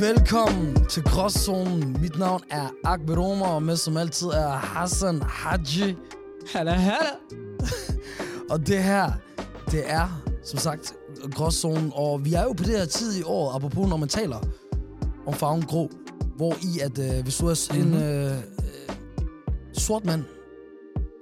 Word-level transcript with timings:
Velkommen 0.00 0.84
til 0.88 1.02
Gråzonen. 1.02 1.96
Mit 2.00 2.18
navn 2.18 2.42
er 2.50 2.68
Akbar 2.84 3.16
Omar, 3.18 3.46
og 3.46 3.62
med 3.62 3.76
som 3.76 3.96
altid 3.96 4.26
er 4.26 4.48
Hassan 4.48 5.22
Haji. 5.22 5.96
Halla, 6.52 6.72
halla. 6.72 6.96
Og 8.50 8.66
det 8.66 8.82
her, 8.84 9.12
det 9.70 9.90
er, 9.90 10.22
som 10.44 10.58
sagt, 10.58 10.94
Gråzonen. 11.34 11.92
Og 11.94 12.24
vi 12.24 12.34
er 12.34 12.42
jo 12.42 12.52
på 12.52 12.64
det 12.64 12.78
her 12.78 12.84
tid 12.84 13.20
i 13.20 13.22
året, 13.22 13.54
apropos 13.56 13.88
når 13.88 13.96
man 13.96 14.08
taler 14.08 14.36
om 15.26 15.34
farven 15.34 15.62
grå, 15.62 15.90
hvor 16.36 16.54
i 16.62 16.78
at 16.80 16.98
øh, 16.98 17.22
hvis 17.22 17.36
du 17.38 17.46
er 17.46 17.70
en 17.74 17.88
Mhm. 17.88 18.02
øh, 18.02 18.32
øh, 18.32 18.38
sort 19.72 20.04
mand, 20.04 20.24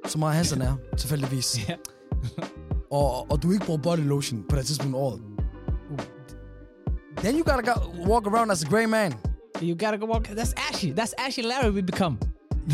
som 0.06 0.19
meget 0.19 0.36
Hassan 0.36 0.62
er, 0.62 0.77
tilfældigvis, 0.98 1.69
Ja. 1.69 1.74
og, 2.98 3.30
og 3.30 3.42
du 3.42 3.52
ikke 3.52 3.66
bruger 3.66 3.80
body 3.83 3.98
lotion 4.08 4.45
på 4.48 4.56
det 4.56 4.66
tidspunkt 4.66 4.97
af 4.97 5.00
året, 5.00 5.20
then 7.22 7.34
you 7.36 7.45
gotta 7.45 7.62
go, 7.62 7.74
walk 8.06 8.27
around 8.27 8.50
as 8.50 8.62
a 8.62 8.66
gray 8.66 8.86
man. 8.86 9.14
You 9.62 9.74
gotta 9.74 9.98
go 9.98 10.06
walk. 10.06 10.27
That's 10.28 10.54
Ashy. 10.70 10.92
That's 10.92 11.14
Ashy 11.18 11.42
Larry 11.42 11.70
we 11.70 11.82
become. 11.82 12.18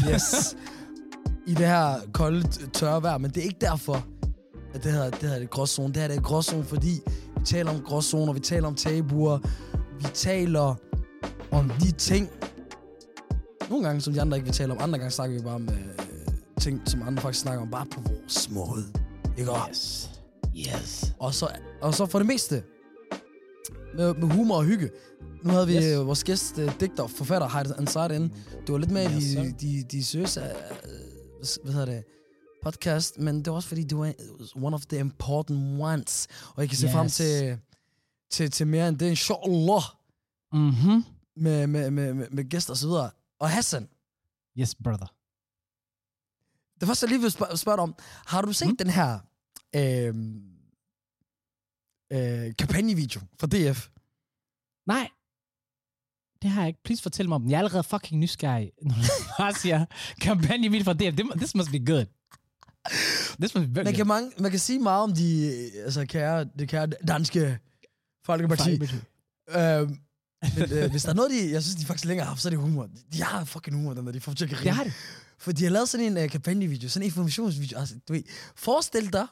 Yes. 0.09 0.57
I 1.47 1.55
det 1.55 1.67
her 1.67 2.01
kolde, 2.13 2.43
tørre 2.73 3.03
vejr. 3.03 3.19
Men 3.19 3.31
det 3.31 3.41
er 3.41 3.45
ikke 3.45 3.61
derfor, 3.61 4.07
at 4.75 4.85
det 4.85 4.93
her, 4.93 5.11
det 5.11 5.29
her 5.29 5.35
er 5.35 5.39
det 5.39 5.51
gråzone. 5.51 5.89
Det 5.89 5.97
her 5.97 6.09
det 6.09 6.17
er 6.17 6.23
gråzone, 6.23 6.65
fordi 6.65 7.01
vi 7.39 7.45
taler 7.45 7.71
om 7.71 7.81
gråzoner, 7.81 8.33
vi 8.33 8.41
taler 8.41 8.69
om 8.69 8.75
tabuer, 8.75 9.39
vi 9.99 10.07
taler 10.15 10.75
om 11.51 11.71
de 11.81 11.91
ting, 11.91 12.29
nogle 13.71 13.87
gange, 13.87 14.01
som 14.01 14.13
de 14.13 14.21
andre 14.21 14.37
ikke 14.37 14.45
vil 14.45 14.55
tale 14.55 14.73
om. 14.73 14.79
Andre 14.81 14.99
gange 14.99 15.11
snakker 15.11 15.37
vi 15.37 15.43
bare 15.43 15.55
om 15.55 15.69
øh, 15.69 16.35
ting, 16.61 16.83
som 16.87 17.03
andre 17.03 17.23
faktisk 17.23 17.43
snakker 17.43 17.63
om, 17.63 17.71
bare 17.71 17.87
på 17.87 18.01
vores 18.01 18.51
måde. 18.51 18.85
Ikke? 19.39 19.51
Yes. 19.71 20.11
Yes. 20.57 21.15
Og 21.19 21.35
så, 21.35 21.49
og 21.81 21.95
så 21.95 22.07
for 22.07 22.19
det 22.19 22.27
meste, 22.27 22.63
med, 23.97 24.15
med 24.15 24.29
humor 24.31 24.57
og 24.57 24.65
hygge. 24.65 24.91
Nu 25.45 25.51
havde 25.51 25.67
vi 25.67 25.75
Yes. 25.77 25.85
yes. 25.85 25.97
vores 25.99 26.25
gæst, 26.25 26.59
uh, 26.59 26.81
digter, 26.81 27.07
forfatter, 27.07 27.49
Heide 27.49 27.75
Ansar 27.79 28.09
inde. 28.09 28.29
Det 28.61 28.73
var 28.73 28.79
lidt 28.79 28.91
mere 28.91 29.11
Yes, 29.17 29.25
de, 29.25 29.53
de, 29.61 29.83
de 29.91 30.05
seriøse, 30.05 30.41
uh, 30.41 31.63
hvad 31.65 31.73
hedder 31.73 31.87
det, 31.87 32.05
podcast, 32.63 33.19
men 33.19 33.37
det 33.39 33.47
var 33.47 33.53
også 33.53 33.69
fordi, 33.69 33.83
det 33.83 33.99
var 33.99 34.13
one 34.63 34.75
of 34.75 34.87
the 34.87 34.99
important 34.99 35.81
ones. 35.81 36.27
Og 36.55 36.63
jeg 36.63 36.69
kan 36.69 36.79
se 36.79 36.87
yes. 36.87 36.93
frem 36.93 37.09
til, 37.09 37.59
til, 38.31 38.51
til 38.51 38.67
mere 38.67 38.89
end 38.89 38.99
det, 38.99 39.07
inshallah, 39.09 39.83
Mhm. 40.53 41.05
med, 41.37 41.67
med, 41.67 41.91
med, 41.91 42.15
med, 42.15 42.27
med 42.31 42.49
gæster 42.51 42.73
og 42.73 42.77
så 42.77 42.87
videre. 42.87 43.11
Og 43.41 43.51
Hassan, 43.51 43.89
Yes, 44.59 44.75
brother. 44.75 45.07
det 46.81 46.89
første, 46.89 47.05
jeg 47.05 47.09
lige 47.09 47.21
vil 47.21 47.31
spørge, 47.31 47.57
spørge 47.57 47.77
dig 47.77 47.83
om, 47.83 47.95
har 48.27 48.43
du 48.43 48.53
set 48.53 48.69
mm. 48.69 48.77
den 48.77 48.91
her 48.91 49.19
øh, 49.77 50.15
øh, 52.15 52.53
kampagnevideo 52.59 53.21
fra 53.41 53.47
DF? 53.47 53.89
Nej. 54.87 55.09
Det 56.43 56.51
har 56.51 56.61
jeg 56.63 56.69
ikke. 56.69 56.81
Please 56.85 57.03
fortæl 57.03 57.29
mig 57.29 57.35
om 57.37 57.43
den. 57.43 57.51
Jeg 57.51 57.57
er 57.57 57.59
allerede 57.59 57.83
fucking 57.85 58.21
nysgerrig, 58.21 58.73
når 58.83 58.95
du 58.95 59.03
bare 59.39 59.55
siger 59.55 59.85
kampagne 60.21 60.69
video 60.71 60.85
fra 60.85 60.93
DF. 60.93 61.17
Det- 61.17 61.33
This 61.37 61.55
must 61.55 61.71
be 61.71 61.79
good. 61.87 62.05
This 63.41 63.55
must 63.55 63.69
be 63.69 63.75
very 63.75 63.85
Man 63.85 63.95
kan, 63.95 64.07
mange, 64.07 64.31
man 64.39 64.51
kan 64.51 64.61
sige 64.61 64.79
meget 64.79 65.03
om 65.03 65.13
de 65.15 65.47
øh, 65.77 65.85
altså, 65.85 66.07
kære, 66.07 66.45
det 66.59 66.69
kære 66.69 66.87
danske 66.87 67.59
folkeparti. 68.27 68.71
Øh, 68.73 68.79
men 70.57 70.73
øh, 70.73 70.91
hvis 70.91 71.03
der 71.03 71.11
er 71.11 71.15
noget, 71.15 71.31
de, 71.31 71.51
jeg 71.53 71.63
synes, 71.63 71.77
de 71.77 71.87
faktisk 71.87 72.05
længere 72.05 72.25
har 72.25 72.31
haft, 72.31 72.43
så 72.43 72.49
er 72.49 72.51
det 72.51 72.59
humor. 72.59 72.87
De, 72.87 73.03
de 73.13 73.23
har 73.23 73.45
fucking 73.45 73.77
humor, 73.77 73.95
den 73.95 74.07
der. 74.07 74.13
De 74.13 74.21
får 74.21 74.33
til 74.33 74.45
at 74.45 74.51
Det 74.51 74.59
grine. 74.59 74.71
har 74.73 74.85
det. 74.85 74.93
For 75.39 75.53
de 75.53 75.65
har 75.65 75.71
lavet 75.71 75.89
sådan 75.89 76.17
en 76.17 76.25
uh, 76.25 76.31
kampagnevideo, 76.31 76.89
sådan 76.89 77.03
en 77.03 77.07
informationsvideo. 77.07 77.79
Altså, 77.79 77.95
du 78.09 78.13
ved, 78.13 78.23
forestil 78.57 79.13
dig, 79.13 79.27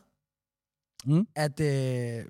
Mm. 1.04 1.26
at 1.36 1.60
øh, 1.60 2.24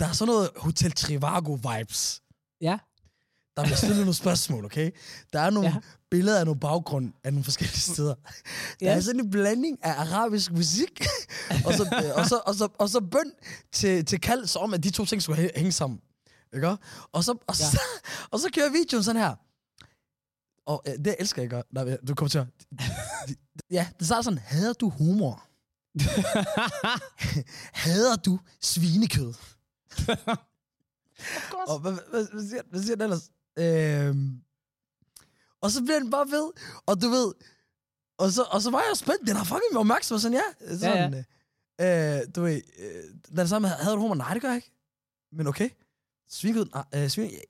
der 0.00 0.06
er 0.08 0.12
sådan 0.12 0.32
noget 0.32 0.50
Hotel 0.56 0.92
Trivago-vibes. 0.92 2.20
Ja. 2.60 2.78
Der 3.56 3.62
bliver 3.62 3.76
stillet 3.76 3.98
nogle 3.98 4.14
spørgsmål, 4.14 4.64
okay? 4.64 4.90
Der 5.32 5.40
er 5.40 5.50
nogle 5.50 5.68
Ja. 5.68 5.74
ja. 5.74 5.80
billeder 6.10 6.38
af 6.38 6.44
nogle 6.44 6.60
baggrund 6.60 7.12
af 7.24 7.32
nogle 7.32 7.44
forskellige 7.44 7.78
steder. 7.80 8.14
Der 8.80 8.90
er 8.90 8.96
Yes. 8.96 9.04
sådan 9.04 9.20
en 9.20 9.30
blanding 9.30 9.78
af 9.84 9.92
arabisk 9.92 10.52
musik, 10.52 11.04
og, 11.66 11.74
så, 11.74 11.82
øh, 12.04 12.14
og, 12.18 12.26
så, 12.26 12.40
og, 12.46 12.54
så, 12.54 12.68
og 12.78 12.88
så 12.90 13.00
bøn 13.00 13.32
til, 13.72 14.04
til 14.04 14.20
kald, 14.20 14.46
så 14.46 14.58
om 14.58 14.74
at 14.74 14.84
de 14.84 14.90
to 14.90 15.04
ting 15.04 15.22
skulle 15.22 15.44
hæ- 15.48 15.56
hænge 15.58 15.72
sammen. 15.72 16.00
Ikke? 16.54 16.76
Og 17.12 17.24
så, 17.24 17.38
og, 17.46 17.56
så, 17.56 17.64
Ja. 17.72 17.78
og 18.32 18.40
så 18.40 18.48
kører 18.54 18.70
videoen 18.72 19.04
sådan 19.04 19.20
her. 19.22 19.34
Og 20.66 20.82
øh, 20.88 21.04
det 21.04 21.16
elsker 21.18 21.42
jeg 21.42 21.50
godt. 21.50 21.66
Nej, 21.72 21.96
du 22.08 22.14
kommer 22.14 22.28
til 22.28 22.38
at... 22.38 22.46
Ja, 23.70 23.88
det 23.98 24.06
starter 24.06 24.22
sådan, 24.22 24.38
hader 24.38 24.72
du 24.72 24.88
humor? 24.88 25.44
Hader 27.84 28.16
du 28.16 28.38
svinekød? 28.62 29.34
Og 31.68 31.78
hvad, 31.78 31.92
hvad, 32.10 32.26
hvad, 32.32 32.48
siger, 32.48 32.62
hvad 32.70 32.82
siger 32.82 32.94
den 32.96 33.02
ellers? 33.02 33.30
Øhm, 33.58 34.40
og 35.60 35.70
så 35.70 35.82
bliver 35.82 35.98
den 35.98 36.10
bare 36.10 36.26
ved. 36.30 36.50
Og 36.86 37.02
du 37.02 37.08
ved... 37.08 37.32
Og 38.18 38.32
så, 38.32 38.42
og 38.42 38.62
så 38.62 38.70
var 38.70 38.78
jeg 38.88 38.96
spændt. 38.96 39.26
Den 39.26 39.36
har 39.36 39.44
fucking 39.44 39.76
opmærksom. 39.78 40.18
Sådan, 40.18 40.38
ja. 40.60 40.76
Sådan, 40.78 41.14
ja, 41.14 41.22
Øh, 41.80 42.22
du 42.36 42.42
ved... 42.42 42.60
Øh, 42.78 43.36
den 43.36 43.48
samme, 43.48 43.68
havde 43.68 43.94
du 43.96 44.00
humor? 44.00 44.14
Nej, 44.14 44.32
det 44.32 44.42
gør 44.42 44.48
jeg 44.48 44.56
ikke. 44.56 44.72
Men 45.32 45.46
okay. 45.46 45.70
Svinekød? 46.28 46.66
Nej, 46.74 46.84
øh, 46.94 47.08
svin, 47.08 47.30
jeg, 47.30 47.40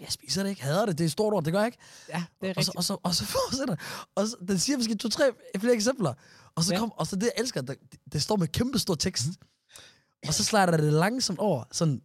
jeg 0.00 0.12
spiser 0.12 0.42
det 0.42 0.50
ikke. 0.50 0.62
Hader 0.62 0.86
det. 0.86 0.98
Det 0.98 1.04
er 1.04 1.08
stort 1.08 1.34
ord. 1.34 1.44
Det 1.44 1.52
gør 1.52 1.60
jeg 1.60 1.66
ikke. 1.66 1.78
ja, 2.08 2.24
det 2.40 2.48
er 2.50 2.54
Og 2.56 2.64
så, 2.64 2.70
rigtigt. 2.70 2.76
og 2.76 2.84
så, 2.84 2.98
og 3.02 3.14
så 3.14 3.24
fortsætter. 3.36 3.76
Og 4.14 4.26
så, 4.28 4.36
den 4.48 4.58
siger 4.58 4.76
måske 4.76 4.94
to-tre 4.94 5.30
flere 5.58 5.74
eksempler. 5.74 6.14
Og 6.54 6.64
så 6.64 6.74
Ja. 6.74 6.78
kom, 6.78 6.92
og 6.92 7.06
så 7.06 7.16
det, 7.16 7.22
jeg 7.22 7.32
elsker, 7.36 7.60
det, 7.60 7.78
det 8.12 8.22
står 8.22 8.36
med 8.36 8.48
kæmpe 8.48 8.78
stor 8.78 8.94
tekst. 8.94 9.26
Og 10.26 10.34
så 10.34 10.44
slider 10.44 10.76
det 10.76 10.92
langsomt 10.92 11.38
over, 11.38 11.64
sådan, 11.72 12.00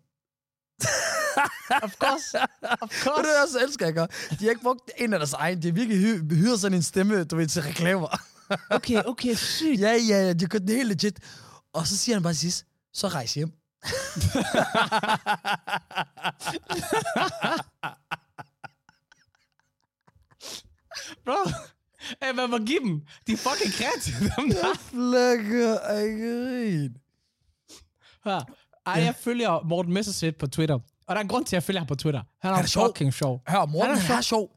Of 1.83 1.93
course. 1.95 2.39
Of 2.81 2.89
course. 3.03 3.23
det 3.23 3.37
er 3.37 3.41
også 3.43 3.59
elsker 3.59 3.85
jeg 3.85 3.95
godt. 3.95 4.11
De 4.29 4.35
har 4.43 4.49
ikke 4.49 4.61
brugt 4.61 4.91
en 4.97 5.13
af 5.13 5.19
deres 5.19 5.33
egen. 5.33 5.61
De 5.61 5.67
har 5.67 5.73
virkelig 5.73 6.01
hy- 6.01 6.33
hyret 6.35 6.59
sådan 6.59 6.77
en 6.77 6.83
stemme, 6.83 7.23
du 7.23 7.35
ved, 7.35 7.47
til 7.47 7.61
reklamer. 7.61 8.17
Okay, 8.69 9.03
okay, 9.05 9.33
sygt. 9.35 9.79
ja, 9.79 9.91
ja, 9.91 9.97
ja, 10.25 10.33
de 10.33 10.39
har 10.39 10.47
gjort 10.47 10.61
det 10.61 10.75
helt 10.75 10.87
legit. 10.87 11.19
Og 11.73 11.87
så 11.87 11.97
siger 11.97 12.15
han 12.15 12.23
bare 12.23 12.33
sidst, 12.33 12.65
så 12.93 13.07
rejs 13.07 13.33
hjem. 13.33 13.51
Bro, 21.25 21.49
hey, 22.21 22.33
man 22.35 22.49
må 22.49 22.57
give 22.57 22.79
dem. 22.79 23.01
De 23.27 23.37
fucking 23.37 23.73
kreative, 23.73 24.31
dem 24.37 24.49
der. 24.49 24.73
Flækker 24.89 25.79
af 25.79 26.03
grin. 26.05 26.97
Her. 28.25 28.41
Ej, 28.85 28.93
jeg 29.03 29.15
følger 29.15 29.67
Morten 29.67 29.93
Messerschmidt 29.93 30.37
på 30.37 30.47
Twitter. 30.47 30.75
Og 30.75 30.81
der 31.07 31.15
er 31.15 31.19
en 31.21 31.27
grund 31.27 31.45
til, 31.45 31.55
at 31.55 31.57
jeg 31.57 31.63
følger 31.63 31.79
ham 31.79 31.87
på 31.87 31.95
Twitter. 31.95 32.21
Han 32.41 32.51
er, 32.51 32.55
Han 32.55 32.65
er 32.65 32.87
fucking 32.87 33.13
sjov. 33.13 33.41
Hør, 33.47 33.65
Morten, 33.65 33.89
Han 33.89 33.97
er 33.97 34.01
han 34.01 34.17
er 34.17 34.21
sjov. 34.21 34.49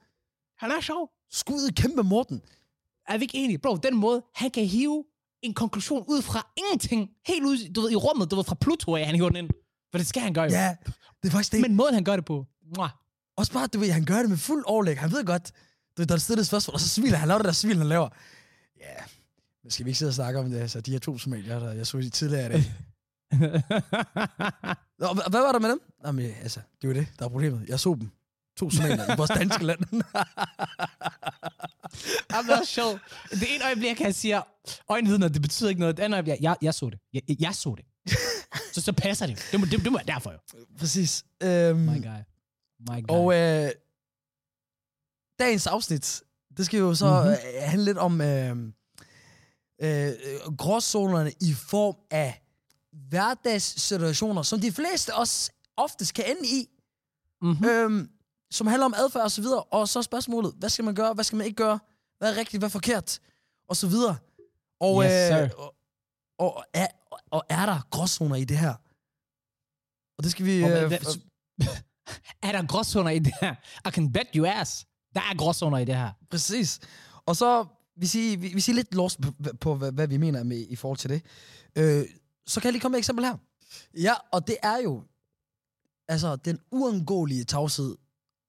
Han 0.59 0.71
er 0.71 0.81
sjov. 0.81 1.11
Skud 1.31 1.73
kæmpe 1.73 2.03
Morten. 2.03 2.43
Er 3.09 3.19
vi 3.19 3.23
ikke 3.25 3.39
enige? 3.39 3.59
Bro, 3.59 3.77
den 3.77 3.97
måde, 3.97 4.23
han 4.35 4.51
kan 4.51 4.67
hive 4.67 5.05
en 5.43 5.55
konklusion 5.55 6.05
ud 6.09 6.23
fra 6.23 6.53
ingenting. 6.57 7.11
Helt 7.27 7.45
ud, 7.45 7.73
du 7.73 7.81
ved, 7.81 7.91
i 7.91 7.97
rummet, 7.97 8.31
du 8.31 8.37
ved, 8.37 8.45
fra 8.45 8.55
Pluto 8.55 8.97
af, 8.97 9.07
han 9.07 9.15
hiver 9.15 9.29
den 9.29 9.37
ind. 9.37 9.51
For 9.91 9.99
det 9.99 10.07
skal 10.07 10.23
han 10.23 10.35
gøre 10.35 10.45
jo. 10.45 10.51
Ja, 10.51 10.77
det 11.23 11.29
er 11.29 11.33
faktisk 11.33 11.53
det. 11.53 11.61
Men, 11.61 11.75
måden, 11.75 11.95
han 11.95 12.05
gør 12.05 12.17
det 12.17 12.25
på. 12.25 12.47
Mwah. 12.77 12.91
også 13.37 13.53
bare, 13.53 13.67
du 13.67 13.79
ved, 13.79 13.91
han 13.91 14.05
gør 14.05 14.19
det 14.19 14.29
med 14.29 14.37
fuld 14.37 14.65
overlæg. 14.67 15.01
Han 15.01 15.13
ved 15.13 15.25
godt, 15.25 15.53
du 15.97 16.03
ved, 16.03 16.07
der 16.07 16.15
er 16.15 16.19
stillet 16.19 16.47
spørgsmål, 16.47 16.75
og 16.75 16.81
så 16.81 16.89
smiler 16.89 17.17
han. 17.17 17.29
Laver 17.29 17.39
det 17.39 17.45
der 17.47 17.53
smil, 17.53 17.79
han 17.79 17.87
laver. 17.87 18.09
Ja, 18.81 19.03
men 19.63 19.71
skal 19.71 19.85
vi 19.85 19.91
ikke 19.91 19.99
sidde 19.99 20.11
og 20.11 20.15
snakke 20.15 20.41
om 20.41 20.51
det? 20.51 20.61
Altså, 20.61 20.81
de 20.81 20.91
her 20.91 20.99
to 20.99 21.19
somalier, 21.19 21.59
der 21.59 21.73
jeg 21.73 21.87
så 21.87 21.99
i 21.99 22.11
tidligere 22.11 22.47
i 22.47 22.49
dag. 22.49 22.63
Nå, 24.99 25.07
hva- 25.07 25.29
hvad 25.31 25.41
var 25.41 25.53
der 25.53 25.59
med 25.59 25.69
dem? 25.71 25.81
Jamen, 26.07 26.35
altså, 26.43 26.61
det 26.83 26.89
var 26.89 26.95
det, 26.95 27.07
der 27.19 27.25
er 27.25 27.29
problemet. 27.29 27.69
Jeg 27.69 27.81
så 27.81 27.97
dem. 28.01 28.11
To 28.57 28.71
somalier 28.71 29.13
i 29.13 29.17
vores 29.17 29.31
danske 29.31 29.65
land. 29.65 29.81
Han 32.31 32.51
er 32.51 32.65
sjov. 32.65 32.99
Det 33.31 33.55
ene 33.55 33.65
øjeblik, 33.65 33.99
han 34.01 34.13
siger, 34.13 34.43
øjenvidner, 34.89 35.29
det 35.29 35.43
betyder 35.43 35.69
ikke 35.69 35.81
noget. 35.81 35.97
Det 35.97 36.03
andet 36.03 36.17
øjeblik, 36.17 36.35
jeg, 36.41 36.57
jeg 36.63 36.75
så 36.75 36.91
det. 36.91 36.99
Jeg, 37.13 37.23
jeg, 37.41 37.55
så 37.55 37.75
det. 37.77 37.85
så, 38.75 38.81
så 38.81 38.93
passer 38.93 39.27
det. 39.27 39.49
Det 39.53 39.61
må, 39.61 39.67
det, 39.67 39.81
det 39.85 39.93
må 39.93 39.99
være 39.99 40.07
derfor 40.07 40.33
jo. 40.33 40.39
Præcis. 40.79 41.25
Øhm, 41.43 41.79
My 41.79 42.03
guy. 42.03 42.21
My 42.91 43.03
guy. 43.03 43.17
og 43.17 43.35
øh, 43.35 43.71
dagens 45.39 45.67
afsnit, 45.67 46.23
det 46.57 46.67
skal 46.67 46.79
jo 46.79 46.95
så 46.95 47.07
Mhm. 47.07 47.29
mm-hmm. 47.29 47.69
handle 47.69 47.85
lidt 47.85 47.99
om 47.99 48.21
øh, 48.21 48.57
øh, 49.83 50.13
gråzonerne 50.59 51.33
i 51.41 51.53
form 51.55 51.97
af 52.11 52.41
hverdagssituationer, 53.09 54.43
som 54.43 54.61
de 54.61 54.73
fleste 54.73 55.15
også 55.15 55.51
oftest 55.77 56.15
kan 56.15 56.25
ende 56.29 56.49
i. 56.49 56.69
Mhm. 57.43 57.65
øhm, 57.65 58.11
som 58.51 58.67
handler 58.67 58.85
om 58.85 58.95
adfærd 58.97 59.23
og 59.23 59.31
så 59.31 59.43
videre. 59.43 59.63
Og 59.63 59.89
så 59.89 60.03
spørgsmålet, 60.03 60.55
hvad 60.59 60.69
skal 60.69 60.85
man 60.85 60.95
gøre, 60.95 61.15
hvad 61.15 61.25
skal 61.25 61.37
man 61.37 61.47
ikke 61.47 61.57
gøre? 61.57 61.79
Hvad 62.19 62.35
er 62.35 62.37
rigtigt, 62.37 62.61
hvad 62.61 62.69
er 62.69 62.71
forkert? 62.71 63.21
Og 63.69 63.77
så 63.77 63.87
videre. 63.87 64.17
Og, 64.81 65.05
Yes, 65.05 65.11
øh, 65.33 65.51
og, 65.59 65.75
og, 66.39 66.65
er, 66.75 66.87
og 67.31 67.43
er 67.49 67.67
der 67.67 67.81
gråzoner 67.91 68.37
i 68.37 68.45
det 68.45 68.59
her? 68.59 68.75
Og 70.19 70.25
det 70.25 70.31
skal 70.31 70.47
vi... 70.47 70.57
Øh, 70.57 70.67
er 72.49 72.53
der 72.53 72.67
gråzoner 72.67 73.11
i 73.11 73.19
det 73.19 73.33
her? 73.41 73.55
I 73.89 73.91
can 73.91 74.13
bet 74.13 74.29
you 74.35 74.47
ass. 74.47 74.87
Der 75.15 75.21
er 75.21 75.37
gråzoner 75.37 75.79
i 75.79 75.85
det 75.85 75.97
her. 75.97 76.11
Præcis. 76.31 76.81
Og 77.27 77.37
så, 77.37 77.67
hvis 77.97 78.15
I, 78.15 78.37
hvis 78.53 78.69
I 78.69 78.71
er 78.71 78.75
lidt 78.75 78.95
lost 78.95 79.21
på, 79.21 79.33
på 79.61 79.75
hvad, 79.75 79.93
hvad 79.93 80.09
vi 80.09 80.17
mener 80.17 80.43
med 80.43 80.67
i 80.69 80.77
forhold 80.77 80.99
til 80.99 81.11
det, 81.11 81.23
øh, 81.77 82.05
så 82.47 82.61
kan 82.61 82.69
jeg 82.69 82.73
lige 82.73 82.81
komme 82.81 82.93
med 82.95 82.99
et 82.99 83.03
eksempel 83.03 83.25
her. 83.25 83.37
Ja, 83.95 84.15
og 84.33 84.47
det 84.47 84.57
er 84.63 84.77
jo 84.77 85.03
altså 86.09 86.37
den 86.37 86.61
uundgåelige 86.71 87.45
tavshed 87.45 87.97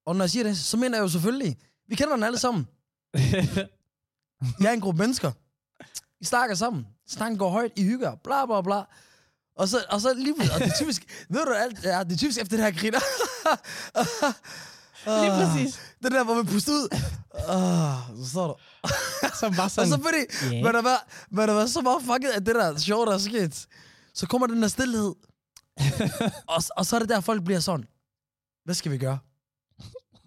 Og 0.06 0.15
når 0.15 0.24
jeg 0.24 0.30
siger 0.30 0.44
det, 0.44 0.57
så 0.57 0.77
mener 0.77 0.97
jeg 0.97 1.03
jo 1.03 1.09
selvfølgelig, 1.09 1.57
vi 1.88 1.95
kender 1.95 2.13
den 2.13 2.24
alle 2.24 2.38
sammen. 2.38 2.68
Jeg 4.59 4.69
er 4.69 4.71
en 4.71 4.81
gruppe 4.81 4.97
mennesker. 4.97 5.31
Vi 6.19 6.25
snakker 6.25 6.56
sammen. 6.56 6.88
Snakken 7.07 7.38
går 7.38 7.50
højt, 7.50 7.71
I 7.75 7.83
hygger, 7.83 8.15
bla 8.15 8.45
bla 8.45 8.62
bla. 8.62 8.83
Og 9.56 9.68
så, 9.68 9.86
og 9.89 10.01
så 10.01 10.13
lige 10.13 10.36
og 10.53 10.59
det 10.59 10.68
er 10.68 10.77
typisk, 10.80 11.06
ved 11.30 11.45
du 11.45 11.51
alt, 11.51 11.83
ja, 11.83 12.03
det 12.03 12.12
er 12.12 12.18
typisk 12.18 12.41
efter 12.41 12.57
det 12.57 12.65
her 12.65 12.71
griner. 12.81 13.00
Lige 15.06 15.31
præcis. 15.31 15.81
Det 16.03 16.12
der, 16.12 16.24
hvor 16.24 16.36
man 16.36 16.45
puster 16.45 16.71
ud. 16.71 16.88
Uh, 17.33 18.24
så 18.24 18.30
står 18.30 18.48
der. 18.48 18.53
Som 19.39 19.57
var 19.57 19.63
Og 19.63 19.71
sådan... 19.71 19.89
så 19.89 19.97
fordi, 20.01 20.53
Ja. 20.55 20.63
man 20.63 20.73
været, 20.83 20.99
man 21.31 21.47
været 21.47 21.69
så 21.69 21.81
meget 21.81 22.01
fucket 22.01 22.29
af 22.29 22.45
det 22.45 22.55
der 22.55 22.77
sjov, 22.77 23.05
der 23.05 23.13
er 23.13 23.17
sket. 23.17 23.67
Så 24.13 24.27
kommer 24.27 24.47
den 24.47 24.61
der 24.61 24.67
stillhed. 24.67 25.13
og, 26.55 26.63
og 26.75 26.85
så 26.85 26.95
er 26.95 26.99
det 26.99 27.09
der, 27.09 27.19
folk 27.19 27.43
bliver 27.43 27.59
sådan. 27.59 27.85
Hvad 28.65 28.75
skal 28.75 28.91
vi 28.91 28.97
gøre? 28.97 29.19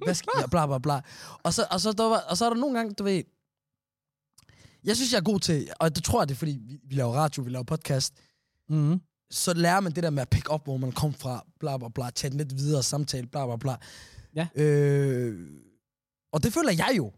Hvad 0.04 0.14
skal, 0.14 0.30
ja, 0.40 0.46
bla 0.46 0.66
bla 0.66 0.78
bla. 0.78 1.00
Og 1.42 1.54
så, 1.54 1.66
og, 1.70 1.80
så, 1.80 1.92
der 1.92 2.04
var, 2.04 2.18
og 2.28 2.36
så 2.36 2.44
er 2.44 2.48
der 2.50 2.56
nogle 2.56 2.76
gange, 2.78 2.94
du 2.94 3.04
ved... 3.04 3.22
Jeg 4.84 4.96
synes, 4.96 5.12
jeg 5.12 5.18
er 5.18 5.22
god 5.24 5.40
til, 5.40 5.70
og 5.80 5.96
det 5.96 6.04
tror 6.04 6.20
jeg, 6.20 6.28
det 6.28 6.34
er, 6.34 6.38
fordi 6.38 6.58
vi, 6.60 6.78
vi 6.84 6.94
laver 6.94 7.12
radio, 7.14 7.42
vi 7.42 7.50
laver 7.50 7.64
podcast, 7.64 8.14
Mm. 8.70 9.00
så 9.30 9.54
lærer 9.54 9.80
man 9.80 9.92
det 9.92 10.02
der 10.02 10.10
med 10.10 10.22
at 10.22 10.28
pick 10.28 10.52
up, 10.52 10.64
hvor 10.64 10.76
man 10.76 10.92
kom 10.92 11.14
fra, 11.14 11.44
bla 11.60 11.76
bla 11.76 11.88
bla, 11.88 12.10
tage 12.10 12.30
den 12.30 12.38
lidt 12.38 12.56
videre, 12.56 12.82
samtale, 12.82 13.26
bla 13.26 13.46
bla 13.46 13.56
bla. 13.56 13.76
Ja. 14.34 14.62
Øh, 14.62 15.50
og 16.32 16.42
det 16.42 16.52
føler 16.52 16.72
jeg 16.72 16.90
jo. 16.96 17.12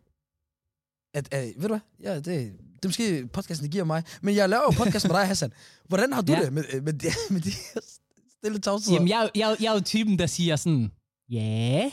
At, 1.14 1.34
at, 1.34 1.44
ved 1.56 1.62
du 1.68 1.68
hvad? 1.68 1.80
Ja, 2.02 2.14
det, 2.14 2.24
det 2.24 2.84
er 2.84 2.88
måske 2.88 3.26
podcasten, 3.32 3.64
det 3.64 3.72
giver 3.72 3.84
mig. 3.84 4.02
Men 4.20 4.34
jeg 4.36 4.48
laver 4.48 4.62
jo 4.62 4.70
podcast 4.70 5.08
med 5.08 5.14
dig, 5.16 5.26
Hassan. 5.26 5.52
Hvordan 5.88 6.12
har 6.12 6.22
du 6.22 6.32
Ja. 6.32 6.40
det 6.40 6.52
med, 6.52 6.80
med, 6.80 6.92
de, 6.92 7.06
med 7.34 7.40
de 7.40 7.50
her 7.50 7.80
stille 8.38 8.58
tavsheder? 8.58 8.94
Jamen, 8.94 9.08
jeg, 9.08 9.30
jeg, 9.34 9.56
jeg 9.60 9.70
er 9.70 9.74
jo 9.74 9.80
typen, 9.80 10.18
der 10.18 10.26
siger 10.26 10.56
sådan, 10.56 10.90
ja, 11.30 11.90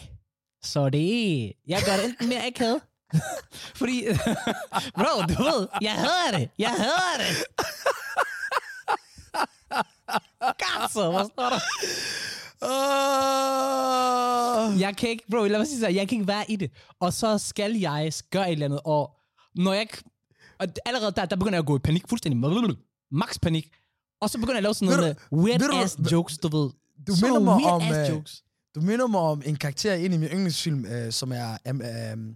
så 0.64 0.90
det 0.90 1.54
Jeg 1.68 1.82
gør 1.86 1.96
det 1.96 2.06
enten 2.06 2.30
mere 2.30 2.46
akavet. 2.48 2.82
Fordi, 3.80 4.04
bro, 4.98 5.22
du 5.22 5.44
ved, 5.44 5.68
jeg 5.82 5.92
hader 5.92 6.38
det. 6.38 6.50
Jeg 6.60 6.70
hader 6.70 7.18
det. 7.18 7.44
Godt 10.40 10.92
så, 10.94 11.12
hvad 11.12 11.26
står 11.34 11.50
der? 11.50 11.60
Uh, 12.62 12.68
Jeg 14.82 14.98
kan 14.98 15.10
ikke, 15.10 15.24
bro, 15.32 15.44
lad 15.44 15.58
mig 15.58 15.68
sige 15.68 15.80
så, 15.80 15.88
jeg 15.88 16.08
kan 16.10 16.16
ikke 16.16 16.28
være 16.28 16.52
i 16.52 16.56
det. 16.56 16.72
Og 17.00 17.14
så 17.14 17.38
skal 17.38 17.74
jeg 17.76 18.12
gøre 18.32 18.48
et 18.48 18.52
eller 18.52 18.66
andet, 18.66 18.80
og 18.86 19.12
når 19.56 19.74
jeg 19.74 19.82
ikke... 19.82 19.98
Og 20.60 20.68
allerede 20.86 21.12
der, 21.12 21.26
der 21.26 21.36
begynder 21.36 21.54
jeg 21.56 21.60
at 21.60 21.66
gå 21.66 21.76
i 21.76 21.80
panik, 21.80 22.08
fuldstændig. 22.10 22.76
Max 23.12 23.40
panik. 23.42 23.72
Og 24.22 24.30
så 24.30 24.38
begynder 24.38 24.54
jeg 24.54 24.58
at 24.58 24.64
lave 24.64 24.74
sådan 24.74 24.98
nogle 24.98 25.14
du- 25.32 25.38
weird 25.38 25.60
du- 25.60 25.78
ass 25.84 25.98
jokes, 26.12 26.38
du 26.38 26.48
ved. 26.58 26.70
Du 27.08 27.16
Så 27.16 27.26
minder 27.26 27.40
mig 27.40 27.56
weird 27.56 27.72
om, 27.74 27.82
ass 27.82 28.10
øh, 28.10 28.16
jokes. 28.16 28.44
du 28.76 28.82
minder 28.82 29.08
mig 29.08 29.20
om 29.22 29.42
en 29.46 29.56
karakter 29.56 29.94
ind 29.94 30.14
i 30.14 30.18
min 30.18 30.30
yndlingsfilm, 30.30 30.86
øh, 30.86 31.12
som 31.12 31.32
er 31.32 31.58
um, 31.70 31.82
um, 32.14 32.36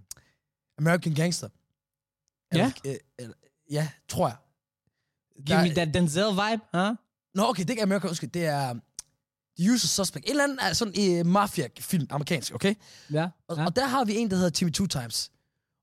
American 0.77 1.13
Gangster. 1.13 1.49
Ja. 2.53 2.71
Eller, 2.85 2.97
øh, 3.21 3.27
ja, 3.71 3.87
tror 4.09 4.27
jeg. 4.27 4.35
Give 5.45 5.61
me 5.61 5.69
that 5.69 5.93
Denzel 5.93 6.23
vibe, 6.29 6.61
huh? 6.73 6.95
Nå, 7.35 7.43
okay, 7.49 7.61
det 7.61 7.69
er 7.69 7.71
ikke 7.73 7.83
American, 7.83 8.07
undskyld, 8.09 8.29
det 8.29 8.45
er 8.45 8.75
The 9.59 9.71
Usual 9.71 9.79
Suspect. 9.89 10.25
En 10.25 10.31
eller 10.31 10.43
anden 10.43 10.59
er 10.61 10.73
sådan 10.73 10.93
en 10.97 11.19
uh, 11.19 11.25
mafia-film, 11.33 12.07
amerikansk, 12.09 12.55
okay? 12.55 12.75
Ja. 13.13 13.27
Og, 13.47 13.57
ja. 13.57 13.65
og 13.65 13.75
der 13.75 13.85
har 13.87 14.05
vi 14.05 14.15
en, 14.17 14.29
der 14.29 14.35
hedder 14.35 14.49
Timmy 14.49 14.71
Two 14.73 14.87
Times. 14.87 15.31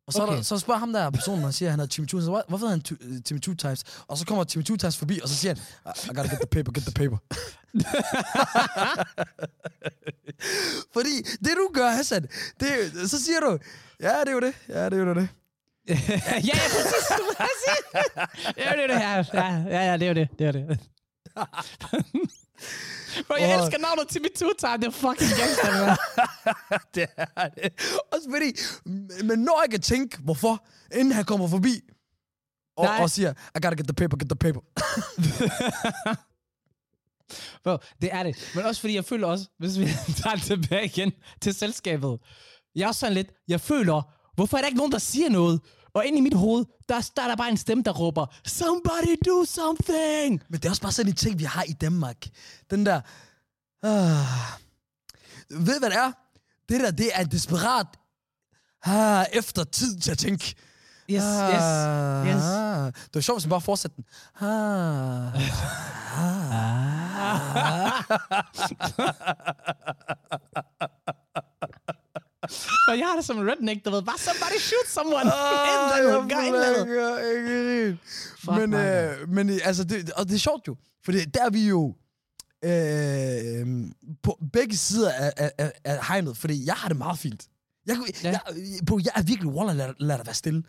Og 0.07 0.13
så, 0.13 0.23
okay. 0.23 0.37
Der, 0.37 0.43
så 0.43 0.59
spørger 0.59 0.79
ham 0.79 0.93
der 0.93 1.11
personen, 1.11 1.45
og 1.45 1.55
siger, 1.55 1.69
at 1.69 1.73
han 1.73 1.81
hedder 1.81 1.91
Timmy 1.93 2.07
Two 2.09 2.19
Times. 2.21 2.27
Hvor- 2.29 2.45
Hvorfor 2.49 2.67
hedder 2.67 2.77
han 2.77 2.83
tu, 2.83 2.95
uh, 3.17 3.23
Timmy 3.25 3.41
Two 3.41 3.55
Times? 3.55 3.85
Og 4.07 4.19
så 4.19 4.27
kommer 4.27 4.45
Timmy 4.45 4.65
Two 4.65 4.77
Times 4.77 4.97
forbi, 4.97 5.21
og 5.23 5.29
så 5.29 5.35
siger 5.35 5.55
han, 5.55 5.63
I 6.05 6.07
gotta 6.17 6.23
get 6.31 6.39
the 6.41 6.47
paper, 6.63 6.73
get 6.73 6.83
the 6.83 6.93
paper. 6.93 7.17
Fordi 10.93 11.23
det 11.23 11.53
du 11.57 11.71
gør, 11.75 11.91
Hassan, 11.91 12.23
det, 12.61 12.69
så 13.11 13.23
siger 13.25 13.41
du, 13.41 13.59
ja, 14.01 14.21
det 14.21 14.29
er 14.29 14.33
jo 14.33 14.41
det, 14.41 14.55
ja, 14.69 14.85
det 14.85 14.93
er 14.93 14.99
jo 15.05 15.15
det. 15.15 15.29
ja, 15.89 15.95
ja, 16.45 16.55
præcis. 16.55 17.09
præcis. 17.37 17.85
Ja, 18.57 18.73
det 18.73 18.83
er 18.83 18.87
det 18.87 18.99
her. 18.99 19.25
Ja, 19.35 19.55
ja, 19.77 19.91
ja, 19.91 19.93
det 19.97 20.03
er 20.03 20.09
jo 20.09 20.15
det. 20.15 20.29
Det 20.39 20.47
er 20.47 20.53
det. 20.53 20.79
Bro, 23.27 23.35
jeg 23.41 23.59
Åh. 23.59 23.65
elsker 23.65 23.79
navnet 23.79 24.09
Timmy 24.09 24.29
Time. 24.35 24.77
Det 24.77 24.85
er 24.85 24.91
fucking 24.91 25.31
gangster, 25.41 25.87
man. 25.87 25.97
det 26.95 27.07
er 27.17 27.49
det. 27.49 27.73
Også 28.13 28.29
fordi, 28.31 28.51
men 29.25 29.39
når 29.39 29.63
jeg 29.63 29.71
kan 29.71 29.81
tænke, 29.81 30.19
hvorfor, 30.19 30.67
inden 30.95 31.13
han 31.13 31.25
kommer 31.25 31.49
forbi, 31.49 31.81
og, 32.77 32.85
Nej. 32.85 33.03
og 33.03 33.11
siger, 33.11 33.31
I 33.31 33.61
gotta 33.63 33.69
get 33.77 33.87
the 33.87 33.95
paper, 33.95 34.17
get 34.17 34.29
the 34.29 34.37
paper. 34.37 34.61
Bro, 37.65 37.77
det 38.03 38.09
er 38.13 38.23
det. 38.23 38.53
Men 38.55 38.65
også 38.65 38.81
fordi 38.81 38.95
jeg 38.95 39.05
føler 39.05 39.27
også, 39.27 39.47
hvis 39.59 39.79
vi 39.79 39.85
tager 40.23 40.35
det 40.35 40.45
tilbage 40.45 40.85
igen 40.85 41.13
til 41.41 41.55
selskabet. 41.55 42.19
Jeg 42.75 42.89
er 42.89 42.93
sådan 42.93 43.15
lidt, 43.15 43.33
jeg 43.49 43.61
føler, 43.61 44.03
hvorfor 44.35 44.57
er 44.57 44.61
der 44.61 44.67
ikke 44.69 44.79
nogen, 44.79 44.93
der 44.93 44.99
siger 44.99 45.29
noget? 45.29 45.61
Og 45.95 46.07
ind 46.07 46.19
i 46.19 46.21
mit 46.21 46.35
hoved, 46.35 46.65
der, 46.89 47.11
der 47.17 47.23
er 47.23 47.29
der 47.29 47.37
bare 47.37 47.49
en 47.49 47.57
stemme, 47.57 47.83
der 47.83 47.91
råber, 47.91 48.27
somebody 48.45 49.17
do 49.27 49.45
something! 49.45 50.43
Men 50.49 50.61
det 50.61 50.65
er 50.65 50.71
også 50.71 50.83
bare 50.83 50.93
sådan 50.93 51.13
en 51.13 51.17
ting, 51.17 51.39
vi 51.39 51.45
har 51.45 51.63
i 51.63 51.73
Danmark. 51.73 52.27
Den 52.71 52.87
der... 52.87 53.01
Uh, 53.83 53.91
ved 55.67 55.79
hvad 55.79 55.91
det 55.91 55.99
er? 55.99 56.13
Det 56.69 56.81
der, 56.81 56.91
det 56.91 57.11
er 57.15 57.21
en 57.21 57.31
desperat... 57.31 57.87
Ah, 58.85 59.27
efter 59.33 59.65
tid 59.65 60.01
til 60.01 60.11
at 60.11 60.19
tænke. 60.19 60.55
Yes, 61.11 61.23
ah, 61.23 62.27
yes, 62.27 62.35
yes. 62.35 62.43
Det 63.05 63.15
var 63.15 63.21
sjovt, 63.21 63.39
hvis 63.39 63.47
man 63.47 63.51
bare 63.51 63.61
fortsætter 63.61 63.97
den. 63.97 64.05
Ah, 64.41 65.35
Og 72.89 72.99
jeg 72.99 73.07
har 73.07 73.17
det 73.17 73.25
som 73.25 73.39
en 73.39 73.49
redneck, 73.51 73.85
du 73.85 73.91
ved, 73.91 74.03
bare 74.03 74.19
somebody 74.19 74.59
shoot 74.59 74.87
someone! 74.89 75.31
jeg 76.95 77.39
ikke 77.39 77.87
rigt. 77.87 77.99
Fuck 78.39 78.57
Men, 78.57 78.75
øh, 78.75 79.29
men 79.29 79.61
altså, 79.65 79.85
det, 79.85 80.11
og 80.11 80.29
det 80.29 80.35
er 80.35 80.39
sjovt 80.39 80.69
jo. 80.69 80.77
For 81.05 81.13
det, 81.13 81.35
der 81.35 81.45
er 81.45 81.51
vi 81.51 81.69
jo 81.69 81.95
øh, 82.65 83.67
på 84.23 84.39
begge 84.53 84.77
sider 84.77 85.13
af, 85.13 85.33
af, 85.37 85.53
af, 85.59 85.73
af 85.85 86.07
hegnet, 86.09 86.37
fordi 86.37 86.67
jeg 86.67 86.75
har 86.75 86.89
det 86.89 86.97
meget 86.99 87.19
fint. 87.19 87.49
Jeg, 87.87 87.97
kunne- 87.97 88.09
Ja. 88.25 88.31
jeg, 88.31 88.41
bro, 88.87 88.99
jeg 89.05 89.13
er 89.15 89.23
virkelig, 89.23 89.51
wallah, 89.53 89.77
lad, 89.77 89.95
lad 90.01 90.17
dig 90.19 90.27
være 90.27 90.35
stille. 90.35 90.63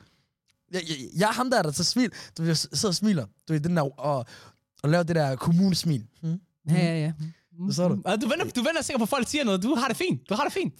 Jeg, 0.72 0.82
jeg, 0.90 0.98
jeg 1.18 1.28
er 1.30 1.34
ham 1.34 1.50
der, 1.52 1.62
der 1.62 1.72
så 1.72 1.84
smil, 1.84 2.12
du 2.38 2.44
jeg 2.44 2.58
sidder 2.58 2.88
og 2.88 2.96
smiler, 2.96 3.26
du 3.48 3.54
ved, 3.54 3.60
den 3.60 3.78
der, 3.78 4.00
og, 4.00 4.26
og 4.84 4.90
laver 4.90 5.04
det 5.04 5.16
der 5.16 5.36
kommunesmil. 5.36 6.06
Hmm? 6.22 6.40
Ja, 6.70 6.74
ja, 6.76 7.00
ja. 7.00 7.14
Hvad 7.60 7.74
så 7.74 7.88
du? 7.88 8.02
Og 8.06 8.22
du 8.22 8.28
venter, 8.28 8.46
du 8.46 8.62
venter 8.64 8.82
sikkert 8.82 9.00
på, 9.00 9.04
at 9.04 9.10
folk 9.10 9.28
siger 9.30 9.44
noget. 9.44 9.64
Du 9.64 9.76
har 9.76 9.88
det 9.88 9.98
fint. 9.98 10.30
Du 10.30 10.34
har 10.36 10.44
det 10.44 10.54
fint. 10.54 10.74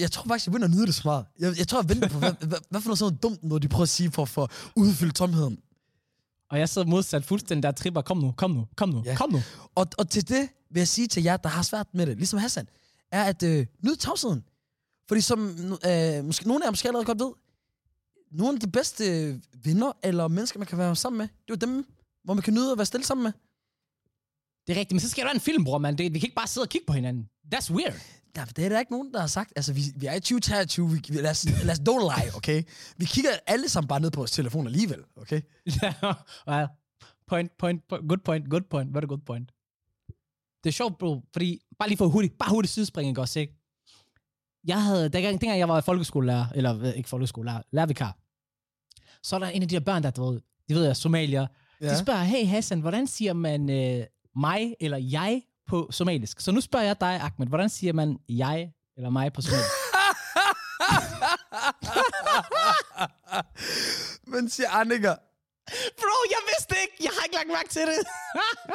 Jeg 0.00 0.10
tror 0.12 0.28
faktisk, 0.28 0.46
jeg 0.46 0.52
begynder 0.52 0.68
at 0.68 0.74
nyde 0.74 0.86
det 0.86 0.94
så 0.94 1.02
meget. 1.04 1.26
Jeg, 1.38 1.58
jeg 1.58 1.68
tror, 1.68 1.80
jeg 1.82 1.88
venter 1.88 2.08
på, 2.08 2.18
hvad, 2.18 2.32
hvad, 2.48 2.58
hvad 2.70 2.80
for 2.80 2.88
noget 2.88 2.98
sådan 2.98 3.06
noget 3.12 3.22
dumt, 3.22 3.44
når 3.44 3.58
de 3.58 3.68
prøver 3.68 3.82
at 3.82 3.88
sige 3.88 4.10
for, 4.10 4.24
for 4.24 4.44
at 4.44 4.50
udfylde 4.76 5.12
tomheden. 5.12 5.58
Og 6.50 6.58
jeg 6.58 6.68
sidder 6.68 6.86
modsat 6.88 7.24
fuldstændig 7.24 7.62
der 7.62 7.70
tripper. 7.72 8.02
Kom 8.02 8.16
nu, 8.18 8.32
kom 8.36 8.50
nu, 8.50 8.66
kom 8.76 8.88
nu, 8.88 9.02
Ja. 9.04 9.16
kom 9.16 9.32
nu. 9.32 9.40
Og, 9.74 9.86
og 9.98 10.10
til 10.10 10.28
det 10.28 10.48
vil 10.70 10.80
jeg 10.80 10.88
sige 10.88 11.06
til 11.08 11.22
jer, 11.22 11.36
der 11.36 11.48
har 11.48 11.62
svært 11.62 11.86
med 11.94 12.06
det, 12.06 12.16
ligesom 12.16 12.38
Hassan, 12.38 12.68
er 13.12 13.24
at 13.24 13.42
øh, 13.42 13.66
nyde 13.84 13.96
tavsheden. 13.96 14.44
Fordi 15.08 15.20
som 15.20 15.48
øh, 15.86 16.24
måske, 16.24 16.48
nogle 16.48 16.64
af 16.64 16.66
jer 16.66 16.70
måske 16.70 16.88
allerede 16.88 17.06
godt 17.06 17.20
ved, 17.20 17.32
nogle 18.32 18.54
af 18.56 18.60
de 18.60 18.66
bedste 18.70 19.04
venner 19.64 19.92
eller 20.02 20.28
mennesker, 20.28 20.58
man 20.58 20.66
kan 20.66 20.78
være 20.78 20.96
sammen 20.96 21.18
med, 21.18 21.26
det 21.28 21.62
er 21.62 21.66
jo 21.68 21.72
dem, 21.72 21.86
hvor 22.24 22.34
man 22.34 22.42
kan 22.42 22.54
nyde 22.54 22.72
at 22.72 22.78
være 22.78 22.86
stille 22.86 23.06
sammen 23.06 23.22
med. 23.22 23.32
Det 24.66 24.72
er 24.76 24.80
rigtigt, 24.80 24.92
men 24.92 25.00
så 25.00 25.08
skal 25.08 25.24
der 25.24 25.30
en 25.32 25.40
film, 25.40 25.64
bror, 25.64 25.78
man. 25.78 25.98
Det, 25.98 26.14
vi 26.14 26.18
kan 26.18 26.26
ikke 26.26 26.34
bare 26.36 26.46
sidde 26.46 26.64
og 26.64 26.68
kigge 26.68 26.86
på 26.86 26.92
hinanden. 26.92 27.28
That's 27.54 27.72
weird. 27.72 27.94
Ja, 28.36 28.44
det 28.44 28.64
er 28.64 28.68
der 28.68 28.78
ikke 28.78 28.92
nogen, 28.92 29.12
der 29.12 29.20
har 29.20 29.26
sagt. 29.26 29.52
Altså, 29.56 29.72
vi, 29.72 29.80
vi 29.96 30.06
er 30.06 30.14
i 30.14 30.20
2023, 30.20 30.90
vi, 30.90 31.02
vi, 31.08 31.16
lad, 31.16 31.30
os, 31.30 31.44
lad 31.64 31.70
os 31.70 31.78
don't 31.78 32.20
lie, 32.20 32.36
okay? 32.36 32.62
Vi 32.96 33.04
kigger 33.04 33.30
alle 33.46 33.68
sammen 33.68 33.88
bare 33.88 34.00
ned 34.00 34.10
på 34.10 34.20
vores 34.20 34.30
telefon 34.30 34.66
alligevel, 34.66 35.04
okay? 35.16 35.40
well, 36.48 36.66
point, 37.26 37.50
point, 37.58 37.88
point, 37.88 38.08
good 38.08 38.18
point, 38.24 38.50
good 38.50 38.62
point, 38.70 38.94
very 38.94 39.06
good 39.06 39.20
point. 39.26 39.52
Det 40.64 40.70
er 40.70 40.72
sjovt, 40.72 40.98
bro, 40.98 41.22
fordi, 41.32 41.60
bare 41.78 41.88
lige 41.88 41.98
for 41.98 42.06
hurtigt, 42.06 42.38
bare 42.38 42.50
hurtigt 42.50 42.74
sidespring, 42.74 43.08
ikke 43.08 43.20
også, 43.20 43.40
ikke? 43.40 43.54
Jeg 44.66 44.82
havde, 44.82 45.08
dengang, 45.08 45.40
dengang 45.40 45.58
jeg 45.58 45.68
var 45.68 45.80
folkeskolelærer, 45.80 46.46
eller 46.54 46.80
øh, 46.80 46.96
ikke 46.96 47.08
folkeskolelærer, 47.08 47.62
lærervikar, 47.70 48.18
så 49.22 49.36
er 49.36 49.40
der 49.40 49.46
en 49.46 49.62
af 49.62 49.68
de 49.68 49.74
der 49.74 49.80
børn, 49.80 50.02
der, 50.02 50.10
du 50.10 50.30
ved, 50.30 50.40
de 50.68 50.74
ved 50.74 50.84
jeg, 50.84 50.96
somalier, 50.96 51.46
ja. 51.80 51.90
de 51.90 51.98
spørger, 51.98 52.22
hey 52.22 52.46
Hassan, 52.46 52.80
hvordan 52.80 53.06
siger 53.06 53.32
man 53.32 53.70
øh, 53.70 54.06
mig 54.36 54.74
eller 54.80 54.98
jeg 54.98 55.42
på 55.66 55.88
somalisk? 55.90 56.40
Så 56.40 56.52
nu 56.52 56.60
spørger 56.60 56.86
jeg 56.86 57.00
dig, 57.00 57.20
Ahmed, 57.20 57.46
hvordan 57.46 57.68
siger 57.68 57.92
man 57.92 58.18
jeg 58.28 58.72
eller 58.96 59.10
mig 59.10 59.32
på 59.32 59.42
somalisk? 59.42 59.70
Men 64.32 64.50
siger 64.50 64.70
Annika, 64.70 65.14
Bro, 65.98 66.16
jeg 66.30 66.38
vidste 66.46 66.74
ikke! 66.82 66.96
Jeg 67.00 67.10
har 67.16 67.24
ikke 67.24 67.36
lagt 67.36 67.48
mærke 67.48 67.68
til 67.68 67.82
det! 67.82 67.98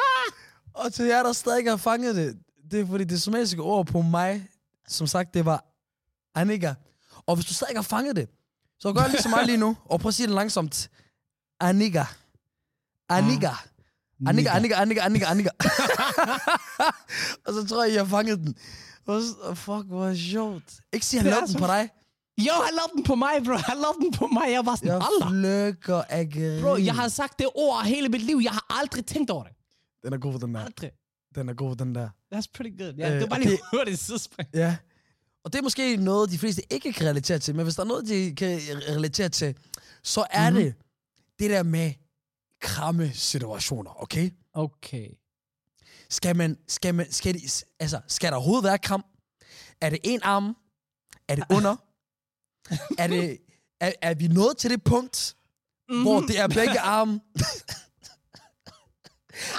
og 0.81 0.93
til 0.93 1.05
jer, 1.05 1.23
der 1.23 1.33
stadig 1.33 1.57
ikke 1.57 1.69
har 1.69 1.77
fanget 1.77 2.15
det, 2.15 2.37
det 2.71 2.79
er 2.79 2.85
fordi 2.87 3.03
det 3.03 3.21
somaliske 3.21 3.61
ord 3.61 3.85
på 3.85 4.01
mig, 4.01 4.47
som 4.87 5.07
sagt, 5.07 5.33
det 5.33 5.45
var 5.45 5.65
Annika. 6.35 6.73
Og 7.25 7.35
hvis 7.35 7.45
du 7.45 7.53
stadig 7.53 7.71
ikke 7.71 7.77
har 7.77 7.83
fanget 7.83 8.15
det, 8.15 8.29
så 8.79 8.93
gør 8.93 9.07
ligesom 9.07 9.31
mig 9.31 9.45
lige 9.45 9.57
nu, 9.57 9.77
og 9.85 9.99
prøv 9.99 10.07
at 10.07 10.13
sige 10.13 10.27
det 10.27 10.35
langsomt. 10.35 10.89
Annika. 11.59 12.03
Annika. 13.09 13.51
Annika, 14.27 14.49
Annika, 14.49 14.75
Annika, 14.75 15.01
Annika, 15.01 15.25
Annika. 15.25 15.49
og 17.45 17.53
så 17.53 17.67
tror 17.69 17.83
jeg, 17.83 18.01
har 18.01 18.05
fanget 18.09 18.39
den. 18.39 18.55
Hvor- 19.03 19.53
Fuck, 19.53 19.85
hvor 19.87 20.13
sjovt. 20.15 20.63
Ikke 20.93 21.05
sige, 21.05 21.19
han 21.21 21.29
lavede 21.29 21.47
den 21.47 21.59
på 21.59 21.67
dig. 21.67 21.89
Jo, 22.37 22.51
han 22.65 22.73
lavede 22.73 22.91
den 22.95 23.03
på 23.03 23.15
mig, 23.15 23.31
bro. 23.45 23.53
Han 23.53 23.77
lavede 23.77 23.97
den 24.01 24.11
på 24.11 24.27
mig. 24.27 24.51
Jeg 24.51 24.65
var 24.65 24.75
sådan, 24.75 24.87
Jeg 24.89 25.01
Allah. 25.21 25.29
flykker 25.29 26.01
af 26.09 26.29
grin. 26.29 26.61
Bro, 26.61 26.75
jeg 26.77 26.95
har 26.95 27.07
sagt 27.07 27.39
det 27.39 27.47
ord 27.55 27.83
hele 27.85 28.09
mit 28.09 28.21
liv. 28.21 28.39
Jeg 28.43 28.51
har 28.51 28.65
aldrig 28.69 29.05
tænkt 29.05 29.29
over 29.31 29.43
det. 29.43 29.51
Den 30.03 30.13
er 30.13 30.17
god, 30.17 30.39
den 30.39 30.53
der. 30.55 30.65
Aldrig. 30.65 30.91
Den 31.35 31.49
er 31.49 31.53
god, 31.53 31.75
den 31.75 31.95
der. 31.95 32.09
That's 32.35 32.47
pretty 32.55 32.83
good. 32.83 32.93
Ja, 32.97 33.07
Øh, 33.07 33.13
det 33.13 33.21
var 33.21 33.27
bare 33.27 33.39
og 33.39 33.41
lige 33.43 33.51
det- 33.51 33.59
hurtigt 33.73 33.99
sidespring. 33.99 34.49
Ja. 34.53 34.75
Og 35.43 35.53
det 35.53 35.59
er 35.59 35.63
måske 35.63 35.95
noget, 35.97 36.31
de 36.31 36.37
fleste 36.37 36.73
ikke 36.73 36.93
kan 36.93 37.07
relatere 37.07 37.39
til, 37.39 37.55
men 37.55 37.63
hvis 37.63 37.75
der 37.75 37.83
er 37.83 37.87
noget, 37.87 38.07
de 38.07 38.35
kan 38.37 38.59
relatere 38.89 39.29
til, 39.29 39.55
så 40.03 40.25
er 40.31 40.49
Mhm. 40.49 40.59
mm-hmm. 40.59 40.73
det 40.73 41.39
det 41.39 41.49
der 41.49 41.63
med 41.63 41.91
kramme 42.61 43.13
situationer, 43.13 44.01
okay? 44.01 44.31
Okay. 44.53 45.09
Skal 46.09 46.35
man, 46.35 46.57
skal 46.67 46.95
man, 46.95 47.11
skal, 47.11 47.33
de, 47.33 47.39
altså, 47.79 48.01
skal 48.07 48.31
der 48.31 48.35
overhovedet 48.37 48.63
være 48.63 48.77
kram? 48.77 49.03
Er 49.81 49.89
det 49.89 49.99
en 50.03 50.19
arm? 50.23 50.55
Er 51.27 51.35
det 51.35 51.43
under? 51.51 51.75
er, 53.03 53.07
det, 53.07 53.37
er, 53.79 53.91
er 54.01 54.13
vi 54.13 54.27
nået 54.27 54.57
til 54.57 54.69
det 54.69 54.83
punkt, 54.83 55.35
mm-hmm. 55.89 56.03
hvor 56.03 56.19
det 56.19 56.39
er 56.39 56.47
begge 56.47 56.79
arme? 56.79 57.21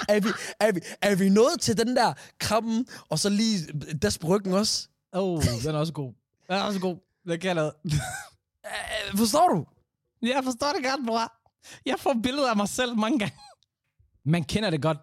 er, 0.09 0.19
vi, 0.19 0.29
er, 0.59 0.71
vi, 0.71 0.79
er 1.01 1.15
vi 1.15 1.29
nået 1.29 1.61
til 1.61 1.77
den 1.77 1.95
der 1.95 2.13
krabben, 2.39 2.87
og 3.09 3.19
så 3.19 3.29
lige 3.29 3.67
des 4.01 4.17
på 4.17 4.27
ryggen 4.27 4.53
også? 4.53 4.87
Oh, 5.11 5.43
den 5.63 5.75
er 5.75 5.79
også 5.79 5.93
god. 5.93 6.13
Den 6.47 6.55
er 6.55 6.61
også 6.61 6.79
god. 6.79 6.97
Det 7.27 7.41
kan 7.41 7.47
jeg 7.47 7.55
lade. 7.55 7.73
Forstår 9.17 9.47
du? 9.47 9.65
Jeg 10.21 10.43
forstår 10.43 10.71
det 10.71 10.83
godt, 10.83 11.07
bror. 11.07 11.42
Jeg 11.85 11.99
får 11.99 12.15
billeder 12.23 12.49
af 12.49 12.55
mig 12.57 12.69
selv 12.69 12.95
mange 12.97 13.19
gange. 13.19 13.35
Man 14.25 14.43
kender 14.43 14.69
det 14.69 14.81
godt. 14.81 14.97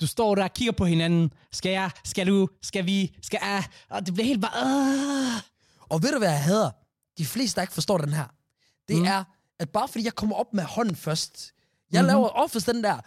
Du 0.00 0.06
står 0.06 0.34
der 0.34 0.42
og 0.44 0.54
kigger 0.54 0.72
på 0.72 0.84
hinanden. 0.84 1.32
Skal 1.52 1.70
jeg? 1.72 1.90
Skal 2.04 2.26
du? 2.26 2.48
Skal 2.62 2.86
vi? 2.86 3.16
Skal 3.22 3.38
jeg? 3.42 3.64
Og 3.88 4.06
det 4.06 4.14
bliver 4.14 4.26
helt 4.26 4.40
bare... 4.40 4.50
Uh. 4.64 5.42
Og 5.88 6.02
ved 6.02 6.12
du, 6.12 6.18
hvad 6.18 6.28
jeg 6.30 6.42
hader? 6.44 6.70
De 7.18 7.26
fleste, 7.26 7.56
der 7.56 7.62
ikke 7.62 7.74
forstår 7.74 7.98
den 7.98 8.12
her, 8.12 8.26
det 8.88 8.96
Mm. 8.96 9.04
er, 9.04 9.24
at 9.58 9.70
bare 9.70 9.88
fordi 9.88 10.04
jeg 10.04 10.14
kommer 10.14 10.36
op 10.36 10.54
med 10.54 10.64
hånden 10.64 10.96
først, 10.96 11.52
jeg 11.92 12.02
Mhm. 12.02 12.06
mm-hmm. 12.06 12.06
laver 12.22 12.28
oftest 12.28 12.66
den 12.66 12.84
der 12.84 13.00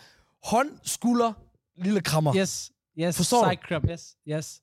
hånd, 0.47 0.69
skulder, 0.83 1.33
lille 1.77 2.01
krammer. 2.01 2.35
Yes. 2.35 2.71
Yes. 2.99 3.17
Forstår 3.17 3.43
du? 3.43 3.49
Side 3.49 3.61
crab. 3.67 3.83
Yes. 3.89 4.15
Yes. 4.29 4.61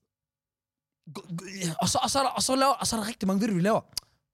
Og 1.80 1.88
så, 1.88 1.98
og, 2.02 2.10
så 2.10 2.18
er 2.18 2.22
der, 2.22 2.30
og, 2.30 2.42
så 2.42 2.56
laver, 2.56 2.72
og 2.72 2.86
så 2.86 2.96
er 2.96 3.00
der 3.00 3.08
rigtig 3.08 3.26
mange, 3.26 3.40
ved 3.40 3.48
du, 3.48 3.54
vi 3.54 3.60
laver. 3.60 3.80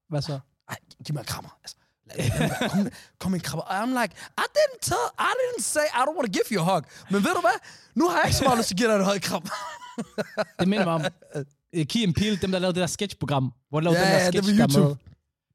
Hvad 0.09 0.21
så? 0.21 0.39
Ej, 0.69 0.75
giv 1.05 1.13
mig 1.13 1.19
en 1.21 1.25
krammer. 1.25 1.57
Altså, 1.63 1.75
kom, 3.19 3.33
en 3.33 3.39
krammer. 3.39 3.63
Og 3.63 3.83
I'm 3.83 4.01
like, 4.01 4.15
I 4.37 4.45
didn't 4.57 4.79
tell, 4.81 5.05
I 5.19 5.31
didn't 5.41 5.63
say 5.63 5.81
I 5.97 6.01
don't 6.05 6.15
want 6.17 6.25
to 6.33 6.39
give 6.39 6.47
you 6.51 6.61
a 6.69 6.73
hug. 6.73 6.83
Men 7.11 7.23
ved 7.23 7.31
du 7.35 7.41
hvad? 7.41 7.57
Nu 7.95 8.07
har 8.09 8.17
jeg 8.17 8.25
ikke 8.27 8.37
så 8.37 8.43
meget 8.43 8.57
lyst 8.57 8.67
til 8.67 8.75
at 8.75 8.77
give 8.77 8.89
dig 8.89 8.95
en 8.95 9.03
høj 9.05 9.19
kram. 9.19 9.43
Det 10.59 10.67
minder 10.67 10.85
mig 10.85 10.93
om 10.93 11.01
uh, 11.35 11.83
Key 11.85 12.03
and 12.07 12.13
Peele, 12.15 12.35
dem 12.35 12.51
der 12.51 12.59
lavede 12.59 12.75
det 12.75 12.81
der 12.81 12.87
sketchprogram. 12.87 13.53
Hvor 13.69 13.79
de 13.79 13.83
lavede 13.83 13.99
Ja, 13.99 14.05
den 14.05 14.13
der 14.17 14.23
ja, 14.25 14.31
det 14.31 14.43
sketch 14.45 14.59
var 14.59 14.67
der 14.67 14.73
YouTube. 14.79 14.99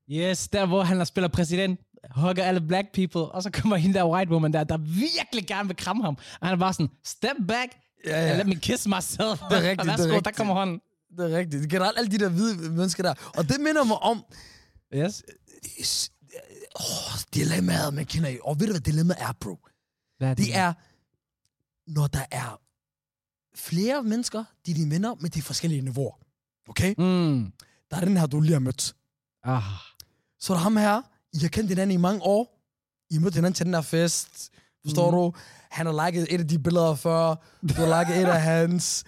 med- 0.09 0.21
Yes, 0.31 0.49
der 0.49 0.67
hvor 0.67 0.83
han 0.83 1.07
spiller 1.07 1.29
præsident, 1.29 1.81
hugger 2.11 2.45
alle 2.45 2.61
black 2.61 2.87
people, 2.95 3.21
og 3.21 3.43
så 3.43 3.51
kommer 3.51 3.77
hende 3.77 3.95
der 3.99 4.05
white 4.09 4.31
woman 4.33 4.53
der, 4.53 4.65
der 4.65 4.77
virkelig 4.79 5.47
gerne 5.47 5.69
vil 5.69 5.77
kramme 5.77 6.03
ham. 6.05 6.17
Og 6.41 6.47
han 6.49 6.55
er 6.55 6.59
bare 6.61 6.73
sådan, 6.73 6.89
step 7.05 7.37
back, 7.49 7.73
Ja, 8.07 8.17
and 8.17 8.27
ja. 8.31 8.37
let 8.39 8.47
me 8.47 8.55
kiss 8.55 8.87
myself. 8.87 9.41
Det 9.51 9.59
er 9.59 9.63
rigtigt, 9.71 9.81
og 9.81 9.85
det 9.87 9.93
er 9.93 9.97
værsgo, 9.97 10.09
der 10.09 10.17
rigtigt. 10.17 10.37
kommer 10.37 10.55
hånden. 10.55 10.81
Det 11.19 11.33
er 11.33 11.39
rigtigt. 11.39 11.63
Det 11.63 11.65
er 11.65 11.71
generelt 11.79 11.99
alle 11.99 12.11
de 12.11 12.19
der 12.19 12.29
hvide 12.29 12.71
mennesker 12.71 13.03
der. 13.03 13.15
Og 13.37 13.49
det 13.49 13.61
minder 13.61 13.85
mig 13.85 13.97
om, 14.03 14.25
Yes. 14.95 15.23
Oh, 16.81 17.19
dilemmaet, 17.35 17.95
man 17.95 18.07
kender 18.07 18.29
i. 18.29 18.39
Og 18.43 18.61
ved 18.61 18.67
du, 18.67 18.73
hvad 18.73 18.81
dilemmaet 18.81 19.23
er, 19.23 19.33
bro? 19.41 19.59
Hvad 20.19 20.31
er 20.31 20.35
Det 20.35 20.57
er, 20.57 20.73
når 21.87 22.07
der 22.07 22.25
er 22.31 22.61
flere 23.55 24.03
mennesker, 24.03 24.45
de 24.67 24.71
er 24.71 24.75
dine 24.75 24.91
venner, 24.91 25.15
med 25.21 25.31
de 25.31 25.43
forskellige 25.43 25.83
niveauer. 25.83 26.19
Okay? 26.69 26.95
Mm. 26.99 27.53
Der 27.91 27.97
er 27.97 28.01
den 28.01 28.17
her, 28.17 28.27
du 28.27 28.41
lige 28.41 28.53
har 28.53 28.61
mødt. 28.61 28.95
Ah. 29.45 29.63
Så 30.41 30.53
er 30.53 30.57
der 30.57 30.63
ham 30.63 30.77
her, 30.77 31.03
I 31.33 31.39
har 31.39 31.49
kendt 31.49 31.69
hinanden 31.69 31.95
i 31.95 32.01
mange 32.01 32.23
år. 32.23 32.61
I 33.11 33.15
har 33.15 33.21
mødt 33.21 33.35
hinanden 33.35 33.55
til 33.55 33.67
den 33.67 33.75
her 33.75 33.81
fest. 33.81 34.51
Forstår 34.85 35.11
mm. 35.11 35.17
du? 35.17 35.33
Han 35.71 35.87
har 35.87 36.07
liket 36.07 36.27
et 36.35 36.41
af 36.41 36.49
de 36.49 36.59
billeder 36.59 36.95
før. 36.95 37.35
Du 37.69 37.75
har 37.75 38.05
liket 38.05 38.23
et 38.23 38.29
af 38.29 38.43
hans. 38.53 39.05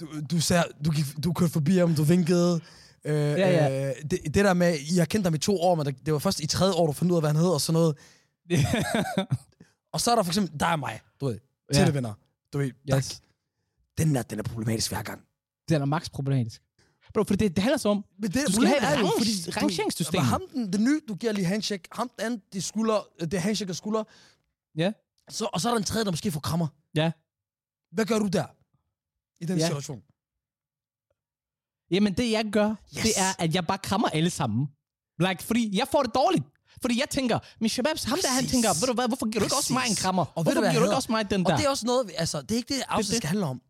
Du, 0.00 0.08
du, 0.30 0.40
ser, 0.40 0.62
du, 0.84 0.90
gik- 0.90 1.24
du 1.24 1.32
kørte 1.32 1.52
forbi 1.52 1.76
ham, 1.76 1.94
du 1.94 2.02
vinkede. 2.02 2.60
Øh, 3.06 3.14
Ja, 3.14 3.50
ja. 3.50 3.88
Øh, 3.88 3.94
det, 4.10 4.20
det 4.24 4.34
der 4.34 4.54
med, 4.54 4.78
I 4.78 4.96
har 4.98 5.04
kendt 5.04 5.26
ham 5.26 5.34
i 5.34 5.38
to 5.38 5.60
år, 5.60 5.74
men 5.74 5.86
det, 5.86 6.12
var 6.12 6.18
først 6.18 6.40
i 6.40 6.46
tredje 6.46 6.74
år, 6.74 6.86
du 6.86 6.92
fandt 6.92 7.10
ud 7.12 7.16
af, 7.16 7.22
hvad 7.22 7.30
han 7.30 7.36
hed 7.40 7.48
og 7.48 7.60
sådan 7.60 7.74
noget. 7.80 7.96
Og 9.92 10.00
så 10.00 10.10
er 10.10 10.14
der 10.16 10.22
for 10.22 10.30
eksempel 10.30 10.60
dig 10.60 10.72
og 10.72 10.78
mig, 10.78 11.00
du 11.20 11.26
ved. 11.26 11.38
Ja. 11.74 11.90
Venner. 11.90 12.14
Du 12.52 12.58
ved, 12.58 12.70
der, 12.88 12.96
yes. 12.96 13.20
den 13.98 14.14
der, 14.14 14.22
den 14.22 14.38
er 14.38 14.42
problematisk 14.42 14.90
hver 14.90 15.02
gang. 15.02 15.20
Den 15.68 15.82
er 15.82 15.86
max 15.86 16.10
problematisk. 16.10 16.62
Bro, 17.14 17.24
for 17.24 17.36
det, 17.36 17.56
det 17.56 17.62
handler 17.62 17.78
så 17.78 17.88
om, 17.88 18.04
Men 18.18 18.30
det, 18.30 18.46
Du 18.46 18.52
skal 18.52 18.66
have 18.66 18.78
et 18.78 18.82
er 18.84 18.88
range- 18.96 19.50
rangeringssystem. 19.62 20.20
Ham, 20.20 20.42
den, 20.54 20.72
den 20.72 20.84
nye, 20.84 21.00
du 21.08 21.14
giver 21.14 21.32
lige 21.32 21.44
handshake. 21.44 21.82
Ham, 21.92 22.10
den 22.18 22.26
anden, 22.26 22.42
det, 22.52 22.64
skulder, 22.64 23.08
det 23.20 23.40
handshake 23.40 23.72
og 23.72 23.76
skulder. 23.76 24.04
Ja. 24.76 24.92
Så, 25.30 25.48
og 25.52 25.60
så 25.60 25.68
er 25.68 25.72
der 25.72 25.78
en 25.78 25.84
tredje, 25.84 26.04
der 26.04 26.10
måske 26.10 26.30
får 26.32 26.40
krammer. 26.40 26.66
Ja. 26.94 27.12
Hvad 27.92 28.04
gør 28.04 28.18
du 28.18 28.26
der? 28.26 28.44
I 29.40 29.46
den 29.46 29.58
Ja. 29.58 29.66
situation? 29.66 30.02
Jamen, 31.90 32.12
det 32.16 32.30
jeg 32.30 32.44
gør, 32.52 32.68
Yes. 32.68 33.02
det 33.02 33.12
er, 33.16 33.32
at 33.44 33.54
jeg 33.54 33.66
bare 33.66 33.78
krammer 33.78 34.08
alle 34.08 34.30
sammen. 34.30 34.66
Like, 35.18 35.42
fordi 35.42 35.78
jeg 35.78 35.88
får 35.88 36.02
det 36.02 36.14
dårligt. 36.14 36.44
Fordi 36.82 37.00
jeg 37.00 37.08
tænker, 37.10 37.38
min 37.60 37.68
shababs, 37.68 38.04
ham 38.04 38.18
der, 38.22 38.28
han 38.28 38.46
tænker, 38.46 38.68
ved 38.80 38.86
du 38.88 38.92
hvad, 38.94 39.08
hvorfor 39.08 39.26
giver 39.30 39.40
du 39.40 39.44
ikke 39.46 39.56
også 39.56 39.72
mig 39.72 39.82
en 39.90 39.96
krammer? 39.96 40.24
Og 40.24 40.42
hvorfor 40.42 40.54
du, 40.54 40.60
giver 40.60 40.72
du 40.72 40.78
jeg 40.78 40.84
ikke 40.86 40.96
også 40.96 41.12
mig 41.12 41.30
den 41.30 41.44
der? 41.44 41.52
Og 41.52 41.58
det 41.58 41.66
er 41.66 41.70
også 41.70 41.86
noget, 41.86 42.10
altså, 42.18 42.42
det 42.42 42.50
er 42.50 42.56
ikke 42.56 42.74
det, 42.74 42.82
afsnit 42.88 43.10
det. 43.10 43.16
skal 43.16 43.28
handle 43.28 43.46
om. 43.46 43.62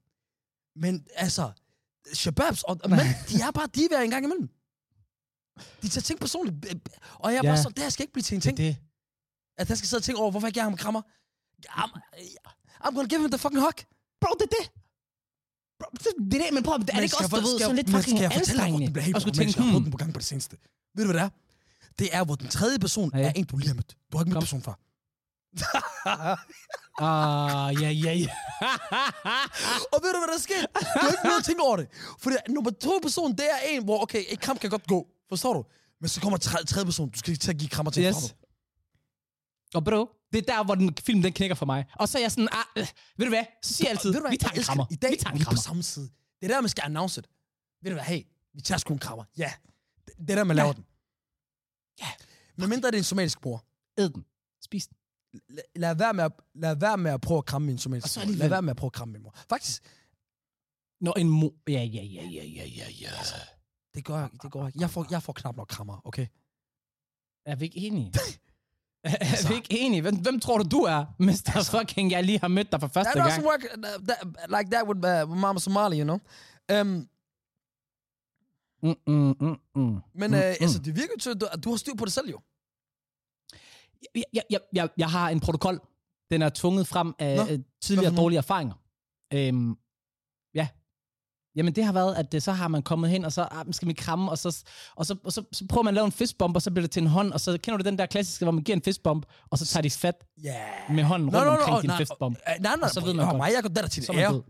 Men 0.77 1.07
altså, 1.15 1.51
shababs 2.13 2.63
og 2.63 2.91
mænd, 2.91 3.01
de 3.29 3.41
er 3.43 3.51
bare 3.51 3.67
divaer 3.75 4.01
en 4.01 4.11
gang 4.11 4.25
imellem. 4.25 4.49
De 5.83 5.89
tager 5.89 6.03
ting 6.03 6.21
personligt. 6.21 6.57
Og 7.15 7.33
jeg 7.33 7.39
er 7.39 7.43
Ja. 7.45 7.51
bare 7.51 7.63
så, 7.63 7.69
det 7.69 7.79
her 7.83 7.89
skal 7.91 8.03
ikke 8.03 8.13
blive 8.13 8.23
til 8.23 8.35
en 8.35 8.41
ting. 8.41 8.57
det. 8.57 8.77
At 9.59 9.69
jeg 9.69 9.77
skal 9.79 9.89
sidde 9.89 10.01
og 10.01 10.05
tænke 10.05 10.21
over, 10.21 10.31
hvorfor 10.31 10.47
jeg 10.47 10.49
ikke 10.51 10.55
giver 10.55 10.65
ham 10.65 10.73
en 10.73 10.79
krammer. 10.79 11.03
I'm, 11.71 11.93
I'm 12.85 12.95
gonna 12.95 13.09
give 13.09 13.21
him 13.21 13.31
the 13.31 13.39
fucking 13.39 13.61
hug. 13.61 13.73
Bro, 14.21 14.31
det 14.41 14.43
er 14.43 14.55
det. 14.61 14.71
Bro, 15.79 15.87
det, 15.93 16.07
er 16.41 16.45
det, 16.45 16.55
men 16.55 16.63
prøv, 16.63 16.75
er 16.75 16.79
det 16.79 17.03
ikke 17.03 17.17
også, 17.17 17.29
du 17.29 17.37
for- 17.37 17.37
ved, 17.49 17.59
sådan 17.61 17.77
lidt 17.77 17.91
fucking 17.91 18.19
skal 18.19 18.21
jeg 18.21 18.33
fortælle 18.33 18.47
dig, 18.47 18.55
hvor 18.55 18.63
anstrengende? 18.63 18.87
den 18.87 18.93
bliver 18.93 19.05
helt 19.05 19.15
Og 19.17 19.21
skulle 19.21 19.37
tænke, 19.39 19.55
Jeg 19.57 19.65
har 19.65 19.73
hmm, 19.73 19.83
den 19.85 19.91
på 19.93 19.97
gang 20.03 20.13
på 20.15 20.19
det 20.19 20.27
seneste. 20.27 20.57
Ved 20.97 21.05
du, 21.05 21.11
hvad 21.13 21.21
det 21.21 21.27
er? 21.27 21.31
Det 21.99 22.09
er, 22.13 22.25
hvor 22.25 22.35
den 22.35 22.49
tredje 22.49 22.79
person 22.79 23.11
Ja. 23.15 23.23
er 23.29 23.33
en, 23.37 23.45
du 23.45 23.57
lige 23.57 23.69
har 23.69 23.75
mødt. 23.75 23.97
Du 24.13 24.17
har 24.17 24.25
ikke 24.25 24.35
mødt 24.35 24.43
personen 24.43 24.63
før. 24.63 24.75
ah, 27.09 27.83
ja, 27.83 27.91
ja, 27.91 28.13
ja. 28.13 28.29
Og 29.93 29.99
ved 30.03 30.11
du, 30.15 30.19
hvad 30.23 30.31
der 30.35 30.41
sker? 30.41 30.61
Du 30.61 31.01
har 31.01 31.09
ikke 31.09 31.25
noget 31.25 31.39
at 31.39 31.45
tænke 31.45 31.63
over 31.63 31.77
det. 31.77 31.87
Fordi 32.19 32.37
nummer 32.49 32.71
to 32.71 32.99
person, 33.03 33.33
det 33.33 33.45
er 33.45 33.59
en, 33.71 33.85
hvor, 33.85 34.03
okay, 34.03 34.23
et 34.29 34.41
kram 34.41 34.59
kan 34.59 34.71
godt 34.71 34.87
gå. 34.87 35.07
Forstår 35.29 35.53
du? 35.55 35.65
Men 36.01 36.09
så 36.09 36.21
kommer 36.21 36.37
tredje, 36.39 36.65
tredje 36.65 36.85
person, 36.85 37.09
du 37.11 37.19
skal 37.19 37.31
ikke 37.33 37.43
til 37.43 37.51
at 37.51 37.59
give 37.59 37.69
krammer 37.71 37.91
til. 37.91 38.03
Yes. 38.05 38.17
Yes. 38.17 38.35
Og 39.75 39.85
bro, 39.85 40.09
det 40.33 40.39
er 40.39 40.55
der, 40.55 40.65
hvor 40.65 40.75
den 40.75 40.97
film 41.01 41.23
den 41.23 41.33
knækker 41.33 41.55
for 41.57 41.67
mig. 41.67 41.85
Og 41.95 42.09
så 42.09 42.19
er 42.19 42.23
jeg 42.23 42.33
sådan, 42.33 42.49
ah, 42.53 42.65
øh, 42.77 42.87
ved 43.17 43.27
du 43.27 43.31
hvad, 43.31 43.45
så 43.63 43.75
siger 43.75 43.89
jeg 43.89 43.91
altid, 43.97 44.11
Ved 44.11 44.17
du 44.17 44.21
hvad, 44.23 44.31
vi 44.31 44.37
tager 44.37 44.53
en 44.53 44.63
krammer. 44.63 44.87
I 44.91 44.97
dag 44.97 45.11
vi 45.11 45.17
tager 45.17 45.29
er 45.31 45.33
en 45.33 45.39
vi 45.39 45.45
på 45.45 45.49
krammer. 45.49 45.61
samme 45.63 45.83
side. 45.83 46.09
Det 46.41 46.51
er 46.51 46.55
der, 46.55 46.61
man 46.61 46.69
skal 46.69 46.83
announce 46.85 47.21
det. 47.23 47.31
Ved 47.83 47.91
du 47.91 47.95
hvad, 47.95 48.05
hey, 48.05 48.23
vi 48.55 48.61
tager 48.61 48.79
sgu 48.79 48.93
en 48.93 48.99
krammer. 48.99 49.25
Ja. 49.39 49.53
Det, 50.07 50.31
er 50.31 50.35
der, 50.35 50.45
man 50.45 50.57
Ja. 50.57 50.63
laver 50.63 50.73
den. 50.73 50.85
Ja. 52.01 52.09
Men 52.57 52.69
mindre 52.69 52.91
det 52.91 52.95
er 52.95 52.99
en 52.99 53.05
somalisk 53.05 53.41
bror. 53.41 53.65
Æd 53.99 54.09
den. 54.09 54.25
Spis 54.65 54.87
den. 54.87 54.97
Lad, 55.49 55.63
lad, 55.77 55.95
være 55.97 56.15
med 56.15 56.25
at, 56.25 56.33
lad 56.55 56.77
være 56.77 56.99
med 56.99 57.11
at 57.11 57.21
prøve 57.21 57.39
at 57.39 57.45
kramme 57.47 57.67
min 57.67 57.79
somalisk 57.79 58.15
bror. 58.15 58.25
Lad 58.25 58.49
være 58.49 58.63
med 58.63 58.71
at 58.71 58.77
prøve 58.77 58.89
at 58.89 58.93
kramme 58.93 59.13
min 59.13 59.23
mor. 59.23 59.35
Faktisk, 59.49 59.83
Når 61.01 61.13
en 61.19 61.29
mo... 61.29 61.51
Ja, 61.69 61.73
ja, 61.73 62.03
ja, 62.03 62.23
ja, 62.25 62.45
ja, 62.45 62.65
ja, 62.65 62.89
ja. 63.01 63.11
det 63.95 64.05
gør 64.05 64.19
jeg, 64.19 64.31
det 64.43 64.51
går 64.53 64.61
jeg 64.61 64.69
ikke. 64.69 64.81
Jeg 64.81 64.91
får, 64.91 65.07
jeg 65.11 65.23
får 65.23 65.33
knap 65.33 65.57
nok 65.57 65.69
krammer, 65.69 66.07
okay? 66.07 66.27
Er 67.47 67.57
vi 67.57 67.65
ikke 67.65 67.79
enige? 67.79 68.13
er 69.11 69.17
Altså. 69.21 69.49
vi 69.49 69.55
ikke 69.55 69.67
enige? 69.79 70.03
Hvem, 70.03 70.17
hvem 70.17 70.41
tror 70.41 70.59
du, 70.59 70.65
du 70.71 70.81
er, 70.83 71.05
Mr. 71.19 71.63
Fucking, 71.79 72.11
jeg 72.11 72.25
lige 72.25 72.39
har 72.41 72.49
mødt 72.49 72.73
dig 72.73 72.81
for 72.81 72.89
første 72.89 73.13
That 73.15 73.33
gang? 73.33 73.45
work 73.47 73.61
uh, 73.77 73.83
that, 74.07 74.19
like 74.49 74.71
that 74.71 74.87
with, 74.89 75.23
uh, 75.23 75.31
with 75.31 75.41
Mama 75.41 75.59
Somali, 75.61 75.97
you 76.01 76.05
know? 76.05 76.19
Um, 76.81 77.09
Mm, 78.83 78.95
mm, 79.07 79.35
mm, 79.41 79.57
mm. 79.75 80.01
men 80.15 80.31
Mm, 80.31 80.37
uh, 80.37 80.41
mm. 80.41 80.57
altså, 80.61 80.79
det 80.79 80.97
virker 80.97 81.15
til, 81.21 81.31
at 81.31 81.41
du, 81.41 81.47
du 81.65 81.71
har 81.71 81.77
styr 81.77 81.95
på 81.99 82.05
det 82.05 82.13
selv, 82.13 82.31
jo. 82.31 82.41
jeg, 84.15 84.25
jeg, 84.35 84.43
jeg, 84.51 84.61
jeg, 84.73 84.89
jeg 84.99 85.11
har 85.11 85.29
en 85.31 85.41
protokol. 85.41 85.81
Den 86.31 86.43
er 86.43 86.49
tvunget 86.49 86.87
frem 86.87 87.15
af 87.19 87.37
Nå, 87.37 87.65
tidligere 87.83 88.17
dårlige 88.17 88.39
erfaringer. 88.39 88.75
Øhm. 89.35 89.77
Jamen 91.57 91.75
det 91.75 91.85
har 91.85 91.93
været, 91.93 92.15
at 92.15 92.33
det, 92.33 92.43
så 92.43 92.53
har 92.53 92.69
man 92.69 92.83
kommet 92.83 93.11
hen, 93.11 93.25
og 93.25 93.33
så 93.33 93.49
ah, 93.51 93.65
skal 93.71 93.87
man 93.87 93.95
kramme, 93.95 94.31
og, 94.31 94.39
så, 94.39 94.65
og, 94.97 95.07
så, 95.07 95.17
og 95.25 95.33
så, 95.33 95.43
så 95.53 95.67
prøver 95.69 95.83
man 95.83 95.91
at 95.91 95.95
lave 95.95 96.05
en 96.05 96.13
fistbump, 96.13 96.57
og 96.57 96.63
så 96.63 96.71
bliver 96.71 96.83
det 96.83 96.91
til 96.91 97.03
en 97.03 97.07
hånd, 97.07 97.33
og 97.33 97.41
så 97.41 97.59
kender 97.63 97.79
du 97.79 97.85
den 97.85 97.99
der 97.99 98.07
klassiske, 98.07 98.45
hvor 98.45 98.53
man 98.53 98.65
giver 98.65 98.77
en 98.77 98.83
fistbump, 98.83 99.27
og 99.51 99.59
så 99.59 99.67
tager 99.67 99.83
de 99.83 99.91
fat. 99.91 100.25
Yeah. 100.47 100.95
med 100.95 101.05
hånden 101.05 101.37
rundt 101.37 101.49
omkring 101.49 101.81
din 101.81 101.89
nej, 101.89 101.99
fistbump. 101.99 102.39
nej, 102.47 102.59
nej, 102.59 102.77
Og 102.83 102.91
så 102.91 103.01
ved 103.01 103.15
man 103.15 103.27
godt. 103.27 103.37
mig, 103.37 103.53
jeg 103.55 103.63
går 103.63 103.69
der 103.69 103.87
til 103.87 104.07
det 104.07 104.15
ære. 104.15 104.43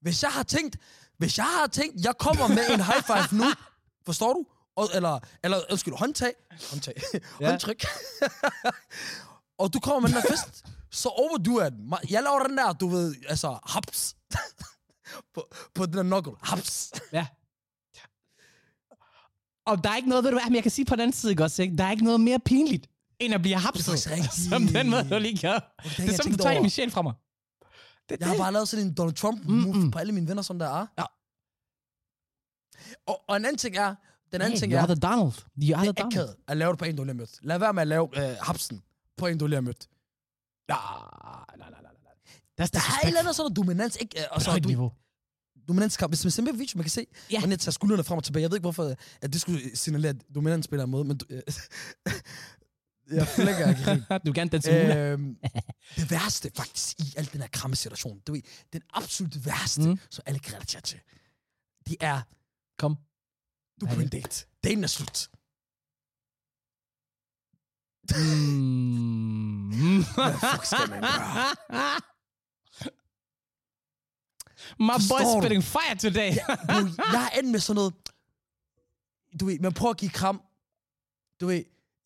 Hvis 0.00 0.22
jeg 0.22 0.30
har 0.30 0.42
tænkt, 0.42 0.76
hvis 1.18 1.38
jeg 1.38 1.46
har 1.46 1.66
tænkt, 1.66 2.04
jeg 2.04 2.14
kommer 2.18 2.48
med 2.48 2.70
en 2.70 2.80
high 2.80 3.02
five 3.06 3.38
nu, 3.38 3.44
forstår 4.06 4.32
du? 4.32 4.44
Og, 4.76 4.88
eller, 4.94 5.18
eller, 5.44 5.60
undskyld, 5.70 5.94
håndtag. 5.98 6.32
Håndtag. 6.70 6.94
Ja. 7.40 7.50
Håndtryk. 7.50 7.84
og 9.60 9.74
du 9.74 9.80
kommer 9.80 10.00
med 10.00 10.08
den 10.08 10.16
der 10.16 10.30
fest, 10.30 10.64
så 10.90 11.08
overdo 11.08 11.60
jeg 11.60 11.72
den. 11.72 11.94
Jeg 12.10 12.22
laver 12.22 12.42
den 12.48 12.58
der, 12.58 12.72
du 12.72 12.88
ved, 12.88 13.14
altså, 13.28 13.58
haps. 13.64 14.16
på, 15.34 15.48
på 15.74 15.86
den 15.86 15.94
der 15.94 16.02
knuckle. 16.02 16.32
Haps. 16.42 16.92
Ja. 17.12 17.26
Og 19.66 19.84
der 19.84 19.90
er 19.90 19.96
ikke 19.96 20.08
noget, 20.08 20.24
ved 20.24 20.30
du 20.30 20.36
hvad, 20.36 20.46
men 20.46 20.54
jeg 20.54 20.62
kan 20.62 20.72
sige 20.72 20.84
på 20.84 20.94
den 20.94 21.00
anden 21.00 21.12
side, 21.12 21.42
også, 21.44 21.62
ikke? 21.62 21.76
der 21.76 21.84
er 21.84 21.90
ikke 21.90 22.04
noget 22.04 22.20
mere 22.20 22.38
pinligt, 22.40 22.86
end 23.18 23.34
at 23.34 23.42
blive 23.42 23.56
hapset. 23.56 23.84
faktisk 23.84 24.10
rigtigt. 24.10 24.34
Som 24.34 24.66
den 24.66 24.90
måde, 24.90 25.10
du 25.10 25.18
lige 25.18 25.38
gør. 25.38 25.58
Det 25.96 26.08
er 26.08 26.22
som, 26.22 26.32
du 26.32 26.38
tager 26.38 26.68
sjæl 26.68 26.90
fra 26.90 27.02
mig. 27.02 27.14
Det, 28.08 28.20
Jeg 28.20 28.28
har 28.28 28.36
bare 28.36 28.52
lavet 28.52 28.68
sådan 28.68 28.86
en 28.86 28.94
Donald 28.94 29.14
Trump-move 29.16 29.72
Mm-mm. 29.72 29.90
på 29.90 29.98
alle 29.98 30.12
mine 30.12 30.28
venner, 30.28 30.42
som 30.42 30.58
der 30.58 30.66
er. 30.80 30.86
Ja. 30.98 31.04
Og, 33.06 33.22
og 33.28 33.36
en 33.36 33.44
anden 33.44 33.58
ting 33.58 33.76
er, 33.76 33.94
den 34.32 34.40
anden 34.40 34.50
hey, 34.52 34.58
ting 34.58 34.72
you 34.72 34.78
er, 34.78 34.82
are 34.82 34.94
the 34.94 35.00
Donald. 35.00 35.32
You 35.62 35.76
are 35.76 35.86
det 35.86 35.96
the 35.96 36.04
er 36.04 36.10
Donald. 36.10 36.12
akavet 36.12 36.36
at 36.48 36.56
lave 36.56 36.70
det 36.70 36.78
på 36.78 36.84
en, 36.84 36.96
du 36.96 37.02
lige 37.04 37.14
har 37.14 37.18
mødt. 37.18 37.38
Lad 37.42 37.58
være 37.58 37.72
med 37.72 37.82
at 37.82 37.88
lave 37.88 38.30
øh, 38.30 38.36
hapsen 38.42 38.82
på 39.16 39.26
en, 39.26 39.38
du 39.38 39.46
lige 39.46 39.56
har 39.56 39.60
mødt. 39.60 39.88
Ja, 40.68 40.74
nej, 41.58 41.70
nej, 41.70 41.80
nej, 41.82 41.92
nej. 42.58 42.66
That's 42.66 42.70
Der 42.72 42.78
er 42.78 43.00
et 43.02 43.06
eller 43.06 43.20
andet 43.20 43.36
sådan 43.36 43.44
noget 43.44 43.56
dominans, 43.56 43.96
ikke? 44.00 44.20
Øh, 44.20 44.24
Og 44.30 44.42
så 44.42 44.50
højt 44.50 44.64
niveau. 44.66 44.92
dominanskamp. 45.68 46.10
Hvis 46.10 46.24
man 46.24 46.30
ser 46.30 46.42
med 46.42 46.52
video, 46.52 46.76
man 46.78 46.84
kan 46.84 46.90
se, 46.90 47.06
Ja. 47.30 47.38
hvordan 47.38 47.50
jeg 47.50 47.58
tager 47.60 47.70
skuldrene 47.72 48.04
frem 48.04 48.18
og 48.18 48.24
tilbage. 48.24 48.42
Jeg 48.42 48.50
ved 48.50 48.56
ikke, 48.56 48.62
hvorfor 48.64 48.94
at 49.22 49.32
det 49.32 49.40
skulle 49.40 49.76
signalere, 49.76 50.10
at 50.10 50.34
dominans 50.34 50.64
spiller 50.64 50.84
en 50.84 50.90
måde, 50.90 51.04
men... 51.04 51.20
Øh, 51.30 51.42
jeg 53.18 53.28
flækker 53.28 53.68
ikke 53.68 54.04
du 54.26 54.32
gerne 54.34 54.50
danse 54.50 54.70
øh, 54.70 55.12
øhm, 55.12 55.36
det 55.96 56.10
værste 56.10 56.50
faktisk 56.56 56.98
i 57.00 57.14
al 57.16 57.28
den 57.32 57.40
her 57.40 57.48
kramme 57.48 57.76
situation, 57.76 58.18
du 58.26 58.32
ved, 58.32 58.42
den 58.72 58.82
absolut 58.94 59.46
værste, 59.46 59.88
Mm. 59.88 59.98
som 60.10 60.22
alle 60.26 60.38
kan 60.38 60.54
relatere 60.54 60.80
til, 60.82 61.00
det 61.88 61.96
er, 62.00 62.20
Kom. 62.78 62.96
du 63.80 63.86
er 63.86 63.94
på 63.94 64.00
er 64.00 64.04
en 64.04 64.08
date. 64.08 64.46
Daten 64.64 64.84
er 64.84 64.88
slut. 64.88 65.28
Mm. 68.16 70.04
Hvad 70.14 70.52
fuck 70.52 70.64
skal 70.64 70.90
man 70.90 71.00
gøre? 71.00 72.00
My 74.78 74.92
Forstår 74.92 75.18
boy's 75.18 75.34
du? 75.36 75.40
spitting 75.42 75.62
fire 75.64 75.94
today. 76.04 76.30
Bro, 76.68 76.74
jeg 77.12 77.30
er 77.32 77.38
endt 77.38 77.50
med 77.50 77.60
sådan 77.60 77.74
noget, 77.76 77.94
du 79.40 79.46
ved, 79.46 79.58
man 79.58 79.72
prøver 79.72 79.90
at 79.90 79.98
give 79.98 80.10
kram, 80.10 80.42
du 81.40 81.46
ved, 81.46 81.64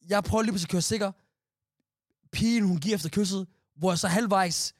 jeg 0.08 0.24
prøver 0.24 0.42
lige 0.42 0.52
pludselig 0.52 0.68
at 0.68 0.72
køre 0.72 0.82
sikker, 0.82 1.12
pigen, 2.32 2.64
hun 2.64 2.78
giver 2.78 2.94
efter 2.94 3.08
kysset, 3.08 3.46
hvor 3.76 3.90
jeg 3.90 3.98
så 3.98 4.08
halvvejs 4.08 4.74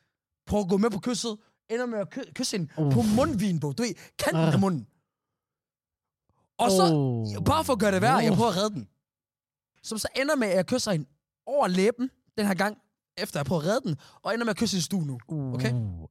prøver 0.46 0.64
at 0.64 0.70
gå 0.70 0.76
med 0.76 0.90
på 0.90 0.99
kysset, 1.00 1.38
ender 1.70 1.87
med 1.87 1.99
at 1.99 2.10
ky- 2.10 2.32
kysse 2.34 2.58
hende 2.58 2.72
Uff. 2.78 2.94
på 2.94 3.02
mundvin, 3.02 3.60
bro. 3.60 3.72
Du 3.72 3.82
ved, 3.82 3.94
kanten 4.18 4.42
Ah. 4.44 4.52
af 4.54 4.60
munden. 4.60 4.87
Og 6.58 6.70
så, 6.70 6.94
Oh. 6.94 7.44
bare 7.44 7.64
for 7.64 7.72
at 7.72 7.78
gøre 7.78 7.92
det 7.92 8.02
værre, 8.02 8.16
jeg 8.16 8.30
Uh. 8.32 8.37
prøver 8.37 8.50
at 8.50 8.56
redde 8.56 8.75
den. 8.75 8.88
Som 9.82 9.99
så 9.99 10.08
ender 10.16 10.37
med, 10.37 10.49
at 10.49 10.56
jeg 10.56 10.66
kysser 10.66 10.92
hende 10.92 11.06
over 11.46 11.68
læben, 11.68 12.10
den 12.38 12.46
her 12.46 12.54
gang, 12.54 12.78
efter 13.16 13.40
jeg 13.40 13.46
prøver 13.46 13.62
at 13.62 13.66
redde 13.68 13.80
den, 13.88 13.96
og 14.22 14.34
ender 14.34 14.44
med 14.44 14.50
at 14.50 14.56
kysse 14.56 14.75
hende 14.76 14.80
i 14.80 14.84
stue 14.84 15.06
nu. 15.06 15.18
Okay? 15.54 15.72
Uh. 15.72 16.08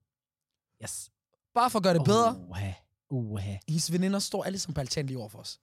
Yes. 0.83 1.09
Bare 1.55 1.69
for 1.69 1.79
at 1.79 1.83
gøre 1.83 1.93
det 1.93 2.03
bedre, 2.03 2.35
Uha. 2.49 2.71
Uha. 3.11 3.55
hendes 3.67 3.91
veninder 3.91 4.19
står 4.19 4.43
alle 4.43 4.59
sammen 4.59 4.73
på 4.73 4.81
altanen 4.81 5.07
lige 5.07 5.17
over 5.19 5.29
for 5.29 5.39
os. 5.39 5.59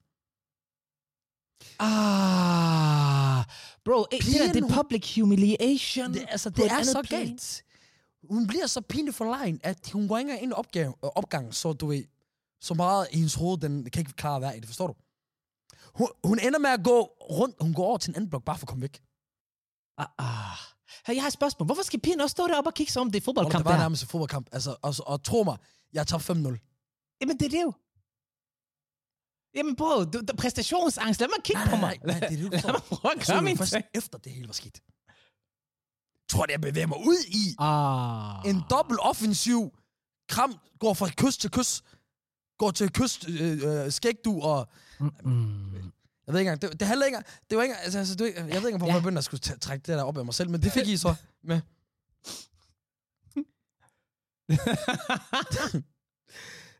Ah. 1.79 3.45
Bro, 3.85 4.07
eh, 4.13 4.19
det 4.19 4.27
der, 4.27 4.33
Pigen, 4.33 4.49
det 4.55 4.57
er 4.57 4.63
hun- 4.63 4.73
public 4.75 5.15
humiliation. 5.21 6.15
Det, 6.15 6.27
altså, 6.29 6.51
det 6.51 6.65
et 6.65 6.73
er 6.73 6.83
så 6.83 7.03
plan. 7.03 7.27
galt. 7.27 7.65
Hun 8.31 8.47
bliver 8.47 8.67
så 8.67 8.81
pinlig 8.81 9.15
for 9.15 9.25
lejen, 9.25 9.61
at 9.63 9.91
hun 9.93 10.09
går 10.09 10.19
ikke 10.19 10.29
engang 10.31 10.43
ind 10.43 10.53
i 10.53 10.55
opgave, 10.55 10.89
øh, 11.05 11.11
opgangen, 11.15 11.53
så 11.53 11.73
du 11.73 11.87
ved, 11.87 12.05
så 12.61 12.75
meget 12.75 13.07
i 13.13 13.17
hendes 13.17 13.35
hoved, 13.35 13.59
den 13.59 13.91
kan 13.91 14.01
ikke 14.01 14.13
klare 14.13 14.37
at 14.37 14.43
være 14.43 14.57
i 14.57 14.61
det, 14.61 14.67
forstår 14.69 14.87
du? 14.87 14.95
Hun, 15.95 16.09
hun 16.25 16.39
ender 16.39 16.59
med 16.59 16.71
at 16.71 16.85
gå 16.85 17.03
rundt, 17.31 17.57
hun 17.61 17.75
går 17.75 17.85
over 17.85 17.99
til 17.99 18.11
en 18.11 18.17
anden 18.17 18.31
blok, 18.31 18.45
bare 18.45 18.59
for 18.59 18.65
at 18.65 18.69
komme 18.69 18.83
væk. 18.83 19.03
Ah, 19.99 20.07
ah. 20.19 20.57
Hey, 21.07 21.15
jeg 21.15 21.23
har 21.23 21.27
et 21.27 21.33
spørgsmål. 21.33 21.67
Hvorfor 21.67 21.83
skal 21.83 22.01
pigen 22.01 22.21
også 22.21 22.33
stå 22.33 22.47
deroppe 22.47 22.69
og 22.69 22.75
kigge 22.75 22.93
sig 22.93 23.03
om? 23.03 23.11
Det 23.11 23.19
er 23.19 23.21
Og 23.21 23.25
fodboldkamp, 23.25 23.61
det 23.61 23.65
var 23.65 23.71
det 23.71 23.79
her. 23.79 23.85
nærmest 23.85 24.03
en 24.03 24.09
fodboldkamp. 24.09 24.49
Altså, 24.53 24.77
og, 24.83 24.95
og, 25.07 25.23
tro 25.23 25.43
mig, 25.43 25.57
jeg 25.97 26.07
tabt 26.07 26.31
5-0. 26.31 27.17
Jamen, 27.21 27.39
det 27.39 27.47
er 27.47 27.51
det 27.57 27.63
jo. 27.63 27.73
Jamen, 29.55 29.77
bro, 29.77 30.05
du, 30.05 30.21
du, 30.29 30.37
præstationsangst. 30.39 31.21
Lad 31.21 31.29
mig 31.29 31.45
kigge 31.45 31.61
Nej, 31.65 31.71
på 31.71 31.77
mig. 31.77 31.99
nej, 32.05 32.19
nej, 32.21 32.29
det 32.29 32.39
er 32.39 32.43
det, 32.43 32.53
du 32.53 32.57
Lad 32.67 32.73
mig 32.73 32.83
prøve 32.83 33.13
at 33.21 33.27
gøre 33.27 33.37
det 33.37 33.45
min 33.45 33.57
ting. 33.57 33.85
efter 33.95 34.19
det 34.19 34.33
hele 34.33 34.47
var 34.47 34.53
skidt. 34.53 34.81
Tror 36.29 36.45
jeg, 36.45 36.51
jeg 36.53 36.61
bevæger 36.61 36.87
mig 36.87 36.99
ud 36.99 37.17
i 37.29 37.55
Ah. 37.59 38.51
en 38.51 38.63
dobbelt 38.71 39.01
offensiv. 39.03 39.61
Kram 40.29 40.55
går 40.81 40.95
fra 40.95 41.09
kys 41.17 41.37
til 41.37 41.51
kys. 41.51 41.83
Går 42.59 42.71
til 42.71 42.91
kys, 42.93 43.29
øh, 43.29 43.85
øh, 43.85 43.93
skægdu 43.93 44.41
og 44.43 44.69
Mm. 45.01 45.75
Jeg 46.27 46.33
ved 46.35 46.41
ikke 46.41 46.51
engang, 46.53 46.73
det, 46.73 46.81
det 46.81 46.89
handler 46.89 47.07
ikke 47.07 47.19
det 47.51 47.57
var 47.59 47.63
ikke 47.63 47.77
altså, 47.77 47.99
altså, 47.99 48.15
det, 48.15 48.35
jeg 48.37 48.45
ved 48.47 48.55
ikke 48.55 48.71
hvorfor 48.71 48.87
Ja. 48.87 48.93
jeg 48.93 49.03
begyndte 49.03 49.19
at 49.19 49.25
skulle 49.25 49.41
trække 49.41 49.83
det 49.87 49.99
der 49.99 50.03
op 50.03 50.19
af 50.19 50.25
mig 50.25 50.35
selv, 50.35 50.51
men 50.51 50.63
det 50.63 50.73
fik 50.73 50.89
I 50.89 50.97
så 50.97 51.15
med. 51.45 51.61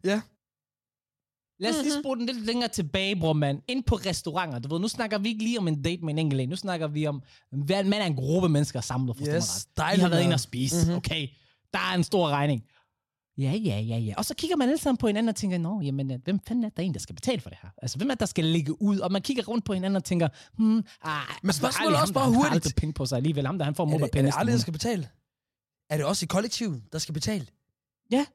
Ja. 0.05 0.21
Lad 1.59 1.71
os 1.71 1.83
lige 1.85 2.01
spole 2.03 2.21
den 2.21 2.27
lidt 2.27 2.47
længere 2.47 2.69
tilbage, 2.69 3.17
bror 3.21 3.33
mand. 3.33 3.63
Ind 3.69 3.85
på 3.85 3.95
restauranter. 3.95 4.59
Du 4.59 4.69
ved, 4.69 4.81
nu 4.81 4.89
snakker 4.89 5.19
vi 5.19 5.29
ikke 5.29 5.45
lige 5.45 5.59
om 5.59 5.69
en 5.69 5.83
date 5.83 6.05
med 6.05 6.13
en 6.15 6.19
enkelt 6.19 6.41
en. 6.41 6.49
Nu 6.49 6.57
snakker 6.57 6.87
vi 6.89 7.07
om, 7.07 7.23
hvad 7.53 7.85
man 7.85 8.01
er 8.01 8.07
en 8.07 8.17
gruppe 8.17 8.49
mennesker 8.49 8.81
samlet, 8.81 9.17
forstår 9.17 9.35
Yes, 9.37 9.67
mig 9.77 9.87
ret. 9.87 9.99
Har 9.99 10.09
været 10.09 10.23
inde 10.23 10.35
og 10.35 10.41
spise, 10.41 10.87
Mhm. 10.87 10.97
okay? 10.97 11.29
Der 11.73 11.79
er 11.79 11.95
en 11.95 12.05
stor 12.05 12.29
regning. 12.29 12.63
Ja, 13.39 13.51
ja, 13.53 13.79
ja, 13.81 13.99
ja. 13.99 14.15
Og 14.17 14.25
så 14.25 14.35
kigger 14.35 14.57
man 14.57 14.69
alle 14.69 14.79
sammen 14.81 14.97
på 14.97 15.07
hinanden 15.07 15.29
og 15.29 15.37
tænker, 15.37 15.59
nå, 15.59 15.81
jamen, 15.81 16.11
øh, 16.11 16.19
hvem 16.25 16.41
fanden 16.49 16.65
er 16.65 16.69
der 16.69 16.83
en, 16.83 16.95
der 16.95 17.01
skal 17.01 17.15
betale 17.15 17.41
for 17.41 17.49
det 17.51 17.59
her? 17.63 17.69
Altså, 17.83 17.97
hvem 17.99 18.11
er 18.11 18.15
det, 18.15 18.21
der 18.21 18.27
skal 18.27 18.45
ligge 18.45 18.83
ud? 18.83 18.99
Og 18.99 19.13
man 19.13 19.23
kigger 19.23 19.45
rundt 19.45 19.65
på 19.65 19.73
hinanden 19.73 19.97
og 19.97 20.05
tænker, 20.05 20.29
hmm, 20.57 20.85
ah, 21.03 21.23
Men 21.43 21.53
spørgsmålet 21.53 21.97
er 21.97 22.01
også 22.01 22.15
bare 22.15 22.25
han 22.25 22.33
har 22.33 22.39
hurtigt. 22.39 22.55
aldrig 22.55 22.75
penge 22.75 22.93
på 22.93 23.07
sig 23.07 23.17
alligevel. 23.17 23.47
Ham 23.47 23.59
der, 23.59 23.65
han 23.65 23.75
får 23.75 23.85
Er 23.85 23.87
det, 23.89 23.95
er 23.95 23.99
mobile 24.01 24.27
det 24.27 24.33
aldrig, 24.37 24.53
der 24.53 24.59
skal 24.61 24.73
betale? 24.73 25.09
Er 25.91 25.97
det 25.97 26.07
også 26.07 26.25
i 26.25 26.27
kollektivet, 26.27 26.83
der 26.93 26.99
skal 26.99 27.13
betale? 27.15 27.47
Ja. 28.11 28.27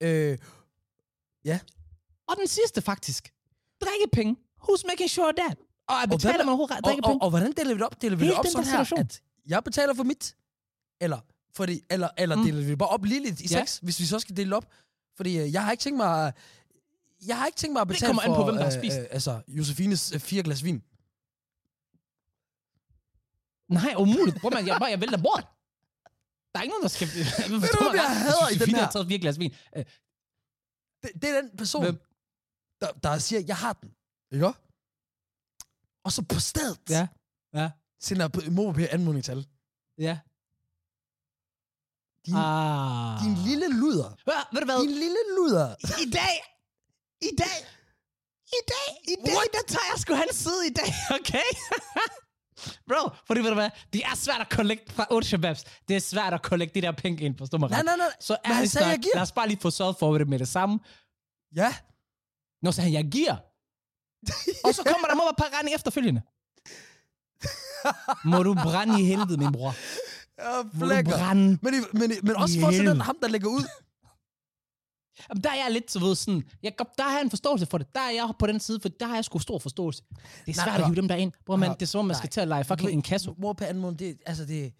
Øh, 0.00 0.38
Og 2.28 2.36
den 2.38 2.46
sidste 2.48 2.82
faktisk. 2.82 3.32
Drikkepenge. 3.84 4.36
Who's 4.62 4.82
making 4.86 5.10
sure 5.10 5.32
that? 5.36 5.56
Og 5.88 5.94
jeg 6.00 6.08
betaler 6.08 6.34
er- 6.34 6.38
man 6.38 6.48
overhovedet 6.48 6.76
og, 6.76 6.84
drikkepenge? 6.84 7.14
og, 7.20 7.22
og, 7.22 7.30
hvordan 7.30 7.52
deler 7.52 7.68
vi 7.68 7.74
det 7.74 7.82
op? 7.86 8.02
Deler 8.02 8.16
vi 8.16 8.26
det 8.26 8.34
op 8.34 8.46
sådan 8.46 8.66
her, 8.66 8.98
at 8.98 9.22
jeg 9.46 9.64
betaler 9.64 9.94
for 9.94 10.02
mit? 10.04 10.36
Eller, 11.00 11.18
fordi, 11.54 11.80
eller, 11.90 12.08
eller 12.18 12.36
Mm. 12.36 12.42
deler 12.44 12.62
vi 12.64 12.70
det 12.70 12.78
bare 12.78 12.88
op 12.88 13.04
ligeligt 13.04 13.40
i 13.40 13.46
Ja. 13.50 13.58
seks, 13.58 13.78
hvis 13.82 14.00
vi 14.00 14.04
så 14.06 14.18
skal 14.18 14.36
dele 14.36 14.50
det 14.50 14.56
op? 14.56 14.66
Fordi 15.16 15.52
jeg 15.52 15.64
har 15.64 15.70
ikke 15.70 15.82
tænkt 15.82 15.96
mig 15.96 16.32
jeg 17.26 17.38
har 17.38 17.46
ikke 17.46 17.56
tænkt 17.56 17.72
mig 17.72 17.80
at 17.80 17.88
Det 17.88 17.94
betale 17.94 18.08
kommer 18.08 18.22
an 18.22 18.28
for, 18.28 18.34
på, 18.36 18.44
hvem 18.44 18.54
der 18.54 18.62
har 18.62 18.72
øh, 18.72 18.78
spist. 18.78 18.98
Øh, 18.98 19.06
altså, 19.10 19.40
Josefines 19.48 20.12
øh, 20.12 20.20
fire 20.20 20.42
glas 20.42 20.64
vin. 20.64 20.82
Nej, 23.68 23.94
umuligt. 23.98 24.40
Bror, 24.40 24.50
man, 24.50 24.66
jeg, 24.66 24.76
bare, 24.80 24.90
jeg 24.90 25.00
vælter 25.00 25.22
bort. 25.22 25.46
Der 26.52 26.58
er 26.58 26.62
ikke 26.62 26.72
nogen, 26.72 26.82
der 26.82 26.88
skal... 26.88 27.08
Ved 27.62 27.68
du, 27.78 27.90
jeg 27.94 28.16
hader 28.24 28.48
i 28.48 28.54
den 28.54 28.74
her? 28.74 28.82
har 28.84 28.90
taget 28.90 29.06
fire 29.08 29.18
glas 29.18 29.38
vin. 29.38 29.54
Øh, 29.76 29.84
Det, 31.02 31.10
det 31.22 31.30
er 31.30 31.40
den 31.40 31.56
person, 31.56 31.82
Hvem? 31.84 31.98
der, 32.80 32.92
der 32.92 33.18
siger, 33.18 33.40
jeg 33.46 33.56
har 33.56 33.72
den. 33.72 33.90
Ikke? 34.32 34.52
Og 36.04 36.12
så 36.12 36.22
på 36.22 36.40
stedet 36.40 36.78
Ja. 36.90 37.08
Ja. 37.54 37.70
sender 38.00 38.50
MobilePay 38.50 38.94
anmodning 38.94 39.24
til 39.24 39.30
alle. 39.30 39.46
Ja. 39.98 40.18
Din, 42.26 42.34
Ah. 42.36 43.20
din 43.24 43.34
lille 43.48 43.68
luder. 43.80 44.10
Hva? 44.24 44.38
Ved 44.52 44.60
du 44.60 44.64
hvad? 44.64 44.80
Din 44.86 44.90
lille 45.04 45.22
luder. 45.36 45.68
I 46.06 46.10
dag, 46.10 46.34
i 47.30 47.32
dag, 47.42 47.58
i 48.58 48.60
dag, 48.72 48.88
i 49.12 49.14
dag, 49.26 49.34
What? 49.36 49.48
der 49.52 49.64
tager 49.74 49.86
jeg 49.92 49.98
sgu 50.00 50.14
hans 50.14 50.36
side 50.36 50.62
i 50.70 50.72
dag, 50.80 50.90
okay? 51.18 51.48
Bro, 52.92 53.10
fordi 53.26 53.40
ved 53.40 53.48
du 53.48 53.54
hvad, 53.54 53.70
det 53.92 54.02
er 54.04 54.14
svært 54.16 54.40
at 54.40 54.48
kollekte 54.50 54.92
fra 54.94 55.06
8 55.10 55.28
shababs. 55.28 55.64
Det 55.88 55.96
er 55.96 56.00
svært 56.00 56.34
at 56.34 56.42
kollekte 56.42 56.80
de 56.80 56.86
der 56.86 56.92
penge 56.92 57.22
ind, 57.24 57.38
forstår 57.38 57.58
mig 57.58 57.70
Nej, 57.70 57.78
ret? 57.78 57.84
nej, 57.86 57.96
nej. 57.96 58.06
Så 58.20 58.36
Men 58.44 58.46
han 58.52 58.56
ærligt 58.56 58.72
sagde, 58.72 58.88
jeg 58.88 58.98
giver. 58.98 59.14
lad 59.14 59.22
os 59.22 59.32
bare 59.32 59.48
lige 59.48 59.60
få 59.60 59.70
sørget 59.70 59.96
for 59.98 60.18
det 60.18 60.28
med 60.28 60.38
det 60.38 60.48
samme. 60.48 60.78
Ja. 61.56 61.74
Nå, 62.62 62.72
så 62.72 62.82
han, 62.82 62.92
jeg 62.92 63.04
giver. 63.04 63.36
Og 64.66 64.74
så 64.74 64.82
kommer 64.84 65.06
der 65.08 65.14
være 65.16 65.34
par 65.38 65.50
regning 65.56 65.74
efterfølgende. 65.74 66.20
Må 68.24 68.42
du 68.42 68.54
brænde 68.54 69.00
i 69.02 69.04
helvede, 69.04 69.36
min 69.36 69.52
bror. 69.52 69.74
Ja, 70.38 70.62
Må 70.74 70.86
du 70.86 71.10
brænde. 71.10 71.58
Men, 71.62 71.74
i- 71.74 71.86
men, 71.98 72.10
i- 72.12 72.20
men 72.22 72.36
også 72.36 72.60
for 72.60 72.70
sådan 72.72 73.00
ham, 73.00 73.16
der 73.22 73.28
lægger 73.28 73.48
ud. 73.48 73.64
Jamen, 75.28 75.44
der 75.44 75.50
er 75.50 75.54
jeg 75.54 75.72
lidt, 75.72 75.90
så 75.90 76.00
ved, 76.00 76.14
sådan, 76.14 76.42
jeg, 76.62 76.72
der 76.98 77.04
har 77.04 77.12
jeg 77.12 77.22
en 77.22 77.30
forståelse 77.30 77.66
for 77.66 77.78
det. 77.78 77.94
Der 77.94 78.00
er 78.00 78.10
jeg 78.10 78.32
på 78.38 78.46
den 78.46 78.60
side, 78.60 78.80
for 78.80 78.88
der 78.88 79.06
har 79.06 79.14
jeg 79.14 79.24
sgu 79.24 79.38
stor 79.38 79.58
forståelse. 79.58 80.02
Det 80.08 80.18
er 80.18 80.22
Nej, 80.46 80.54
svært 80.54 80.68
at 80.68 80.74
hør. 80.74 80.86
hive 80.86 80.96
dem 80.96 81.08
der 81.08 81.14
ind. 81.14 81.32
Bror, 81.46 81.56
man, 81.56 81.70
det 81.70 81.82
er 81.82 81.86
som 81.86 81.98
om, 81.98 82.04
man 82.04 82.16
skal 82.16 82.26
Nej. 82.26 82.30
til 82.30 82.40
at 82.40 82.48
lege 82.48 82.64
fucking 82.64 82.90
en 82.90 83.02
kasse. 83.02 83.30
Mor 83.38 83.52
på 83.52 83.64
anmodning, 83.64 83.98
det, 83.98 84.18
altså 84.26 84.44
det, 84.44 84.72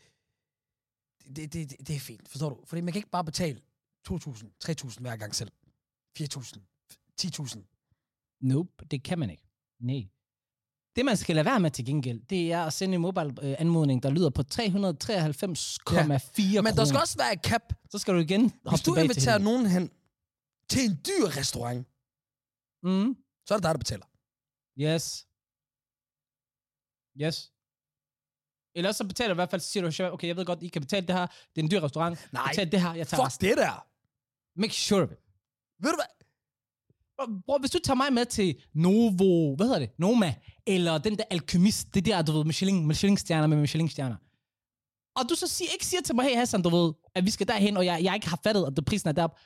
det, 1.36 1.52
det, 1.52 1.70
det, 1.70 1.88
det 1.88 1.96
er 1.96 2.00
fint, 2.00 2.28
forstår 2.28 2.48
du? 2.48 2.56
Fordi 2.66 2.80
man 2.80 2.92
kan 2.92 2.98
ikke 2.98 3.10
bare 3.10 3.24
betale 3.24 3.60
2.000, 4.10 4.18
3.000 4.64 5.00
hver 5.00 5.16
gang 5.16 5.34
selv. 5.34 5.50
4.000, 6.20 6.52
10.000. 7.22 8.38
Nope, 8.42 8.70
det 8.90 9.02
kan 9.02 9.18
man 9.18 9.30
ikke. 9.30 9.44
Nej. 9.80 10.08
Det, 10.96 11.04
man 11.04 11.16
skal 11.16 11.36
lade 11.36 11.44
være 11.44 11.60
med 11.60 11.70
til 11.70 11.84
gengæld, 11.84 12.20
det 12.30 12.52
er 12.52 12.64
at 12.64 12.72
sende 12.72 12.94
en 12.94 13.00
mobile-anmodning, 13.00 14.02
der 14.02 14.10
lyder 14.10 14.30
på 14.30 14.42
393,4 14.54 16.60
Men 16.60 16.76
der 16.76 16.84
skal 16.84 17.00
også 17.00 17.16
være 17.18 17.32
et 17.32 17.40
cap. 17.44 17.62
Så 17.90 17.98
skal 17.98 18.14
du 18.14 18.18
igen 18.18 18.40
Hvis 18.40 18.52
hoppe 18.66 18.76
du 18.76 18.84
tilbage 18.84 18.94
til 18.94 19.04
inviterer 19.04 19.38
nogen 19.38 19.66
hen 19.66 19.90
til 20.72 20.82
en 20.90 20.96
dyr 21.08 21.24
restaurant, 21.40 21.82
Mm. 22.88 23.10
så 23.46 23.50
er 23.54 23.58
det 23.58 23.64
dig, 23.66 23.74
der 23.74 23.78
betaler. 23.84 24.06
Yes. 24.84 25.04
Yes. 27.22 27.36
Eller 28.74 28.92
så 28.92 29.04
betaler 29.08 29.34
i 29.34 29.34
hvert 29.40 29.50
fald, 29.50 29.60
så 29.60 29.68
siger 29.68 29.82
du, 29.84 29.90
"Sure, 29.92 30.12
okay, 30.12 30.28
jeg 30.28 30.36
ved 30.36 30.44
godt, 30.46 30.62
I 30.62 30.68
kan 30.68 30.82
betale 30.82 31.06
det 31.06 31.14
her. 31.14 31.26
Det 31.26 31.60
er 31.60 31.62
en 31.62 31.70
dyr 31.70 31.80
restaurant. 31.82 32.32
Nej, 32.32 32.48
Betal 32.50 32.72
det 32.72 32.80
her, 32.80 32.94
jeg 32.94 33.08
tager 33.08 33.18
Fuck 33.22 33.26
resten. 33.26 33.48
det 33.48 33.56
der. 33.56 33.86
Make 34.60 34.74
sure 34.74 35.02
of 35.02 35.10
it. 35.12 35.18
Ved 35.82 35.90
du 35.90 35.96
hvad? 35.96 36.12
Bror, 37.46 37.58
hvis 37.58 37.70
du 37.70 37.78
tager 37.78 37.94
mig 37.96 38.12
med 38.12 38.26
til 38.26 38.62
Novo, 38.74 39.56
hvad 39.56 39.66
hedder 39.66 39.78
det? 39.78 39.90
Noma, 39.98 40.34
eller 40.66 40.98
den 40.98 41.18
der 41.18 41.24
alkymist, 41.30 41.94
det 41.94 42.04
der, 42.06 42.22
du 42.22 42.32
ved, 42.32 42.44
Michelin, 42.44 42.86
Michelin-stjerner 42.86 43.46
med 43.46 43.56
Michelin-stjerner. 43.56 44.16
Og 45.16 45.28
du 45.28 45.34
så 45.34 45.46
siger, 45.46 45.70
ikke 45.72 45.86
siger 45.86 46.00
til 46.00 46.14
mig, 46.14 46.24
hey 46.24 46.36
Hassan, 46.36 46.62
du 46.62 46.68
ved, 46.70 46.92
at 47.14 47.24
vi 47.24 47.30
skal 47.30 47.48
derhen, 47.48 47.76
og 47.76 47.84
jeg, 47.86 48.04
jeg 48.04 48.14
ikke 48.14 48.28
har 48.28 48.40
fattet, 48.44 48.66
at 48.66 48.72
det 48.76 48.84
prisen 48.84 49.08
er 49.08 49.12
deroppe. 49.12 49.40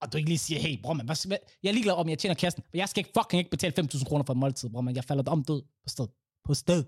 Og 0.00 0.12
du 0.12 0.16
ikke 0.18 0.28
lige 0.30 0.38
siger, 0.38 0.60
hey, 0.60 0.82
bror, 0.82 0.92
man, 0.92 1.06
hvad, 1.06 1.26
hvad, 1.26 1.38
jeg 1.62 1.68
er 1.68 1.72
ligeglad 1.72 1.94
om, 1.94 2.08
jeg 2.08 2.18
tjener 2.18 2.34
kassen, 2.34 2.62
for 2.70 2.76
jeg 2.76 2.88
skal 2.88 3.00
ikke 3.00 3.10
fucking 3.18 3.38
ikke 3.38 3.50
betale 3.50 3.74
5.000 3.94 4.04
kroner 4.04 4.24
for 4.24 4.32
en 4.32 4.40
måltid, 4.40 4.68
bror, 4.70 4.80
man. 4.80 4.96
Jeg 4.96 5.04
falder 5.04 5.30
om 5.32 5.44
død 5.44 5.62
på 5.62 5.88
sted. 5.88 6.08
På 6.44 6.54
sted. 6.54 6.84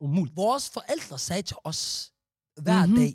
Umuligt. 0.00 0.36
Vores 0.36 0.70
forældre 0.70 1.18
sagde 1.18 1.42
til 1.42 1.56
os 1.64 2.12
hver 2.62 2.86
Mhm. 2.86 2.94
mm-hmm. 2.94 3.14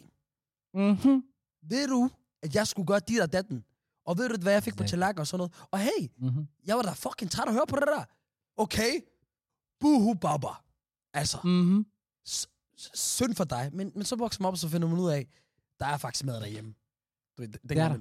dag, 1.04 1.10
Mhm. 1.14 1.24
ved 1.64 1.88
du, 1.88 2.10
at 2.44 2.56
jeg 2.56 2.68
skulle 2.68 2.88
gøre 2.88 3.00
dit 3.08 3.20
og 3.22 3.34
datten? 3.34 3.64
Og 4.06 4.18
ved 4.18 4.30
du, 4.30 4.42
hvad 4.42 4.54
jeg 4.54 4.64
fik 4.64 4.74
på 4.74 4.84
Exactly. 4.84 4.90
tallerken 4.92 5.20
og 5.20 5.28
sådan 5.28 5.38
noget? 5.38 5.68
Og 5.72 5.80
hey, 5.80 6.08
Mhm. 6.18 6.48
jeg 6.66 6.76
var 6.76 6.82
da 6.82 6.92
fucking 6.92 7.32
træt 7.32 7.48
at 7.48 7.54
høre 7.54 7.68
på 7.68 7.76
det 7.76 7.88
der. 7.88 8.04
Okay, 8.58 8.92
buhu 9.80 10.14
baba. 10.14 10.48
Altså, 11.14 11.38
Mhm. 11.44 11.86
s- 12.28 12.48
synd 12.94 13.36
for 13.36 13.44
dig. 13.44 13.70
Men, 13.74 13.92
men 13.96 14.04
så 14.06 14.16
vokser 14.16 14.42
man 14.42 14.48
op, 14.48 14.54
og 14.54 14.58
så 14.58 14.70
finder 14.70 14.88
man 14.88 15.00
ud 15.00 15.10
af, 15.12 15.28
der 15.80 15.86
er 15.86 15.98
faktisk 15.98 16.26
mad 16.26 16.40
derhjemme. 16.42 16.74
Du, 17.38 17.42
ved, 17.42 17.48
den, 17.50 17.70
Det 17.70 17.78
er 17.78 17.98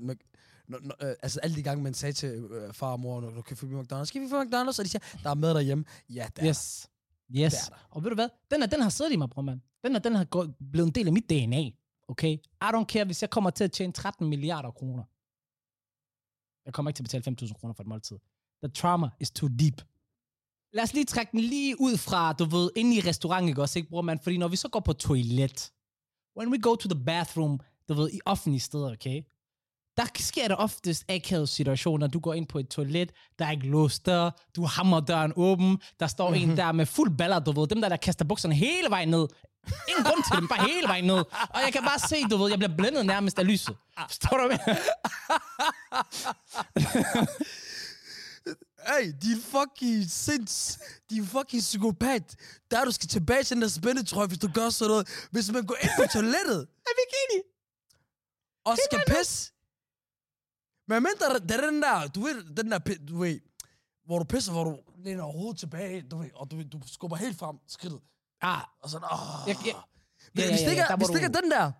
når, 0.68 0.78
når, 0.82 0.94
øh, 1.02 1.14
altså 1.22 1.40
alle 1.40 1.56
de 1.56 1.62
gange, 1.62 1.82
man 1.82 1.94
sagde 1.94 2.12
til 2.12 2.28
øh, 2.28 2.72
far 2.72 2.92
og 2.92 3.00
mor, 3.00 3.20
når 3.20 3.30
du 3.30 3.42
kan 3.42 3.56
få 3.56 3.66
McDonald's, 3.66 4.04
skal 4.04 4.22
vi 4.22 4.28
få 4.28 4.42
McDonald's? 4.42 4.78
Og 4.78 4.84
de 4.84 4.88
siger, 4.88 5.02
der 5.22 5.30
er 5.30 5.34
mad 5.34 5.54
derhjemme. 5.54 5.84
Ja, 6.10 6.28
der. 6.36 6.48
Yes. 6.48 6.90
Yes. 7.36 7.52
Det 7.52 7.60
er 7.60 7.68
der. 7.68 7.86
Og 7.90 8.04
ved 8.04 8.10
du 8.10 8.14
hvad? 8.14 8.28
Den, 8.50 8.62
er, 8.62 8.66
den 8.66 8.80
har 8.80 8.88
siddet 8.88 9.12
i 9.12 9.16
mig, 9.16 9.30
bror, 9.30 9.42
mand. 9.42 9.60
Den, 9.84 9.94
er, 9.94 9.98
den 9.98 10.14
har 10.14 10.24
gået, 10.24 10.54
blevet 10.72 10.86
en 10.86 10.94
del 10.94 11.06
af 11.06 11.12
mit 11.12 11.30
DNA. 11.30 11.70
Okay? 12.08 12.36
I 12.62 12.68
don't 12.74 12.84
care, 12.84 13.04
hvis 13.04 13.22
jeg 13.22 13.30
kommer 13.30 13.50
til 13.50 13.64
at 13.64 13.72
tjene 13.72 13.92
13 13.92 14.28
milliarder 14.28 14.70
kroner. 14.70 15.04
Jeg 16.64 16.74
kommer 16.74 16.90
ikke 16.90 16.96
til 16.96 17.16
at 17.16 17.22
betale 17.24 17.48
5.000 17.48 17.52
kroner 17.60 17.74
for 17.74 17.82
et 17.82 17.86
måltid. 17.86 18.16
The 18.62 18.72
trauma 18.72 19.08
is 19.20 19.30
too 19.30 19.48
deep. 19.48 19.82
Lad 20.72 20.82
os 20.82 20.94
lige 20.94 21.04
trække 21.04 21.32
den 21.32 21.40
lige 21.40 21.80
ud 21.80 21.96
fra, 21.96 22.32
du 22.32 22.44
ved, 22.44 22.70
inde 22.76 22.96
i 22.96 23.00
restauranten, 23.00 23.48
ikke 23.48 23.62
også, 23.62 23.78
ikke, 23.78 23.88
bror, 23.90 24.02
mand? 24.02 24.20
Fordi 24.22 24.36
når 24.36 24.48
vi 24.48 24.56
så 24.56 24.68
går 24.68 24.80
på 24.80 24.92
toilet, 24.92 25.72
when 26.36 26.52
we 26.52 26.60
go 26.60 26.74
to 26.74 26.88
the 26.88 27.04
bathroom, 27.04 27.60
du 27.88 27.94
ved, 27.94 28.10
i 28.12 28.20
offentlige 28.24 28.60
steder, 28.60 28.92
okay? 28.92 29.22
Der 29.98 30.06
sker 30.18 30.48
der 30.48 30.54
oftest 30.54 31.04
akavede 31.08 31.46
situationer. 31.46 32.06
Du 32.06 32.18
går 32.18 32.34
ind 32.34 32.46
på 32.46 32.58
et 32.58 32.68
toilet, 32.68 33.12
der 33.38 33.46
er 33.46 33.50
ikke 33.50 33.66
låst 33.66 34.06
dør, 34.06 34.30
du 34.56 34.64
hammer 34.64 35.00
døren 35.00 35.32
åben, 35.36 35.78
der 36.00 36.06
står 36.06 36.30
mm-hmm. 36.30 36.50
en 36.50 36.56
der 36.56 36.72
med 36.72 36.86
fuld 36.86 37.16
baller, 37.16 37.38
du 37.38 37.52
ved, 37.52 37.68
dem 37.68 37.80
der, 37.80 37.88
der 37.88 37.96
kaster 37.96 38.24
bukserne 38.24 38.54
hele 38.54 38.90
vejen 38.90 39.08
ned. 39.08 39.28
Ingen 39.88 40.04
grund 40.04 40.24
til 40.24 40.36
dem, 40.40 40.48
bare 40.48 40.68
hele 40.68 40.88
vejen 40.88 41.04
ned. 41.04 41.24
Og 41.54 41.60
jeg 41.64 41.72
kan 41.72 41.82
bare 41.82 41.98
se, 41.98 42.22
du 42.30 42.36
ved, 42.36 42.50
jeg 42.50 42.58
bliver 42.58 42.76
blændet 42.76 43.06
nærmest 43.06 43.38
af 43.38 43.46
lyset. 43.46 43.76
Forstår 44.08 44.36
du, 44.36 44.46
hvad? 44.46 44.58
Hey, 48.88 49.12
din 49.22 49.40
fucking 49.42 50.10
sinds, 50.10 50.78
din 51.10 51.26
fucking 51.26 51.62
psykopat. 51.62 52.36
Der 52.70 52.84
du 52.84 52.90
skal 52.90 53.08
tilbage 53.08 53.42
til 53.42 53.54
den 53.54 53.62
der 53.62 53.68
spændetrøje, 53.68 54.26
hvis 54.26 54.38
du 54.38 54.48
gør 54.54 54.70
sådan 54.70 54.90
noget. 54.90 55.08
Hvis 55.30 55.52
man 55.52 55.66
går 55.66 55.76
ind 55.82 55.90
på 55.96 56.04
toilettet 56.12 56.60
Er 56.88 56.92
vi 56.96 57.02
ikke 57.06 57.16
enige? 57.30 57.42
og 58.64 58.78
skal 58.84 59.00
pisse. 59.06 59.52
Men 60.88 61.02
mindre, 61.02 61.38
det 61.38 61.50
er 61.50 61.70
den 61.70 61.82
der, 61.82 62.06
du 62.08 62.20
ved, 62.20 62.54
den 62.56 62.70
der, 62.70 62.78
du 63.08 63.18
ved, 63.18 63.40
hvor 64.04 64.18
du 64.18 64.24
pisser, 64.24 64.52
hvor 64.52 64.64
du 64.64 64.78
læner 64.96 65.22
hovedet 65.24 65.58
tilbage, 65.58 66.02
du 66.02 66.18
ved, 66.18 66.30
og 66.34 66.50
du, 66.50 66.56
ved, 66.56 66.64
du 66.64 66.80
skubber 66.86 67.16
helt 67.16 67.38
frem 67.38 67.58
skridtet. 67.68 68.00
Ah, 68.40 68.62
Og 68.80 68.90
sådan, 68.90 69.08
åh. 69.12 69.18
Jeg- 69.48 69.56
jeg- 69.66 69.74
Men 70.34 70.42
ja, 70.44 70.50
hvis 70.50 70.60
ja, 70.60 70.64
det 70.64 70.70
ikke 70.70 70.82
ja, 70.82 70.94
ikke 71.16 71.24
er 71.26 71.28
du- 71.28 71.40
den 71.40 71.50
der, 71.50 71.72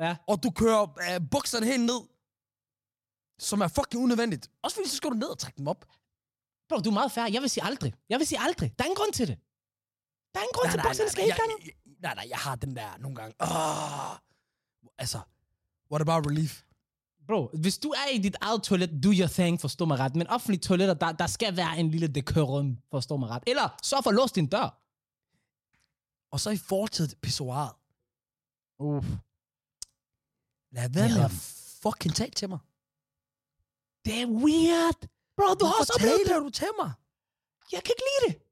ja. 0.00 0.16
og 0.28 0.42
du 0.42 0.50
kører 0.50 0.82
øh, 0.82 1.20
bukserne 1.30 1.66
helt 1.66 1.82
ned, 1.82 2.00
som 3.38 3.60
er 3.60 3.68
fucking 3.68 4.02
unødvendigt. 4.02 4.50
Også 4.62 4.74
fordi, 4.76 4.88
så 4.88 4.96
skal 4.96 5.10
du 5.10 5.14
ned 5.14 5.28
og 5.28 5.38
trække 5.38 5.58
dem 5.58 5.68
op. 5.68 5.84
Bro, 6.68 6.76
du 6.80 6.90
er 6.90 6.94
meget 6.94 7.12
færre. 7.12 7.30
Jeg 7.32 7.42
vil 7.42 7.50
sige 7.50 7.64
aldrig. 7.64 7.94
Jeg 8.08 8.18
vil 8.18 8.26
sige 8.26 8.40
aldrig. 8.40 8.72
Der 8.78 8.84
er 8.84 8.86
ingen 8.86 8.96
grund 8.96 9.12
til 9.12 9.28
det. 9.28 9.38
Der 10.34 10.40
er 10.40 10.44
ingen 10.44 10.54
grund 10.54 10.70
til, 10.70 10.78
at 10.78 10.84
bukserne 10.84 11.10
skal 11.10 11.24
helt 11.24 11.36
gange. 11.36 11.54
jeg, 11.64 11.72
nej, 12.02 12.14
nej, 12.14 12.26
jeg 12.28 12.38
har 12.38 12.56
den 12.56 12.76
der 12.76 12.96
nogle 12.98 13.16
gange. 13.16 13.34
Oh, 13.40 14.16
altså, 14.98 15.20
what 15.92 16.00
about 16.02 16.26
relief? 16.26 16.62
Bro, 17.26 17.50
hvis 17.60 17.78
du 17.78 17.88
er 17.88 18.08
i 18.14 18.18
dit 18.18 18.36
eget 18.40 18.62
toilet, 18.62 18.90
do 19.04 19.10
your 19.12 19.26
thing, 19.28 19.60
forstå 19.60 19.84
mig 19.84 19.98
ret. 19.98 20.14
Men 20.16 20.26
offentlige 20.26 20.60
toiletter, 20.60 20.94
der, 20.94 21.12
der 21.12 21.26
skal 21.26 21.56
være 21.56 21.78
en 21.78 21.90
lille 21.90 22.08
decorum, 22.08 22.78
forstå 22.90 23.16
mig 23.16 23.28
ret. 23.28 23.42
Eller 23.46 23.78
så 23.82 24.00
for 24.02 24.10
at 24.10 24.16
låse 24.16 24.34
din 24.34 24.46
dør. 24.46 24.78
Og 26.32 26.40
så 26.40 26.50
i 26.50 26.56
forhold 26.56 26.90
til 26.90 27.14
pissoiret. 27.22 27.72
Uff. 28.78 29.06
Lad 30.72 30.88
være 30.90 31.08
med 31.08 31.24
at 31.24 31.30
fucking 31.82 32.14
tale 32.14 32.30
til 32.30 32.48
mig. 32.48 32.58
Det 34.04 34.22
er 34.22 34.26
weird. 34.26 35.00
Bro, 35.36 35.54
du 35.60 35.64
har 35.64 35.74
også 35.80 35.92
Hvorfor 35.98 36.14
oplevet 36.14 36.28
det. 36.28 36.36
du 36.44 36.50
til 36.50 36.68
mig? 36.82 36.92
Jeg 37.72 37.82
kan 37.84 37.92
ikke 37.96 38.02
lide 38.10 38.32
det. 38.32 38.42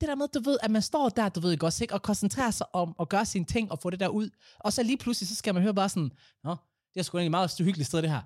Det 0.00 0.08
der 0.08 0.14
med, 0.14 0.28
du 0.28 0.40
ved, 0.50 0.58
at 0.62 0.70
man 0.70 0.82
står 0.82 1.08
der, 1.08 1.28
du 1.28 1.40
ved 1.40 1.52
ikke 1.52 1.66
også, 1.66 1.84
ikke? 1.84 1.94
Og 1.94 2.02
koncentrerer 2.02 2.50
sig 2.50 2.74
om 2.74 2.94
at 3.00 3.08
gøre 3.08 3.26
sine 3.26 3.44
ting 3.44 3.72
og 3.72 3.78
få 3.78 3.90
det 3.90 4.00
der 4.00 4.08
ud. 4.08 4.30
Og 4.58 4.72
så 4.72 4.82
lige 4.82 4.96
pludselig, 4.98 5.28
så 5.28 5.34
skal 5.34 5.54
man 5.54 5.62
høre 5.62 5.74
bare 5.74 5.88
sådan, 5.88 6.10
Nå, 6.44 6.56
det 6.94 7.00
er 7.00 7.04
sgu 7.04 7.16
egentlig 7.18 7.28
et 7.28 7.30
meget 7.30 7.58
hyggeligt 7.58 7.86
sted, 7.88 8.02
det 8.02 8.10
her. 8.10 8.22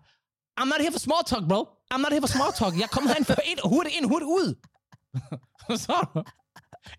I'm 0.60 0.64
not 0.64 0.80
here 0.80 0.92
for 0.92 0.98
small 0.98 1.22
talk, 1.26 1.48
bro. 1.48 1.62
I'm 1.94 1.98
not 2.04 2.12
here 2.12 2.20
for 2.26 2.32
small 2.36 2.52
talk. 2.60 2.80
Jeg 2.80 2.90
kommer 2.90 3.08
herind 3.10 3.24
for 3.24 3.34
ind, 3.50 3.58
hurtigt 3.64 3.96
ind, 3.96 4.04
hurtigt 4.12 4.28
ud. 4.28 4.48
så 5.84 5.96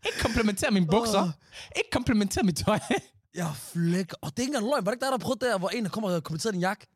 Ikke 0.05 0.19
komplementere 0.21 0.71
mine 0.71 0.87
bukser. 0.87 1.31
Ikke 1.77 1.89
komplementere 1.91 2.43
mit 2.43 2.57
tøj. 2.57 2.79
Jeg 3.41 3.55
flækker. 3.55 4.15
Og 4.21 4.31
det 4.31 4.39
er 4.39 4.43
ikke 4.43 4.49
engang 4.55 4.65
løgn. 4.71 4.85
Var 4.85 4.91
det 4.91 4.95
ikke 4.97 5.05
der, 5.05 5.11
der 5.11 5.17
prøvede 5.17 5.45
der, 5.45 5.57
hvor 5.57 5.69
en 5.69 5.83
der 5.83 5.89
kommer 5.89 6.09
og 6.15 6.23
kommenterer 6.23 6.51
din 6.51 6.61
jakke? 6.61 6.87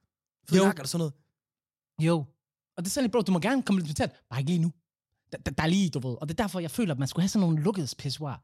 For 0.50 0.56
Jo. 0.56 0.64
jakke 0.64 0.80
eller 0.80 0.88
sådan 0.88 1.00
noget. 1.00 1.14
jo. 2.10 2.26
Og 2.78 2.84
det 2.84 2.90
er 2.90 2.92
sådan 2.92 3.12
bro, 3.12 3.22
du 3.22 3.32
må 3.32 3.40
gerne 3.40 3.64
komplementere. 3.64 4.10
Bare 4.30 4.40
ikke 4.40 4.52
lige 4.52 4.60
nu. 4.62 4.72
Der, 5.32 5.38
der, 5.38 5.52
der 5.52 5.64
er 5.64 5.68
lige, 5.68 5.90
du 5.90 6.00
ved. 6.08 6.16
Og 6.22 6.28
det 6.30 6.40
er 6.40 6.44
derfor, 6.44 6.60
jeg 6.60 6.72
føler, 6.72 6.94
at 6.94 7.00
man 7.00 7.08
skulle 7.08 7.24
have 7.24 7.30
sådan 7.30 7.48
nogle 7.48 7.62
lukkede 7.64 7.88
pissoir. 7.98 8.36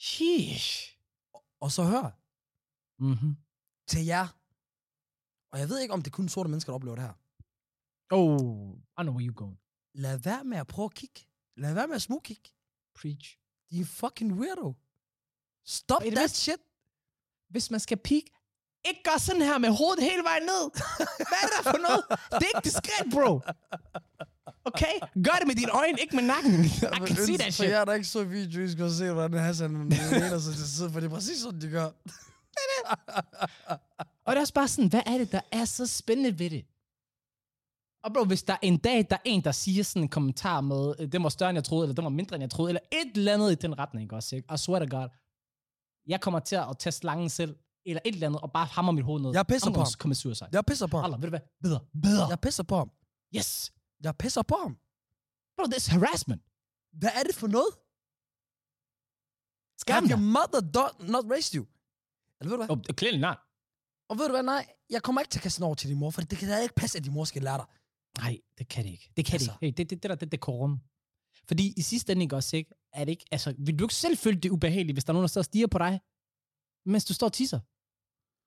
Sheesh. 0.00 0.96
Og 1.60 1.72
så 1.72 1.82
hør, 1.84 2.06
Mhm. 3.04 3.36
til 3.88 4.04
jer. 4.04 4.26
Og 5.52 5.58
jeg 5.58 5.68
ved 5.68 5.78
ikke, 5.80 5.94
om 5.94 6.02
det 6.02 6.10
er 6.10 6.14
kun 6.16 6.28
sorte 6.28 6.48
mennesker, 6.50 6.72
der 6.72 6.74
oplever 6.74 6.96
det 6.96 7.04
her. 7.04 7.12
Oh, 8.10 8.74
I 9.00 9.02
know 9.02 9.14
where 9.14 9.28
you're 9.30 9.34
going. 9.34 9.58
Lad 9.94 10.18
være 10.18 10.44
med 10.44 10.58
at 10.58 10.66
prøve 10.66 10.84
at 10.86 10.94
kigge. 10.94 11.20
Lad 11.56 11.74
være 11.74 11.86
med 11.86 11.94
at 11.96 12.02
smugkigge. 12.02 12.50
Preach. 13.00 13.38
De 13.70 13.80
er 13.80 13.84
fucking 13.84 14.32
weirdo. 14.32 14.74
Stop 15.66 16.00
Er 16.00 16.04
det 16.04 16.14
that 16.14 16.24
vist- 16.30 16.36
shit. 16.36 16.60
Hvis 17.50 17.70
man 17.70 17.80
skal 17.80 17.96
peek, 17.96 18.24
ikke 18.88 19.02
gør 19.04 19.18
sådan 19.18 19.42
her 19.42 19.58
med 19.58 19.68
hovedet 19.70 20.02
hele 20.04 20.22
vejen 20.22 20.42
ned. 20.42 20.70
Hvad 21.28 21.38
er 21.42 21.46
det 21.46 21.54
der 21.64 21.70
for 21.70 21.78
noget? 21.88 22.04
Det 22.30 22.42
er 22.52 22.58
ikke 22.58 22.64
diskret, 22.64 23.06
bro. 23.12 23.40
Okay? 24.64 24.94
Gør 25.24 25.36
det 25.38 25.46
med 25.46 25.54
dine 25.54 25.70
øjne, 25.72 26.00
ikke 26.00 26.16
med 26.16 26.24
nakken. 26.24 26.64
I 26.96 27.06
can 27.06 27.16
see 27.16 27.36
that 27.38 27.54
shit. 27.54 27.70
jeg 27.70 27.86
der 27.86 27.92
ikke 27.92 28.06
så 28.08 28.24
video, 28.24 28.60
I 28.62 28.70
skal 28.70 28.90
se, 28.92 29.12
hvordan 29.12 29.40
Hassan 29.40 29.70
mener 29.70 30.38
sig 30.38 30.54
til 30.54 30.90
for 30.92 31.00
det 31.00 31.06
er 31.06 31.14
præcis 31.14 31.38
sådan, 31.40 31.60
de 31.60 31.70
gør. 31.70 31.90
Og 34.26 34.30
det 34.32 34.36
er 34.36 34.40
også 34.40 34.54
bare 34.54 34.68
sådan, 34.68 34.90
hvad 34.90 35.02
er 35.06 35.18
det, 35.18 35.32
der 35.32 35.40
er 35.52 35.64
så 35.64 35.86
spændende 35.86 36.38
ved 36.38 36.50
det? 36.50 36.64
Og 38.04 38.12
bro, 38.14 38.24
hvis 38.24 38.42
der 38.42 38.52
er 38.52 38.58
en 38.62 38.78
dag, 38.78 39.06
der 39.10 39.16
er 39.16 39.20
en, 39.24 39.44
der 39.44 39.52
siger 39.52 39.84
sådan 39.84 40.02
en 40.02 40.08
kommentar 40.08 40.60
med, 40.60 40.94
øh, 40.98 41.12
den 41.12 41.22
var 41.22 41.28
større, 41.28 41.50
end 41.50 41.56
jeg 41.56 41.64
troede, 41.64 41.84
eller 41.84 41.94
den 41.94 42.04
var 42.04 42.10
mindre, 42.10 42.36
end 42.36 42.42
jeg 42.42 42.50
troede, 42.50 42.70
eller 42.70 42.80
et 42.92 43.16
eller 43.16 43.34
andet 43.34 43.52
i 43.52 43.54
den 43.54 43.78
retning, 43.78 44.02
ikke 44.02 44.16
også? 44.16 44.36
Ikke? 44.36 44.54
I 44.54 44.56
swear 44.56 44.78
to 44.84 44.96
God. 44.96 45.08
Jeg 46.06 46.20
kommer 46.20 46.40
til 46.40 46.56
at 46.56 46.78
tage 46.78 46.92
slangen 46.92 47.30
selv, 47.30 47.56
eller 47.86 48.00
et 48.04 48.14
eller 48.14 48.26
andet, 48.26 48.40
og 48.42 48.52
bare 48.52 48.66
hammer 48.66 48.92
mit 48.92 49.04
hoved 49.04 49.22
ned. 49.22 49.30
Jeg 49.34 49.46
pisser 49.46 49.70
på 49.72 49.80
ham. 49.80 50.14
suicide. 50.14 50.48
Jeg 50.52 50.64
pisser 50.66 50.86
på 50.86 50.96
ham. 50.96 51.04
Allah, 51.04 51.22
ved 51.22 51.26
du 51.28 51.30
hvad? 51.36 51.40
Bedre. 51.62 51.80
Bedre. 52.02 52.28
Jeg 52.28 52.40
pisser 52.40 52.62
på 52.62 52.76
ham. 52.76 52.90
Yes. 53.36 53.72
Jeg 54.02 54.16
pisser 54.16 54.42
på 54.42 54.56
ham. 54.62 54.72
Bro, 55.56 55.64
this 55.64 55.82
is 55.86 55.86
harassment. 55.86 56.42
Hvad 56.92 57.10
er 57.18 57.22
det 57.22 57.34
for 57.34 57.46
noget? 57.46 57.72
Skam 59.78 59.94
Have 59.94 60.10
your 60.10 60.22
mother 60.36 60.60
not 61.14 61.24
raised 61.30 61.54
you? 61.58 61.64
Eller 62.40 62.50
ved 62.50 62.58
du 62.58 62.74
hvad? 62.74 62.90
Oh, 62.90 62.96
clearly 62.98 63.20
not. 63.20 63.38
Og 64.08 64.18
ved 64.18 64.26
du 64.26 64.32
hvad? 64.32 64.42
Nej, 64.42 64.66
jeg 64.90 65.02
kommer 65.02 65.20
ikke 65.20 65.30
til 65.30 65.38
at 65.38 65.42
kaste 65.42 65.56
den 65.58 65.64
over 65.64 65.74
til 65.74 65.88
din 65.88 65.98
mor, 65.98 66.10
for 66.10 66.20
det 66.20 66.38
kan 66.38 66.48
da 66.48 66.58
ikke 66.58 66.74
passe, 66.74 66.98
at 66.98 67.04
din 67.04 67.12
mor 67.12 67.24
skal 67.24 67.42
lære 67.42 67.56
dig. 67.58 67.66
Nej, 68.18 68.38
det 68.58 68.68
kan 68.68 68.84
det 68.84 68.90
ikke. 68.90 69.10
Det 69.16 69.24
kan 69.26 69.34
Altså. 69.34 69.52
det 69.60 69.66
ikke. 69.66 69.76
Hey, 69.78 69.84
det, 69.84 69.90
det, 69.90 70.02
det 70.02 70.10
der, 70.10 70.16
det, 70.16 70.32
det 70.32 70.40
korum. 70.40 70.80
Fordi 71.48 71.74
i 71.76 71.82
sidste 71.82 72.12
ende, 72.12 72.22
ikke 72.22 72.36
også, 72.36 72.56
ikke? 72.56 72.70
Er 72.92 73.04
det 73.04 73.10
ikke, 73.12 73.24
altså, 73.30 73.54
vil 73.58 73.78
du 73.78 73.84
ikke 73.84 73.94
selv 73.94 74.16
føle 74.18 74.38
det 74.40 74.50
ubehageligt, 74.50 74.94
hvis 74.94 75.04
der 75.04 75.10
er 75.10 75.14
nogen, 75.14 75.22
der 75.22 75.28
står 75.28 75.40
og 75.40 75.44
stiger 75.44 75.66
på 75.66 75.78
dig, 75.78 76.00
mens 76.86 77.04
du 77.04 77.14
står 77.14 77.26
og 77.26 77.32
tisser? 77.32 77.60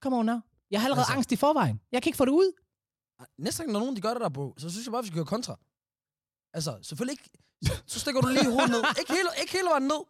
Come 0.03 0.17
on 0.17 0.25
now. 0.25 0.39
Jeg 0.71 0.79
har 0.81 0.85
allerede 0.87 1.01
Altså. 1.01 1.13
angst 1.13 1.31
i 1.31 1.35
forvejen. 1.35 1.81
Jeg 1.91 2.03
kan 2.03 2.09
ikke 2.09 2.17
få 2.17 2.25
det 2.25 2.31
ud. 2.31 2.51
Næste 3.37 3.63
gang, 3.63 3.71
når 3.73 3.79
nogen 3.79 3.95
de 3.95 4.01
gør 4.01 4.13
det 4.13 4.21
der, 4.21 4.29
bro, 4.29 4.53
så 4.57 4.69
synes 4.69 4.85
jeg 4.85 4.91
bare, 4.91 5.03
vi 5.03 5.07
skal 5.07 5.15
gøre 5.17 5.25
kontra. 5.25 5.59
Altså, 6.53 6.79
selvfølgelig 6.81 7.11
ikke... 7.13 7.29
Så, 7.87 7.99
stikker 7.99 8.21
du 8.21 8.27
lige 8.27 8.51
hovedet 8.51 8.69
ned. 8.69 8.83
Ikke 8.99 9.13
hele, 9.13 9.29
ikke 9.41 9.51
hele 9.51 9.67
vejen 9.69 9.83
ned. 9.83 10.01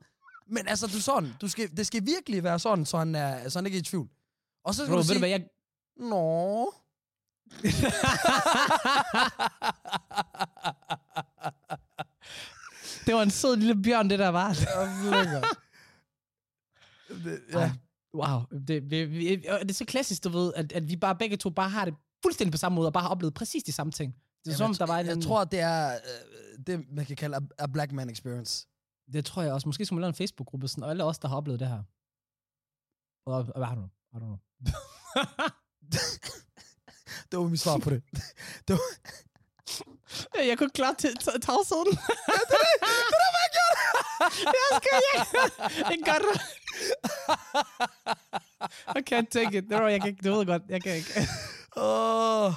Men 0.47 0.67
altså, 0.67 0.87
du 0.87 1.01
sådan. 1.01 1.33
Du 1.41 1.47
skal, 1.47 1.77
det 1.77 1.87
skal 1.87 2.05
virkelig 2.05 2.43
være 2.43 2.59
sådan, 2.59 2.85
så 2.85 2.97
han, 2.97 3.15
er, 3.15 3.49
så 3.49 3.59
han 3.59 3.65
ikke 3.65 3.75
er 3.77 3.79
i 3.79 3.83
tvivl. 3.83 4.09
Og 4.69 4.75
så 4.75 4.83
skal 4.83 4.93
Bro, 4.93 4.97
du 4.97 5.03
sige, 5.03 5.15
du 5.15 5.19
hvad, 5.19 5.29
jeg... 5.29 5.45
Nå. 5.97 6.73
det 13.05 13.15
var 13.15 13.23
en 13.23 13.31
sød 13.31 13.55
lille 13.55 13.83
bjørn, 13.83 14.09
det 14.09 14.19
der 14.19 14.29
var. 14.29 14.53
Flækker. 14.53 15.41
Det, 17.23 17.41
ja. 17.53 17.59
Ej, 17.59 17.69
Wow. 18.13 18.41
Det, 18.67 18.91
vi, 18.91 19.45
og 19.49 19.59
det 19.59 19.69
er 19.69 19.73
så 19.73 19.85
klassisk, 19.85 20.23
du 20.23 20.29
ved, 20.29 20.53
at, 20.55 20.71
at 20.71 20.89
vi 20.89 20.95
bare 20.95 21.15
begge 21.15 21.37
to 21.37 21.49
bare 21.49 21.69
har 21.69 21.85
det 21.85 21.93
fuldstændig 22.23 22.51
på 22.51 22.57
samme 22.57 22.75
måde, 22.75 22.87
og 22.87 22.93
bare 22.93 23.03
har 23.03 23.09
oplevet 23.09 23.33
præcis 23.33 23.63
de 23.63 23.71
samme 23.71 23.91
ting. 23.91 24.13
Det 24.13 24.51
er 24.51 24.57
Jamen, 24.59 24.75
som 24.75 24.87
der 24.87 24.93
var 24.93 24.99
en... 24.99 25.05
jeg 25.05 25.21
tror, 25.21 25.43
det 25.43 25.59
er 25.59 25.93
øh, 25.93 26.65
det, 26.67 26.85
man 26.91 27.05
kan 27.05 27.15
kalde 27.15 27.37
a, 27.37 27.63
a 27.63 27.67
black 27.67 27.91
man 27.91 28.09
experience. 28.09 28.67
Det 29.13 29.25
tror 29.25 29.41
jeg 29.41 29.53
også. 29.53 29.67
Måske 29.67 29.85
skulle 29.85 29.97
man 29.97 30.01
lave 30.01 30.09
en 30.09 30.15
Facebook-gruppe, 30.15 30.67
sådan, 30.67 30.83
og 30.83 30.89
alle 30.89 31.03
os, 31.03 31.19
der 31.19 31.27
har 31.27 31.37
oplevet 31.37 31.59
det 31.59 31.67
her. 31.67 31.83
Og, 33.25 33.35
og 33.35 33.57
hvad 33.57 33.65
har 33.65 33.75
du? 33.75 33.89
I 34.13 34.15
don't 34.15 34.19
know. 34.19 34.37
Det 37.31 37.39
var 37.39 37.47
mit 37.47 37.59
svar 37.59 37.77
på 37.77 37.89
det. 37.89 38.03
det 38.67 38.73
var, 38.73 40.41
jeg 40.43 40.57
kunne 40.57 40.69
klare 40.69 40.95
til 40.95 41.17
tavsheden. 41.41 41.85
det 41.85 41.97
er 42.27 42.45
det, 42.49 43.29
jeg 43.39 43.49
gjorde. 43.57 43.77
jeg 44.59 44.81
skal 44.81 45.01
ikke. 45.13 45.91
Ikke 45.93 46.11
godt. 46.11 46.23
I 48.97 48.99
can't 49.13 49.29
take 49.31 49.57
it. 49.57 49.63
Det 49.69 49.77
var, 49.77 49.87
jeg 49.89 50.01
kan 50.01 50.09
ikke. 50.09 50.29
Du 50.29 50.33
ved 50.37 50.45
godt. 50.45 50.63
Jeg 50.69 50.83
kan 50.83 50.95
ikke. 50.95 51.27
oh. 51.75 52.53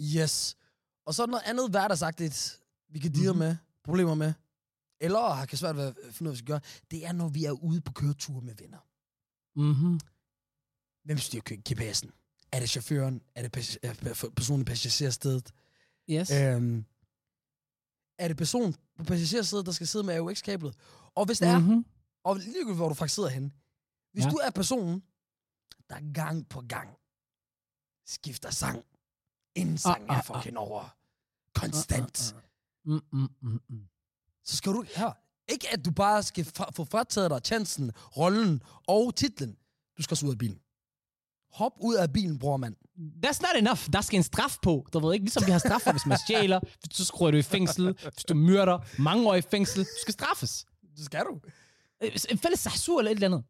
Yes. 0.00 0.56
Og 1.06 1.14
så 1.14 1.22
er 1.22 1.26
der 1.26 1.30
noget 1.30 1.44
andet 1.46 1.70
hverdagsagtigt, 1.70 2.60
vi 2.90 2.98
kan 2.98 3.12
deal 3.12 3.30
Mhm. 3.30 3.38
med, 3.38 3.56
problemer 3.84 4.14
med, 4.14 4.32
eller 5.00 5.28
har 5.34 5.46
kan 5.46 5.58
svært 5.58 5.76
ved 5.76 5.86
at 5.86 5.94
finde 5.94 6.08
ud 6.10 6.12
af, 6.12 6.20
hvad 6.20 6.32
vi 6.32 6.36
skal 6.38 6.46
gøre. 6.46 6.60
Det 6.90 7.06
er, 7.06 7.12
når 7.12 7.28
vi 7.28 7.44
er 7.44 7.50
ude 7.52 7.80
på 7.80 7.92
køreture 7.92 8.40
med 8.40 8.54
venner. 8.58 8.78
Mm-hmm. 9.56 10.00
Hvem 11.06 11.18
styrer 11.18 11.42
GPS'en? 11.68 12.10
Er 12.52 12.60
det 12.60 12.70
chaufføren? 12.70 13.22
Er 13.34 13.42
det 13.42 13.56
pas- 13.56 13.76
er 13.82 13.92
pe- 13.94 14.30
personen 14.30 14.60
i 14.60 14.64
passagerstedet? 14.64 15.52
Yes. 16.10 16.30
Øhm, 16.30 16.84
er 18.18 18.28
det 18.28 18.36
person 18.36 18.74
på 18.98 19.04
passagersædet, 19.04 19.66
der 19.66 19.72
skal 19.72 19.86
sidde 19.86 20.04
med 20.04 20.14
AUX-kablet? 20.14 20.74
Og 21.14 21.26
hvis 21.26 21.38
det 21.38 21.48
er, 21.48 21.58
mm-hmm. 21.58 21.84
og 22.24 22.36
ligegyldigt 22.36 22.76
hvor 22.76 22.88
du 22.88 22.94
faktisk 22.94 23.14
sidder 23.14 23.28
henne, 23.28 23.50
hvis 24.12 24.24
Ja. 24.24 24.30
du 24.30 24.36
er 24.36 24.50
personen, 24.50 25.02
der 25.88 26.12
gang 26.14 26.48
på 26.48 26.60
gang 26.68 26.88
skifter 28.06 28.50
sang, 28.50 28.84
inden 29.54 29.78
sangen 29.78 30.10
ah, 30.10 30.16
er 30.16 30.20
ah. 30.20 30.24
fucking 30.36 30.58
over, 30.58 30.96
konstant, 31.54 32.36
Mm, 32.88 33.00
mm, 33.12 33.28
mm, 33.42 33.60
mm. 33.68 33.88
så 34.44 34.56
skal 34.56 34.72
du 34.72 34.82
her. 34.96 35.12
Ikke 35.48 35.68
at 35.72 35.84
du 35.84 35.90
bare 35.90 36.22
skal 36.22 36.44
fra, 36.44 36.70
få 36.70 36.84
frataget 36.84 37.30
dig 37.30 37.40
chancen, 37.44 37.90
rollen 38.16 38.62
og 38.88 39.14
titlen. 39.16 39.56
Du 39.98 40.02
skal 40.02 40.14
også 40.14 40.26
ud 40.26 40.30
af 40.32 40.38
bilen. 40.38 40.60
Hop 41.56 41.72
ud 41.80 41.94
af 41.94 42.12
bilen, 42.12 42.38
bror 42.38 42.56
mand. 42.56 42.74
That's 43.26 43.40
not 43.42 43.56
enough. 43.58 43.80
Der 43.92 44.00
skal 44.00 44.16
en 44.16 44.22
straf 44.22 44.56
på. 44.62 44.86
Du 44.92 44.98
ved 44.98 45.14
ikke, 45.14 45.24
ligesom 45.24 45.46
vi 45.46 45.50
har 45.52 45.58
straf 45.58 45.80
for, 45.80 45.90
hvis 45.92 46.06
man 46.06 46.18
stjæler, 46.18 46.60
så 46.90 47.04
skruer 47.04 47.30
du 47.30 47.36
i 47.36 47.42
fængsel, 47.42 47.84
hvis 48.14 48.24
du 48.24 48.34
myrder, 48.34 48.78
mange 49.02 49.28
år 49.28 49.34
i 49.34 49.40
fængsel. 49.42 49.84
Du 49.84 49.90
skal 50.02 50.12
straffes. 50.14 50.66
Det 50.96 51.04
skal 51.04 51.20
du. 51.24 51.40
Øh, 52.02 52.10
En 52.30 52.38
fælles 52.38 52.60
sassur 52.60 52.98
eller 52.98 53.10
et 53.10 53.14
eller 53.14 53.26
andet. 53.28 53.44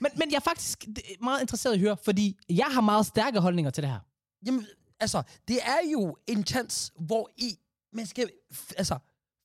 Men, 0.00 0.10
men 0.16 0.30
jeg 0.30 0.36
er 0.36 0.40
faktisk 0.40 0.84
meget 1.22 1.40
interesseret 1.40 1.72
i 1.74 1.76
at 1.76 1.80
høre, 1.80 1.96
fordi 2.04 2.36
jeg 2.48 2.66
har 2.66 2.80
meget 2.80 3.06
stærke 3.06 3.40
holdninger 3.40 3.70
til 3.70 3.82
det 3.82 3.90
her. 3.90 3.98
Jamen, 4.46 4.66
altså, 5.00 5.22
det 5.48 5.58
er 5.62 5.78
jo 5.92 6.16
en 6.26 6.44
chance, 6.46 6.92
hvor 7.00 7.30
I, 7.36 7.58
man 7.92 8.06
skal, 8.06 8.30
altså, 8.76 8.98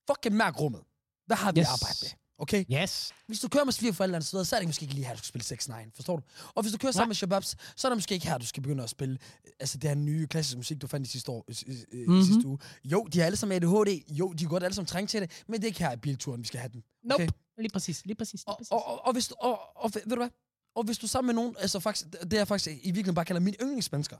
fucking 0.09 0.35
mærke 0.35 0.57
rummet. 0.59 0.81
Hvad 1.25 1.37
har 1.37 1.51
vi 1.51 1.59
yes. 1.59 1.67
arbejdet 1.67 2.01
med? 2.03 2.22
Okay? 2.43 2.65
Yes. 2.83 3.11
Hvis 3.27 3.39
du 3.39 3.47
kører 3.47 3.63
med 3.63 3.73
svigerforældre 3.73 4.17
et 4.17 4.25
sted, 4.25 4.45
så 4.45 4.55
er 4.55 4.59
det 4.59 4.67
måske 4.69 4.83
ikke 4.83 4.95
lige 4.95 5.05
her, 5.05 5.13
du 5.13 5.17
skal 5.17 5.27
spille 5.27 5.43
6 5.45 5.69
9 5.69 5.73
forstår 5.95 6.15
du? 6.17 6.23
Og 6.55 6.61
hvis 6.61 6.71
du 6.73 6.77
kører 6.77 6.91
sammen 6.91 7.09
med 7.09 7.15
Shababs, 7.15 7.55
så 7.75 7.87
er 7.87 7.89
det 7.89 7.97
måske 7.97 8.13
ikke 8.13 8.27
her, 8.27 8.37
du 8.37 8.45
skal 8.45 8.63
begynde 8.63 8.83
at 8.83 8.89
spille 8.89 9.17
øh, 9.45 9.51
altså 9.59 9.77
det 9.77 9.89
her 9.89 9.95
nye 9.95 10.27
klassiske 10.27 10.57
musik, 10.57 10.81
du 10.81 10.87
fandt 10.87 11.07
i 11.07 11.11
sidste, 11.11 11.31
år, 11.31 11.45
øh, 11.47 11.55
øh, 11.67 11.75
Mhm. 11.77 12.09
mm-hmm. 12.09 12.23
sidste 12.23 12.47
uge. 12.47 12.57
Jo, 12.85 13.03
de 13.13 13.19
har 13.19 13.25
alle 13.25 13.35
sammen 13.37 13.55
ADHD. 13.63 14.03
Jo, 14.09 14.33
de 14.33 14.43
er 14.43 14.47
godt 14.49 14.63
alle 14.63 14.75
sammen 14.75 14.87
trængt 14.87 15.11
til 15.11 15.21
det, 15.21 15.43
men 15.47 15.53
det 15.61 15.63
er 15.63 15.67
ikke 15.67 15.79
her 15.79 15.91
i 15.91 15.97
bilturen, 15.97 16.41
vi 16.41 16.47
skal 16.47 16.59
have 16.59 16.69
den. 16.73 16.83
Nope. 17.03 17.27
Lige 17.57 17.69
præcis, 17.73 18.05
lige 18.05 18.15
præcis. 18.15 18.41
Lige 18.41 18.49
Og, 18.49 18.57
præcis. 18.57 18.71
og, 18.71 18.87
og, 18.87 19.05
og, 19.05 19.13
hvis 19.13 19.27
du, 19.27 19.35
og, 19.39 19.59
og, 19.75 19.91
ved 19.93 20.01
du 20.09 20.15
hvad? 20.15 20.29
Og 20.75 20.83
hvis 20.83 20.97
du 20.97 21.07
sammen 21.07 21.27
med 21.35 21.41
nogen, 21.43 21.55
altså 21.59 21.79
faktisk, 21.79 22.07
det 22.31 22.33
er 22.33 22.45
faktisk 22.45 22.67
i 22.71 22.73
virkeligheden 22.85 23.15
bare 23.15 23.25
kalder 23.25 23.39
mine 23.39 23.57
yndlingsmennesker. 23.61 24.17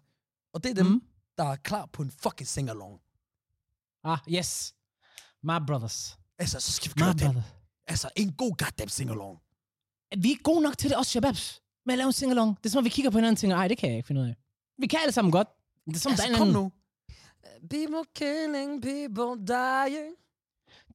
Og 0.54 0.64
det 0.64 0.70
er 0.70 0.74
dem, 0.76 0.86
mm. 0.86 1.02
der 1.38 1.44
er 1.44 1.56
klar 1.56 1.86
på 1.86 2.02
en 2.02 2.12
fucking 2.24 2.48
sing-along. 2.50 3.00
Ah, 4.04 4.18
yes. 4.30 4.74
My 5.44 5.58
brothers. 5.68 6.18
Altså, 6.40 6.60
så 6.60 6.72
skal 6.72 6.90
vi 6.90 6.94
My 6.98 7.04
brother. 7.04 7.42
Altså, 7.88 8.10
en 8.16 8.32
god 8.34 8.58
goddamn 8.58 8.90
sing-along. 8.90 9.40
Vi 10.18 10.32
er 10.32 10.38
gode 10.44 10.62
nok 10.62 10.78
til 10.78 10.90
det 10.90 10.98
også, 10.98 11.12
shababs. 11.12 11.62
Med 11.86 11.94
at 11.94 11.98
lave 11.98 12.08
en 12.08 12.14
singalong. 12.14 12.58
Det 12.58 12.66
er 12.66 12.70
som 12.70 12.78
om, 12.78 12.84
vi 12.86 12.90
kigger 12.90 13.12
på 13.12 13.18
hinanden 13.18 13.34
og 13.34 13.38
tænker, 13.38 13.58
ej, 13.58 13.68
det 13.68 13.78
kan 13.78 13.90
jeg 13.90 13.98
ikke 13.98 14.08
finde 14.08 14.22
ud 14.22 14.28
af. 14.28 14.36
Vi 14.78 14.88
kan 14.88 15.00
alle 15.02 15.12
sammen 15.12 15.32
godt. 15.32 15.48
Det 15.86 15.96
er 15.96 16.00
som, 16.00 16.12
Altså, 16.12 16.28
der 16.32 16.38
kom 16.38 16.48
nu. 16.48 16.72
People 17.70 18.04
killing, 18.16 18.82
people 18.82 19.32
dying. 19.48 20.16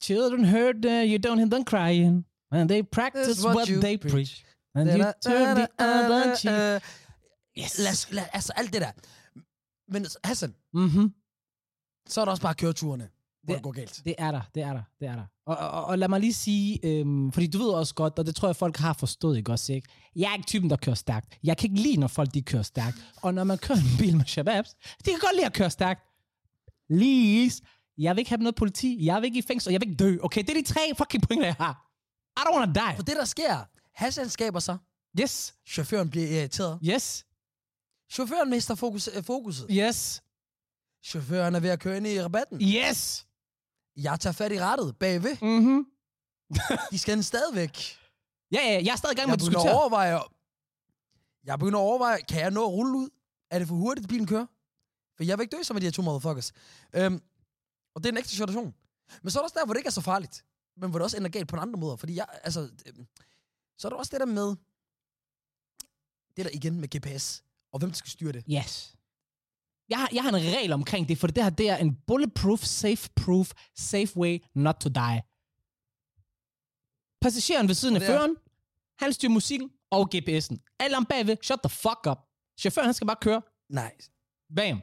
Children 0.03 0.45
heard 0.45 0.85
uh, 0.85 0.93
you 1.11 1.19
don't 1.27 1.39
hear 1.39 1.51
them 1.51 1.65
crying. 1.65 2.27
And 2.51 2.69
they 2.69 2.83
practice 2.83 3.27
That's 3.29 3.45
what 3.47 3.57
what, 3.57 3.69
they 3.69 3.97
preach. 3.97 4.15
preach. 4.15 4.45
And 4.75 4.89
you 4.91 5.13
turn 5.23 5.57
the 5.57 5.69
other 5.79 6.37
cheek. 6.37 6.83
Yes. 7.59 7.79
Lad, 7.79 7.93
os- 7.93 8.13
lad, 8.13 8.25
altså, 8.33 8.53
alt 8.57 8.73
det 8.73 8.81
der. 8.81 8.93
Men 9.93 10.07
Hassan, 10.25 10.55
Mm-hmm. 10.75 11.15
så 12.09 12.21
er 12.21 12.25
der 12.25 12.31
også 12.33 12.43
bare 12.43 12.55
køreturene, 12.55 13.09
hvor 13.49 13.55
Det- 13.55 13.59
det 13.59 13.63
går 13.65 13.73
galt. 13.73 14.01
Det 14.05 14.15
er 14.19 14.31
der, 14.31 14.41
det 14.55 14.63
er 14.63 14.73
der, 14.73 14.83
det 15.01 15.09
er 15.09 15.15
der. 15.15 15.25
Og, 15.47 15.57
og, 15.57 15.85
og 15.85 15.99
lad 15.99 16.09
mig 16.09 16.21
lige 16.21 16.35
sige, 16.35 16.81
øhm, 16.87 17.33
fordi 17.33 17.47
du 17.47 17.59
ved 17.59 17.69
også 17.71 17.95
godt, 17.95 18.19
og 18.19 18.27
det 18.27 18.37
tror 18.37 18.49
jeg, 18.49 18.57
folk 18.57 18.77
har 18.77 18.93
forstået, 18.93 19.37
ikke 19.39 19.53
også, 19.53 19.73
ikke? 19.73 19.89
Jeg 20.17 20.31
er 20.31 20.35
ikke 20.35 20.47
typen, 20.47 20.71
der 20.71 20.77
kører 20.77 20.97
stærkt. 20.97 21.39
Jeg 21.45 21.57
kan 21.57 21.71
ikke 21.71 21.83
lide, 21.83 21.97
når 21.97 22.07
folk 22.09 22.35
de 22.35 22.43
kører 22.43 22.63
stærkt. 22.63 22.97
Og 23.23 23.35
når 23.35 23.45
man 23.45 23.59
kører 23.59 23.79
en 23.79 23.99
bil 23.99 24.17
med 24.17 24.25
shababs, 24.27 24.71
de 25.05 25.11
kan 25.11 25.19
godt 25.21 25.35
lide 25.35 25.47
at 25.47 25.53
køre 25.53 25.71
stærkt. 25.71 26.01
Please. 26.91 27.63
Jeg 27.99 28.15
vil 28.17 28.19
ikke 28.19 28.29
have 28.29 28.39
noget 28.43 28.55
politi. 28.55 29.05
Jeg 29.07 29.17
vil 29.17 29.25
ikke 29.27 29.39
i 29.39 29.43
fængsel. 29.43 29.69
og 29.69 29.73
Jeg 29.73 29.81
vil 29.81 29.89
ikke 29.91 30.05
dø. 30.05 30.17
Okay, 30.23 30.41
det 30.43 30.51
er 30.51 30.55
de 30.55 30.63
tre 30.63 30.81
fucking 30.99 31.23
pointer, 31.23 31.47
jeg 31.47 31.55
har. 31.55 31.85
I 32.37 32.41
don't 32.41 32.59
wanna 32.59 32.73
die. 32.73 32.97
For 32.97 33.03
det, 33.03 33.17
der 33.17 33.25
sker, 33.25 33.65
Hassan 33.95 34.29
skaber 34.29 34.59
sig, 34.61 34.79
Yes. 35.21 35.55
chaufføren 35.69 36.11
bliver 36.11 36.29
irriteret. 36.39 36.79
Yes. 36.85 37.27
Chaufføren 38.13 38.51
mister 38.51 38.75
fokus, 38.75 39.09
øh, 39.17 39.23
fokuset. 39.25 39.67
Yes. 39.71 40.23
Chaufføren 41.05 41.55
er 41.55 41.61
ved 41.61 41.71
at 41.71 41.81
køre 41.81 41.97
ind 41.97 42.07
i 42.07 42.23
rabatten. 42.23 42.61
Yes. 42.63 43.27
Jeg 44.03 44.21
tager 44.21 44.33
fat 44.33 44.53
i 44.53 44.61
rattet 44.61 44.97
bagved. 44.97 45.37
Mhm. 45.43 45.87
De 46.91 46.99
skal 46.99 47.15
den 47.15 47.23
stadigvæk. 47.23 47.79
Ja, 48.53 48.59
ja, 48.61 48.81
jeg 48.85 48.93
er 48.93 48.97
stadig 48.97 49.15
i 49.15 49.17
gang 49.17 49.29
med 49.31 49.37
Jeg 49.39 49.47
at 49.47 49.47
begynder 49.47 49.59
at 49.61 49.65
diskutere. 49.65 49.81
overveje, 49.81 50.21
jeg 51.45 51.59
begynder 51.59 51.79
at 51.79 51.83
overveje, 51.83 52.21
kan 52.29 52.41
jeg 52.41 52.51
nå 52.51 52.65
at 52.67 52.73
rulle 52.73 52.99
ud? 52.99 53.09
Er 53.51 53.59
det 53.59 53.69
for 53.69 53.75
hurtigt, 53.75 54.05
at 54.05 54.09
bilen 54.09 54.27
kører? 54.27 54.47
For 55.17 55.25
jeg 55.25 55.39
vil 55.39 55.43
ikke 55.45 55.57
dø 55.57 55.63
som 55.63 55.75
med 55.75 55.81
de 55.81 55.87
her 55.87 55.93
to 55.93 56.03
motherfuckers. 56.03 56.53
Øhm, 56.93 57.23
og 57.95 58.03
det 58.03 58.09
er 58.09 58.13
en 58.13 58.19
ekstra 58.19 58.33
situation. 58.33 58.75
Men 59.23 59.31
så 59.31 59.39
er 59.39 59.41
der 59.41 59.45
også 59.45 59.55
der, 59.59 59.65
hvor 59.65 59.75
det 59.75 59.79
ikke 59.81 59.87
er 59.89 59.91
så 59.93 60.01
farligt. 60.01 60.45
Men 60.77 60.91
hvor 60.91 60.99
det 60.99 61.05
også 61.05 61.17
ender 61.17 61.29
galt 61.29 61.49
på 61.49 61.57
en 61.57 61.63
anden 61.63 61.81
måde. 61.81 61.99
Fordi 61.99 62.15
jeg, 62.17 62.27
altså, 62.43 62.61
øhm, 62.87 63.07
så 63.79 63.89
er 63.89 63.91
der 63.91 63.97
også 63.97 64.11
det 64.11 64.21
der 64.21 64.27
med, 64.27 64.49
det 66.37 66.45
der 66.45 66.51
igen 66.55 66.81
med 66.81 66.89
GPS, 66.99 67.45
og 67.73 67.79
hvem 67.79 67.91
der 67.91 67.97
skal 67.97 68.11
styre 68.11 68.33
det. 68.33 68.45
Yes. 68.51 68.97
Jeg 69.89 69.99
har, 69.99 70.09
jeg 70.13 70.23
har 70.23 70.29
en 70.29 70.35
regel 70.35 70.73
omkring 70.73 71.09
det, 71.09 71.19
for 71.19 71.27
det 71.27 71.43
her 71.45 71.51
det 71.51 71.69
er 71.71 71.77
en 71.77 71.97
bulletproof, 72.07 72.61
safe-proof, 72.65 73.51
safe 73.77 74.17
way 74.17 74.39
not 74.55 74.75
to 74.81 74.89
die. 74.89 75.23
Passageren 77.21 77.69
ved 77.69 77.75
siden 77.75 77.97
af 77.97 78.01
er- 78.01 78.07
føreren, 78.07 78.37
han 78.99 79.13
styrer 79.13 79.33
musikken 79.33 79.71
og 79.91 80.09
GPS'en. 80.15 80.57
Alle 80.79 80.97
om 80.97 81.05
bagved, 81.07 81.37
shut 81.43 81.59
the 81.65 81.71
fuck 81.71 82.07
up. 82.11 82.19
Chaufføren, 82.61 82.87
han 82.87 82.95
skal 82.95 83.07
bare 83.07 83.17
køre. 83.21 83.43
Nej. 83.69 83.97
Bam. 84.57 84.81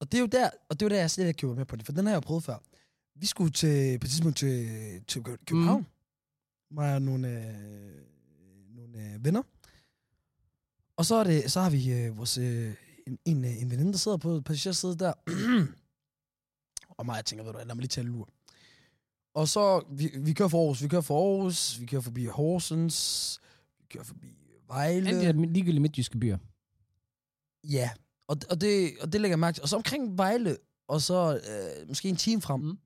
Og 0.00 0.12
det 0.12 0.18
er 0.18 0.20
jo 0.20 0.26
der, 0.26 0.50
og 0.68 0.80
det 0.80 0.86
er 0.86 0.90
jo 0.90 0.94
der, 0.94 1.00
jeg 1.00 1.10
slet 1.10 1.26
ikke 1.28 1.38
køber 1.38 1.54
med 1.54 1.64
på 1.66 1.76
det, 1.76 1.86
for 1.86 1.92
den 1.92 2.06
har 2.06 2.12
jeg 2.12 2.16
jo 2.16 2.20
prøvet 2.26 2.44
før. 2.44 2.58
Vi 3.14 3.26
skulle 3.26 3.50
til, 3.52 3.98
på 3.98 4.04
et 4.04 4.10
tidspunkt 4.10 4.36
til, 4.38 4.68
til 5.08 5.22
Kø- 5.24 5.36
København. 5.46 5.80
Mm. 5.80 6.74
Mig 6.76 6.94
og 6.94 7.02
nogle, 7.02 7.28
øh, 7.28 7.94
nogle 8.76 8.98
øh, 9.14 9.24
venner. 9.24 9.42
Og 10.96 11.04
så, 11.06 11.14
er 11.14 11.24
det, 11.24 11.52
så 11.52 11.60
har 11.60 11.70
vi 11.70 11.92
øh, 11.92 12.16
vores, 12.18 12.38
øh, 12.38 12.74
en, 13.10 13.18
en, 13.24 13.44
øh, 13.44 13.62
en 13.62 13.70
veninde, 13.70 13.92
der 13.92 13.98
sidder 13.98 14.16
på 14.16 14.40
passagersædet 14.40 15.00
der. 15.00 15.12
og 16.98 17.06
mig, 17.06 17.16
jeg 17.16 17.24
tænker, 17.24 17.44
ved 17.44 17.52
du 17.52 17.56
hvad, 17.58 17.66
lad 17.66 17.74
mig 17.74 17.80
lige 17.80 17.88
tage 17.88 18.04
en 18.06 18.12
lur. 18.12 18.28
Og 19.34 19.48
så, 19.48 19.84
vi, 19.90 20.10
vi 20.20 20.32
kører 20.32 20.48
for 20.48 20.58
Aarhus, 20.60 20.82
vi 20.82 20.88
kører 20.88 21.02
for 21.02 21.34
Aarhus, 21.34 21.80
vi 21.80 21.86
kører 21.86 22.02
forbi 22.02 22.24
Horsens, 22.24 23.40
vi 23.78 23.86
kører 23.90 24.04
forbi 24.04 24.26
Vejle. 24.66 25.08
Alle 25.08 25.20
de 25.20 25.26
der 25.26 25.32
ligegyldige 25.32 25.80
midtjyske 25.80 26.18
byer. 26.18 26.38
Ja, 27.64 27.90
og, 28.28 28.36
og, 28.50 28.60
det, 28.60 28.92
og 29.00 29.12
det 29.12 29.20
lægger 29.20 29.32
jeg 29.32 29.38
mærke 29.38 29.56
til. 29.56 29.62
Og 29.62 29.68
så 29.68 29.76
omkring 29.76 30.18
Vejle, 30.18 30.56
og 30.88 31.00
så 31.00 31.40
øh, 31.50 31.88
måske 31.88 32.08
en 32.08 32.16
time 32.16 32.40
frem, 32.42 32.60
Mm. 32.60 32.78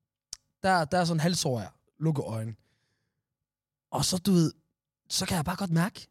der, 0.63 0.85
der 0.85 0.99
er 0.99 1.05
sådan 1.05 1.17
en 1.17 1.21
halvsår 1.21 1.61
jeg, 1.61 1.71
lukke 1.99 2.23
øjnene. 2.23 2.57
Og 3.91 4.05
så, 4.05 4.19
du 4.19 4.33
ved, 4.33 4.53
så 5.09 5.27
kan 5.27 5.37
jeg 5.37 5.45
bare 5.45 5.57
godt 5.57 5.71
mærke, 5.71 6.09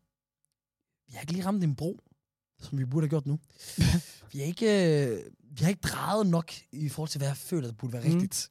vi 1.08 1.13
har 1.13 1.21
ikke 1.21 1.34
lige 1.34 1.45
ramt 1.45 1.63
en 1.63 1.76
bro, 1.76 1.99
som 2.63 2.78
vi 2.78 2.86
burde 2.86 3.04
have 3.06 3.10
gjort 3.10 3.26
nu. 3.26 3.39
vi, 4.32 4.39
har 4.39 4.45
ikke, 4.45 4.65
øh, 5.08 5.32
vi 5.41 5.63
har 5.63 5.69
ikke 5.69 5.82
drejet 5.82 6.28
nok 6.28 6.52
i 6.71 6.89
forhold 6.89 7.10
til, 7.10 7.19
hvad 7.19 7.28
jeg 7.28 7.38
føler, 7.38 7.67
der 7.67 7.73
burde 7.76 7.93
være 7.93 8.04
Mm. 8.08 8.12
rigtigt. 8.13 8.49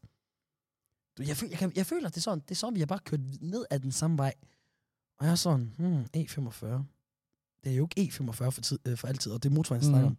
Du, 1.18 1.22
jeg, 1.22 1.36
føler, 1.36 1.50
jeg, 1.50 1.58
kan, 1.58 1.72
jeg 1.76 1.86
føler, 1.86 2.08
det 2.08 2.16
er 2.16 2.20
sådan, 2.20 2.40
det 2.40 2.50
er 2.50 2.54
sådan, 2.54 2.74
vi 2.74 2.80
har 2.80 2.86
bare 2.86 2.98
kørt 3.04 3.20
ned 3.40 3.64
ad 3.70 3.80
den 3.80 3.92
samme 3.92 4.18
vej. 4.18 4.34
Og 5.18 5.24
jeg 5.26 5.32
er 5.32 5.36
sådan, 5.36 5.74
hmm, 5.78 6.02
E45. 6.16 6.66
Det 7.64 7.72
er 7.72 7.76
jo 7.76 7.88
ikke 7.96 8.12
E45 8.14 8.32
for, 8.32 8.60
tid, 8.62 8.78
øh, 8.84 8.98
for 8.98 9.08
altid, 9.08 9.32
og 9.32 9.42
det 9.42 9.48
er 9.48 9.54
motorvejen, 9.54 9.84
snakker 9.84 10.06
om. 10.06 10.16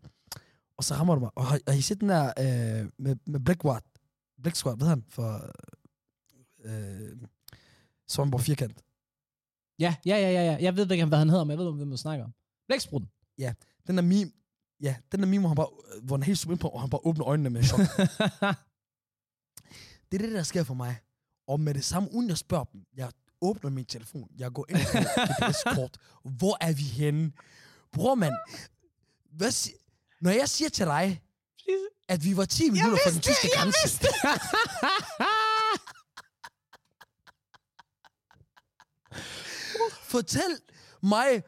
Og 0.78 0.84
så 0.84 0.94
rammer 0.94 1.14
du 1.16 1.20
mig. 1.20 1.30
Og 1.36 1.46
har, 1.46 1.60
har 1.68 1.76
I 1.76 1.82
set 1.82 2.02
den 2.02 2.10
der 2.10 2.26
øh, 2.40 2.90
med, 2.98 3.16
med 3.26 3.40
Blackwart? 3.40 3.84
Black 4.42 4.56
Squad, 4.56 4.74
hedder 4.78 4.90
han? 4.90 5.04
For 5.10 5.52
øh, 6.66 7.18
Svamborg 8.08 8.42
Firkant. 8.42 8.84
Ja, 9.80 9.96
ja, 10.06 10.18
ja, 10.18 10.32
ja, 10.32 10.44
ja. 10.52 10.58
Jeg 10.62 10.76
ved 10.76 10.92
ikke, 10.92 11.06
hvad 11.06 11.18
han 11.18 11.30
hedder, 11.30 11.44
men 11.44 11.60
jeg 11.60 11.66
ved, 11.66 11.74
hvem 11.74 11.90
du 11.92 11.98
snakker 11.98 12.26
om. 12.26 12.34
Blæksprutten. 12.68 13.10
Den 13.88 13.98
der 13.98 14.04
meme, 14.04 14.32
Ja, 14.82 14.96
den 15.12 15.20
der 15.20 15.26
meme, 15.26 15.40
hvor 15.42 15.50
han 15.50 15.56
bare, 15.56 16.02
hvor 16.04 16.16
han 16.18 16.24
helt 16.24 16.40
super 16.40 16.54
ind 16.54 16.60
på, 16.60 16.68
og 16.68 16.82
han 16.82 16.90
bare 16.90 17.02
åbner 17.06 17.28
øjnene 17.28 17.50
med 17.50 17.64
chok. 17.64 17.80
det 20.12 20.22
er 20.22 20.26
det, 20.26 20.32
der 20.32 20.44
sker 20.44 20.64
for 20.64 20.74
mig. 20.74 21.00
Og 21.48 21.60
med 21.60 21.74
det 21.74 21.86
samme, 21.86 22.14
uden 22.14 22.30
jeg 22.30 22.38
spørger 22.38 22.64
dem, 22.64 22.82
jeg 22.96 23.12
åbner 23.42 23.70
min 23.70 23.86
telefon, 23.86 24.28
jeg 24.38 24.52
går 24.52 24.66
ind 24.70 24.78
på 24.78 24.98
GPS-kort. 25.48 25.98
Hvor 26.38 26.58
er 26.62 26.74
vi 26.74 26.84
henne? 26.84 27.32
Bror, 27.92 28.16
mand, 28.16 28.34
hvad 29.32 29.52
si- 29.52 29.74
når 30.22 30.32
jeg 30.32 30.50
siger 30.50 30.70
til 30.70 30.86
dig, 30.86 31.22
at 32.08 32.24
vi 32.24 32.38
var 32.38 32.46
10 32.46 32.70
minutter 32.70 32.98
fra 33.04 33.12
den 33.12 33.22
tyske 33.22 33.50
grænse, 33.56 33.90
fortæl 40.04 40.58
mig 41.04 41.44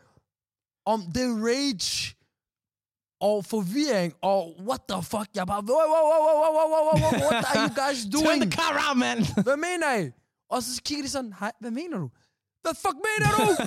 om 0.86 1.02
the 1.14 1.26
rage 1.48 2.05
og 3.22 3.46
forvirring, 3.46 4.14
og 4.22 4.56
what 4.68 4.82
the 4.90 5.04
fuck, 5.04 5.28
jeg 5.36 5.48
bare, 5.48 5.64
wow, 5.64 5.88
wow, 5.94 6.06
wow, 6.12 6.24
wow, 6.28 6.52
wow, 6.56 6.68
wow, 6.74 6.84
wow, 7.02 7.12
what 7.22 7.46
are 7.46 7.58
you 7.68 7.74
guys 7.84 8.00
doing? 8.14 8.26
Turn 8.40 8.40
the 8.42 8.52
car 8.52 8.72
around, 8.78 9.00
man! 9.00 9.18
hvad 9.48 9.58
mener 9.58 9.96
I? 10.02 10.12
Og 10.50 10.64
så 10.64 10.82
kigger 10.86 11.04
de 11.04 11.10
sådan, 11.10 11.34
hej, 11.40 11.52
hvad 11.60 11.72
mener 11.72 11.98
du? 11.98 12.10
The 12.66 12.76
fuck 12.76 12.96
mener 13.10 13.30
du? 13.38 13.56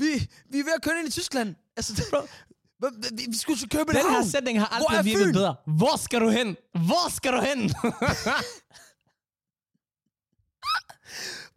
vi, 0.00 0.28
vi 0.50 0.58
er 0.58 0.64
ved 0.64 0.72
at 0.76 0.82
køre 0.82 0.98
ind 0.98 1.08
i 1.08 1.10
Tyskland. 1.10 1.54
Altså, 1.76 1.92
vi, 3.12 3.26
vi 3.28 3.36
skulle 3.36 3.58
til 3.58 3.68
København. 3.68 4.06
Den 4.06 4.14
her 4.14 4.22
sætning 4.30 4.60
har 4.60 4.66
aldrig 4.66 5.04
virket 5.04 5.32
bedre. 5.32 5.56
Hvor 5.66 5.96
skal 5.96 6.20
du 6.20 6.28
hen? 6.28 6.56
Hvor 6.72 7.10
skal 7.10 7.32
du 7.32 7.40
hen? 7.40 7.70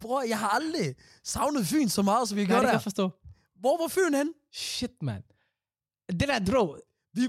Bror, 0.00 0.22
jeg 0.22 0.38
har 0.38 0.48
aldrig 0.48 0.94
savnet 1.24 1.66
Fyn 1.66 1.88
så 1.88 2.02
meget, 2.02 2.28
som 2.28 2.36
vi 2.36 2.46
gør 2.46 2.54
der. 2.54 2.60
det 2.60 2.66
kan 2.68 2.72
jeg 2.74 2.82
forstå. 2.82 3.10
Hvor 3.60 3.82
var 3.82 3.88
Fyn 3.88 4.14
hen? 4.14 4.32
Shit, 4.52 5.02
man. 5.02 5.22
Det 6.08 6.28
der 6.28 6.38
drog, 6.38 6.80
Vi, 7.14 7.22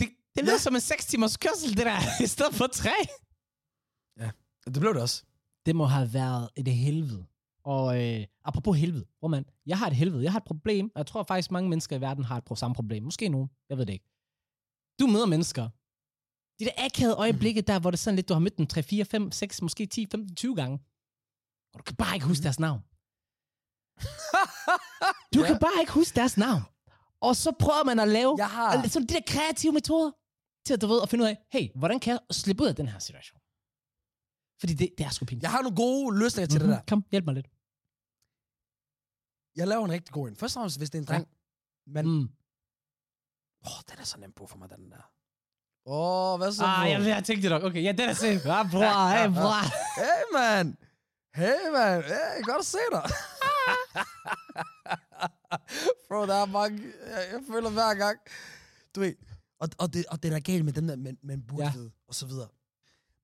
det, 0.00 0.08
det 0.34 0.44
lyder 0.44 0.58
som 0.58 0.74
en 0.74 0.80
6 0.80 1.06
timers 1.06 1.36
kørsel, 1.36 1.76
det 1.76 1.86
der, 1.86 1.98
i 2.24 2.26
stedet 2.26 2.54
for 2.54 2.66
3. 2.66 2.90
det 4.64 4.80
blev 4.80 4.94
det 4.94 5.02
også. 5.02 5.24
Det 5.66 5.76
må 5.76 5.84
have 5.84 6.14
været 6.14 6.50
et 6.56 6.68
helvede. 6.68 7.26
Og 7.64 8.02
øh, 8.02 8.26
apropos 8.44 8.78
helvede, 8.78 9.06
hvor 9.18 9.28
man, 9.28 9.44
jeg 9.66 9.78
har 9.78 9.86
et 9.86 9.96
helvede, 9.96 10.22
jeg 10.24 10.32
har 10.32 10.38
et 10.40 10.44
problem, 10.44 10.86
og 10.94 10.98
jeg 10.98 11.06
tror 11.06 11.22
faktisk, 11.22 11.50
mange 11.50 11.68
mennesker 11.70 11.96
i 11.96 12.00
verden 12.00 12.24
har 12.24 12.36
et 12.36 12.44
pro- 12.50 12.54
samme 12.56 12.74
problem. 12.74 13.02
Måske 13.02 13.28
nogen, 13.28 13.50
jeg 13.68 13.78
ved 13.78 13.86
det 13.86 13.92
ikke. 13.92 14.08
Du 15.00 15.06
møder 15.06 15.26
mennesker. 15.26 15.68
De 16.58 16.64
der 16.64 16.84
akavede 16.84 17.16
øjeblikke 17.16 17.60
der, 17.62 17.78
hvor 17.80 17.90
det 17.90 17.96
er 17.98 18.00
sådan 18.02 18.16
lidt, 18.16 18.28
du 18.28 18.34
har 18.34 18.40
mødt 18.40 18.58
dem 18.58 18.66
3, 18.66 18.82
4, 18.82 19.04
5, 19.04 19.30
6, 19.32 19.62
måske 19.62 19.86
10, 19.86 20.06
15, 20.10 20.36
20 20.36 20.56
gange. 20.56 20.78
Og 21.72 21.78
du 21.78 21.82
kan 21.82 21.96
bare 21.96 22.14
ikke 22.14 22.26
huske 22.26 22.42
deres 22.42 22.60
navn. 22.60 22.80
Du 25.34 25.40
Ja. 25.40 25.46
kan 25.46 25.58
bare 25.58 25.80
ikke 25.80 25.92
huske 25.92 26.14
deres 26.16 26.36
navn. 26.36 26.62
Og 27.20 27.36
så 27.36 27.52
prøver 27.58 27.84
man 27.84 27.98
at 28.00 28.08
lave 28.08 28.34
Jeg 28.38 28.50
har... 28.50 28.88
sådan 28.88 29.08
de 29.08 29.14
der 29.14 29.20
kreative 29.26 29.72
metoder 29.72 30.10
til 30.66 30.74
at, 30.74 30.80
du 30.82 30.86
ved, 30.86 31.02
at 31.02 31.08
finde 31.08 31.22
ud 31.24 31.28
af, 31.28 31.36
hey, 31.52 31.68
hvordan 31.74 32.00
kan 32.00 32.10
jeg 32.12 32.20
slippe 32.30 32.62
ud 32.62 32.68
af 32.68 32.76
den 32.76 32.88
her 32.88 32.98
situation? 32.98 33.38
Fordi 34.60 34.74
det, 34.74 34.88
det 34.98 35.06
er 35.06 35.10
sgu 35.10 35.24
pinligt. 35.24 35.42
Jeg 35.42 35.50
har 35.50 35.62
nogle 35.62 35.76
gode 35.76 36.18
løsninger 36.18 36.48
til 36.48 36.60
det 36.60 36.68
der. 36.68 36.80
Kom, 36.88 37.04
hjælp 37.10 37.24
mig 37.24 37.34
lidt. 37.34 37.46
Jeg 39.56 39.66
laver 39.68 39.84
en 39.84 39.92
rigtig 39.92 40.12
god 40.14 40.28
en. 40.28 40.36
Først 40.36 40.56
og 40.56 40.60
fremmest, 40.60 40.78
hvis 40.78 40.90
det 40.90 40.98
er 40.98 41.02
en 41.02 41.08
dreng. 41.08 41.26
Men, 41.86 42.06
åh, 42.06 42.12
Mm. 42.12 42.28
oh, 43.70 43.80
den 43.90 43.98
er 43.98 44.04
så 44.04 44.18
nem 44.18 44.32
på 44.32 44.46
for 44.46 44.58
mig, 44.58 44.68
den 44.70 44.90
der. 44.90 45.04
Åh, 45.86 46.32
oh, 46.32 46.38
hvad 46.38 46.52
så, 46.52 46.64
Ah, 46.64 46.90
jeg, 46.90 47.00
jeg 47.06 47.24
tænkte 47.24 47.48
nok. 47.48 47.62
Okay, 47.62 47.82
ja, 47.84 47.92
den 47.92 48.08
er 48.08 48.14
safe. 48.14 48.40
Ja, 48.52 48.62
bror, 48.72 49.08
hey, 49.14 49.28
bror. 49.38 49.60
Hey, 50.00 50.22
man. 50.38 50.66
Hey, 51.34 51.60
man. 51.72 52.02
Hey, 52.02 52.42
godt 52.44 52.58
at 52.58 52.66
se 52.66 52.78
dig. 52.96 53.04
Bro, 56.08 56.26
der 56.26 56.34
er 56.34 56.46
mange... 56.46 56.82
Jeg, 57.06 57.28
jeg 57.32 57.40
føler 57.50 57.70
hver 57.70 57.94
gang... 57.94 58.18
Du 58.94 59.00
ved... 59.00 59.14
Og, 59.58 59.68
og, 59.78 59.92
det, 59.94 60.06
og 60.06 60.22
det 60.22 60.28
er 60.28 60.32
der 60.32 60.40
galt 60.40 60.64
med 60.64 60.72
dem 60.72 60.86
der, 60.86 60.96
men, 60.96 61.18
men 61.22 61.42
burde 61.42 61.64
Ja. 61.64 61.72
og 62.08 62.14
så 62.14 62.26
videre. 62.26 62.48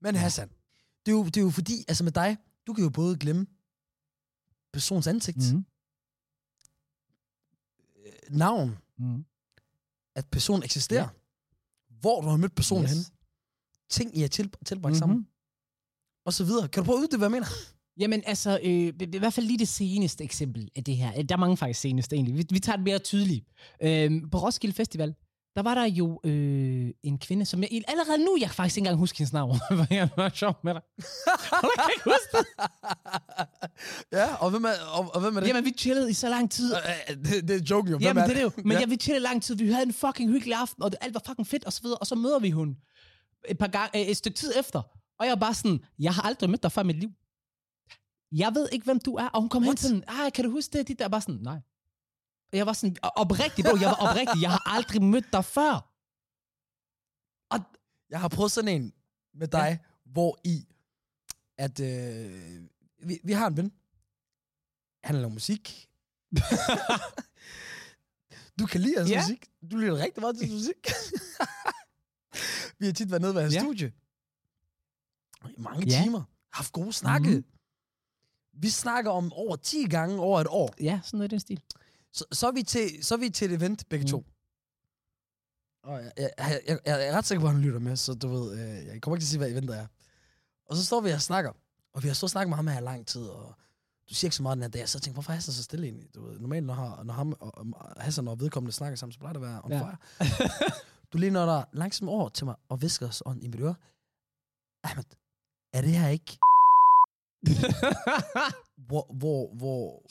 Men 0.01 0.15
Hassan, 0.15 0.49
det 1.07 1.13
er, 1.13 1.17
jo, 1.17 1.25
det 1.25 1.37
er 1.37 1.41
jo 1.41 1.51
fordi, 1.51 1.85
altså 1.89 2.05
med 2.05 2.13
dig, 2.13 2.37
du 2.67 2.73
kan 2.73 2.85
jo 2.85 2.91
både 2.91 3.17
glemme 3.19 3.47
persons 4.73 5.07
ansigt, 5.07 5.53
Mm. 5.53 5.65
navn, 8.31 8.79
Mm. 8.99 9.25
at 10.15 10.27
personen 10.27 10.63
eksisterer, 10.63 11.03
ja. 11.03 11.09
hvor 12.01 12.21
du 12.21 12.29
har 12.29 12.37
mødt 12.37 12.55
personen 12.55 12.85
yes. 12.85 12.91
Henne, 12.91 13.05
ting, 13.91 14.17
I 14.17 14.21
har 14.21 14.29
til, 14.29 14.51
tilbragt 14.67 14.81
Mhm. 14.83 14.83
mm-hmm. 14.83 14.95
sammen, 14.95 15.29
og 16.25 16.33
så 16.33 16.45
videre. 16.45 16.69
Kan 16.69 16.83
du 16.83 16.87
prøve 16.87 16.99
at 16.99 17.03
uddybe, 17.03 17.17
hvad 17.19 17.27
jeg 17.27 17.31
mener? 17.33 17.47
Jamen 17.99 18.23
altså, 18.27 18.61
øh, 18.63 18.93
i 19.15 19.19
hvert 19.19 19.33
fald 19.33 19.47
lige 19.47 19.59
det 19.59 19.69
seneste 19.69 20.25
eksempel 20.25 20.69
af 20.77 20.85
det 20.85 20.97
her. 20.97 21.13
Øh, 21.19 21.25
Der 21.29 21.35
er 21.35 21.39
mange 21.39 21.57
faktisk 21.57 21.81
seneste 21.81 22.17
egentlig. 22.17 22.37
Vi, 22.37 22.45
vi 22.51 22.59
tager 22.59 22.77
det 22.77 22.85
mere 22.85 22.99
tydeligt. 22.99 23.45
Øh, 23.83 24.11
på 24.33 24.39
Roskilde 24.39 24.75
Festival, 24.75 25.15
der 25.57 25.63
var 25.63 25.75
der 25.75 25.85
jo 25.85 26.21
øh, 26.25 26.91
en 27.03 27.19
kvinde, 27.19 27.45
som 27.47 27.63
jeg 27.63 27.83
allerede 27.89 28.25
nu, 28.25 28.37
jeg 28.41 28.51
faktisk 28.51 28.77
ikke 28.77 28.87
engang 28.87 28.99
huske 28.99 29.19
hendes 29.19 29.33
navn. 29.33 29.59
Hvor 29.71 29.87
jeg 29.95 30.09
var 30.17 30.31
sjov 30.35 30.57
med 30.65 30.75
dig. 30.75 30.83
jeg 30.97 31.71
kan 31.77 31.91
ikke 31.97 32.05
huske 32.05 32.29
det. 32.33 32.47
ja, 34.19 34.35
og 34.35 34.51
hvem 34.51 34.65
er, 34.65 34.73
og, 34.93 35.15
og 35.15 35.21
hvem 35.21 35.37
er 35.37 35.41
det? 35.41 35.49
Jamen, 35.49 35.65
vi 35.65 35.71
chillede 35.79 36.11
i 36.11 36.13
så 36.13 36.29
lang 36.29 36.51
tid. 36.51 36.75
Øh, 36.75 36.81
øh, 37.11 37.17
det, 37.25 37.49
det 37.49 37.57
er 37.57 37.65
joken 37.71 37.91
jo. 37.93 37.99
Hvem 37.99 38.07
Jamen, 38.07 38.23
er 38.23 38.27
det 38.27 38.37
er 38.37 38.37
det 38.37 38.57
jo. 38.57 38.63
Men 38.65 38.73
ja. 38.73 38.81
ja. 38.81 38.87
vi 38.87 38.97
chillede 38.97 39.23
lang 39.23 39.43
tid. 39.43 39.55
Vi 39.55 39.71
havde 39.73 39.87
en 39.87 39.93
fucking 39.93 40.31
hyggelig 40.31 40.55
aften, 40.55 40.83
og 40.83 40.91
det, 40.91 40.99
alt 41.03 41.15
var 41.15 41.23
fucking 41.27 41.47
fedt, 41.47 41.65
og 41.65 41.73
så 41.73 41.83
videre. 41.83 41.99
Og 41.99 42.07
så 42.07 42.15
møder 42.15 42.39
vi 42.39 42.51
hun 42.51 42.77
et, 43.49 43.59
par 43.59 43.67
gange, 43.67 44.07
et 44.07 44.17
stykke 44.17 44.37
tid 44.37 44.53
efter. 44.59 44.83
Og 45.19 45.27
jeg 45.27 45.31
var 45.31 45.41
bare 45.41 45.55
sådan, 45.55 45.81
jeg 45.99 46.15
har 46.15 46.23
aldrig 46.23 46.51
mødt 46.51 46.63
dig 46.63 46.73
før 46.73 46.83
i 46.83 46.85
mit 46.85 47.01
liv. 47.01 47.11
Jeg 48.33 48.55
ved 48.55 48.69
ikke, 48.73 48.85
hvem 48.85 49.01
du 49.01 49.15
er. 49.15 49.29
Og 49.29 49.41
hun 49.41 49.49
kom 49.49 49.63
hen 49.63 49.69
What? 49.69 49.81
sådan, 49.81 50.05
ah, 50.09 50.33
kan 50.33 50.45
du 50.45 50.51
huske 50.51 50.79
det? 50.79 50.89
De 50.89 50.95
der 50.95 51.09
bare 51.09 51.21
sådan, 51.21 51.41
nej. 51.41 51.61
Jeg 52.53 52.67
var 52.67 52.73
sådan, 52.73 52.97
"O- 53.07 53.11
oprigtig, 53.17 53.65
bro, 53.65 53.77
jeg 53.81 53.89
var 53.89 53.95
oprigtig. 54.09 54.43
Jeg 54.43 54.51
har 54.51 54.71
aldrig 54.77 55.03
mødt 55.03 55.33
dig 55.33 55.45
før. 55.45 55.73
Og 57.51 57.59
Jeg 58.11 58.21
har 58.21 58.29
prøvet 58.29 58.53
sådan 58.53 58.83
en 58.83 58.93
med 59.35 59.49
dig, 59.49 59.59
ja. 59.83 59.89
hvor 60.05 60.39
i, 60.45 60.67
at 61.59 61.81
øh, 61.81 62.63
vi, 63.09 63.19
vi 63.25 63.33
har 63.33 63.47
en 63.47 63.57
ven. 63.57 63.73
Han 65.05 65.15
laver 65.15 65.29
musik. 65.29 65.89
du 68.61 68.67
kan 68.67 68.81
lide 68.81 68.99
hans 68.99 69.11
Ja. 69.11 69.21
musik. 69.23 69.47
Du 69.71 69.77
lytter 69.77 69.97
rigtig 69.99 70.21
meget 70.21 70.39
til 70.39 70.47
hans 70.49 70.55
musik. 70.55 70.87
vi 72.79 72.87
har 72.87 72.93
tit 72.93 73.11
været 73.11 73.23
nede 73.23 73.35
ved 73.35 73.43
hans 73.43 73.55
Ja. 73.55 73.61
studie. 73.61 73.93
I 75.51 75.55
mange 75.61 75.87
Ja. 75.87 76.03
timer. 76.03 76.23
Haft 76.53 76.73
gode 76.73 76.93
snakke. 76.93 77.31
Mm. 77.37 77.45
Vi 78.59 78.69
snakker 78.71 79.11
om 79.11 79.33
over 79.33 79.57
10 79.57 79.85
gange 79.89 80.19
over 80.21 80.41
et 80.41 80.47
år. 80.51 80.75
ja, 80.81 81.01
sådan 81.05 81.19
noget 81.19 81.29
i 81.29 81.35
den 81.35 81.41
stil. 81.41 81.63
Så, 82.13 82.25
så, 82.33 82.47
er 82.47 82.53
vi 82.53 82.63
til, 82.63 83.05
så 83.05 83.15
er 83.15 83.19
vi 83.19 83.31
til 83.31 83.51
et 83.53 83.57
event, 83.57 83.89
begge 83.89 84.05
Mm. 84.05 84.11
to. 84.11 84.25
Og 85.83 86.03
jeg, 86.03 86.13
jeg, 86.19 86.31
jeg, 86.39 86.61
jeg, 86.67 86.79
jeg 86.87 87.07
er 87.09 87.13
ret 87.17 87.25
sikker 87.27 87.41
på, 87.41 87.47
at 87.47 87.53
han 87.53 87.63
lytter 87.63 87.81
med, 87.81 87.97
så 87.97 88.15
du 88.15 88.29
ved, 88.29 88.53
øh, 88.53 88.87
jeg 88.87 89.03
kommer 89.03 89.17
ikke 89.17 89.23
til 89.23 89.27
at 89.27 89.31
sige, 89.31 89.39
hvad 89.39 89.51
eventet 89.51 89.77
er. 89.79 89.87
Og 90.67 90.77
så 90.77 90.85
står 90.85 91.01
vi 91.01 91.11
og 91.11 91.23
snakker, 91.23 91.53
og 91.95 92.03
vi 92.03 92.09
har 92.09 92.15
stået 92.15 92.27
og 92.29 92.31
snakket 92.31 92.49
med 92.49 92.57
ham 92.57 92.67
her 92.67 92.79
i 92.81 92.83
lang 92.83 93.07
tid, 93.07 93.23
og 93.27 93.55
du 94.09 94.15
siger 94.15 94.29
ikke 94.29 94.37
så 94.37 94.43
meget 94.43 94.57
den 94.57 94.63
her 94.63 94.71
dag, 94.71 94.89
så 94.89 94.99
jeg 94.99 95.03
tænker, 95.03 95.15
hvorfor 95.15 95.31
er 95.33 95.35
Hassan 95.35 95.55
så 95.55 95.63
stille 95.63 95.87
egentlig? 95.87 96.15
Du 96.15 96.27
ved, 96.27 96.39
normalt, 96.41 96.67
når, 96.67 96.75
har- 96.75 97.03
når 97.03 97.15
ham 97.15 97.33
og, 97.41 97.59
og 97.59 98.03
Hassan 98.03 98.29
og 98.29 98.41
vedkommende 98.41 98.73
snakker 98.73 98.97
sammen, 98.97 99.13
så 99.13 99.19
plejer 99.19 99.33
det 99.33 99.41
at 99.41 99.49
være 99.49 99.61
on 99.65 99.73
Ja. 99.73 99.79
fire. 99.79 99.97
du 101.13 101.19
læner 101.19 101.45
dig 101.47 101.65
langsomt 101.73 102.09
over 102.11 102.29
til 102.29 102.47
mig 102.47 102.55
og 102.69 102.83
visker 102.83 103.09
os 103.09 103.23
i 103.41 103.49
mit 103.49 103.61
øre. 103.61 103.75
Ahmed, 104.85 105.05
er 105.73 105.81
det 105.81 105.91
her 105.91 106.09
ikke, 106.09 106.39
hvor, 108.89 109.13
hvor, 109.15 109.55
hvor 109.55 110.07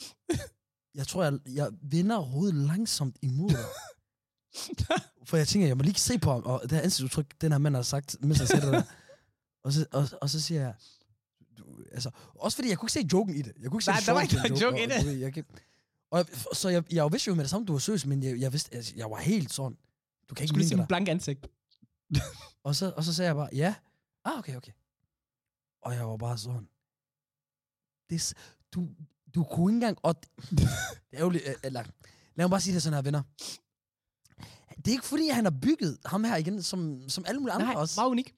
jeg 0.94 1.06
tror, 1.06 1.24
jeg, 1.24 1.38
jeg 1.46 1.70
vender 1.82 2.18
hovedet 2.18 2.54
langsomt 2.54 3.16
imod 3.22 3.50
dig. 3.50 3.64
For 5.28 5.36
jeg 5.36 5.48
tænker, 5.48 5.66
jeg 5.68 5.76
må 5.76 5.82
lige 5.82 5.94
se 5.94 6.18
på 6.18 6.32
ham, 6.32 6.42
og 6.44 6.60
det 6.62 6.72
her 6.72 6.80
ansigtsudtryk, 6.80 7.40
den 7.40 7.52
her 7.52 7.58
mand 7.58 7.74
har 7.74 7.82
sagt, 7.82 8.16
mens 8.20 8.38
han 8.38 8.46
sætter 8.46 8.64
det 8.70 8.72
der. 8.74 8.82
Og 9.64 9.72
så, 9.72 9.86
og, 9.92 10.08
og 10.22 10.30
så 10.30 10.40
siger 10.40 10.60
jeg, 10.60 10.74
du, 11.58 11.64
altså, 11.92 12.10
også 12.34 12.56
fordi 12.56 12.68
jeg 12.68 12.78
kunne 12.78 12.86
ikke 12.86 12.92
se 12.92 13.08
joken 13.12 13.34
i 13.34 13.42
det. 13.42 13.52
Jeg 13.60 13.70
kunne 13.70 13.76
ikke 13.78 13.84
se 13.84 13.90
Nej, 13.90 14.00
der 14.06 14.12
var 14.12 14.20
ikke 14.20 14.36
en 14.36 14.42
noget 14.50 14.62
joke 14.62 14.80
i 14.80 14.84
og- 14.84 14.90
det. 14.90 15.06
ved, 15.06 15.12
Jeg, 15.12 15.32
kan, 15.34 15.44
og, 16.10 16.26
så 16.52 16.68
jeg, 16.68 16.92
jeg 16.92 17.12
vidste 17.12 17.28
jo 17.28 17.34
med 17.34 17.44
det 17.44 17.50
samme, 17.50 17.66
du 17.66 17.72
var 17.72 17.78
seriøs, 17.78 18.06
men 18.06 18.22
jeg, 18.22 18.40
jeg 18.40 18.52
vidste, 18.52 18.74
altså, 18.74 18.92
jeg 18.96 19.10
var 19.10 19.16
helt 19.16 19.52
sådan, 19.52 19.78
du 20.30 20.34
kan 20.34 20.36
Jeg 20.36 20.42
ikke 20.42 20.48
skulle 20.48 20.60
lige 20.62 20.68
sige 20.68 20.86
blank 20.88 21.08
ansigt. 21.08 21.46
og 22.64 22.74
så, 22.76 22.92
og 22.96 23.04
så 23.04 23.14
sagde 23.14 23.26
jeg 23.26 23.36
bare, 23.36 23.48
ja. 23.52 23.74
Ah, 24.24 24.38
okay, 24.38 24.56
okay. 24.56 24.72
Og 25.82 25.94
jeg 25.94 26.08
var 26.08 26.16
bare 26.16 26.38
sådan, 26.38 26.68
det, 28.10 28.16
er 28.16 28.34
du, 28.74 28.88
du 29.34 29.44
kunne 29.44 29.72
ikke 29.72 29.76
engang, 29.76 29.98
og 30.02 30.14
det 30.58 30.68
er 31.12 31.20
jo, 31.20 31.28
lidt- 31.30 31.44
eller, 31.62 31.82
lad 32.34 32.44
mig 32.46 32.50
bare 32.50 32.60
sige 32.60 32.74
det 32.74 32.82
sådan 32.82 32.94
her, 32.94 33.02
venner. 33.02 33.22
Det 34.76 34.88
er 34.88 34.92
ikke 34.92 35.04
fordi, 35.04 35.28
han 35.28 35.44
har 35.44 35.54
bygget 35.62 35.98
ham 36.06 36.24
her 36.24 36.36
igen, 36.36 36.62
som, 36.62 37.08
som 37.08 37.24
alle 37.26 37.40
mulige 37.40 37.54
andre 37.54 37.66
Nej, 37.66 37.74
også. 37.82 38.00
meget 38.00 38.10
unik. 38.10 38.34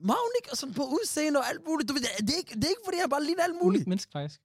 Magnik 0.00 0.46
og 0.50 0.56
sådan 0.56 0.74
på 0.74 0.84
udseende 0.84 1.40
og 1.40 1.48
alt 1.48 1.62
muligt. 1.68 1.88
Du 1.88 1.94
det, 1.94 2.04
er 2.34 2.36
ikke, 2.36 2.54
det 2.54 2.64
er 2.64 2.68
ikke 2.68 2.80
fordi, 2.84 2.96
han 2.98 3.10
bare 3.10 3.24
ligner 3.24 3.42
alt 3.44 3.56
muligt. 3.62 3.80
Unik 3.80 3.86
menneske, 3.88 4.12
faktisk. 4.12 4.40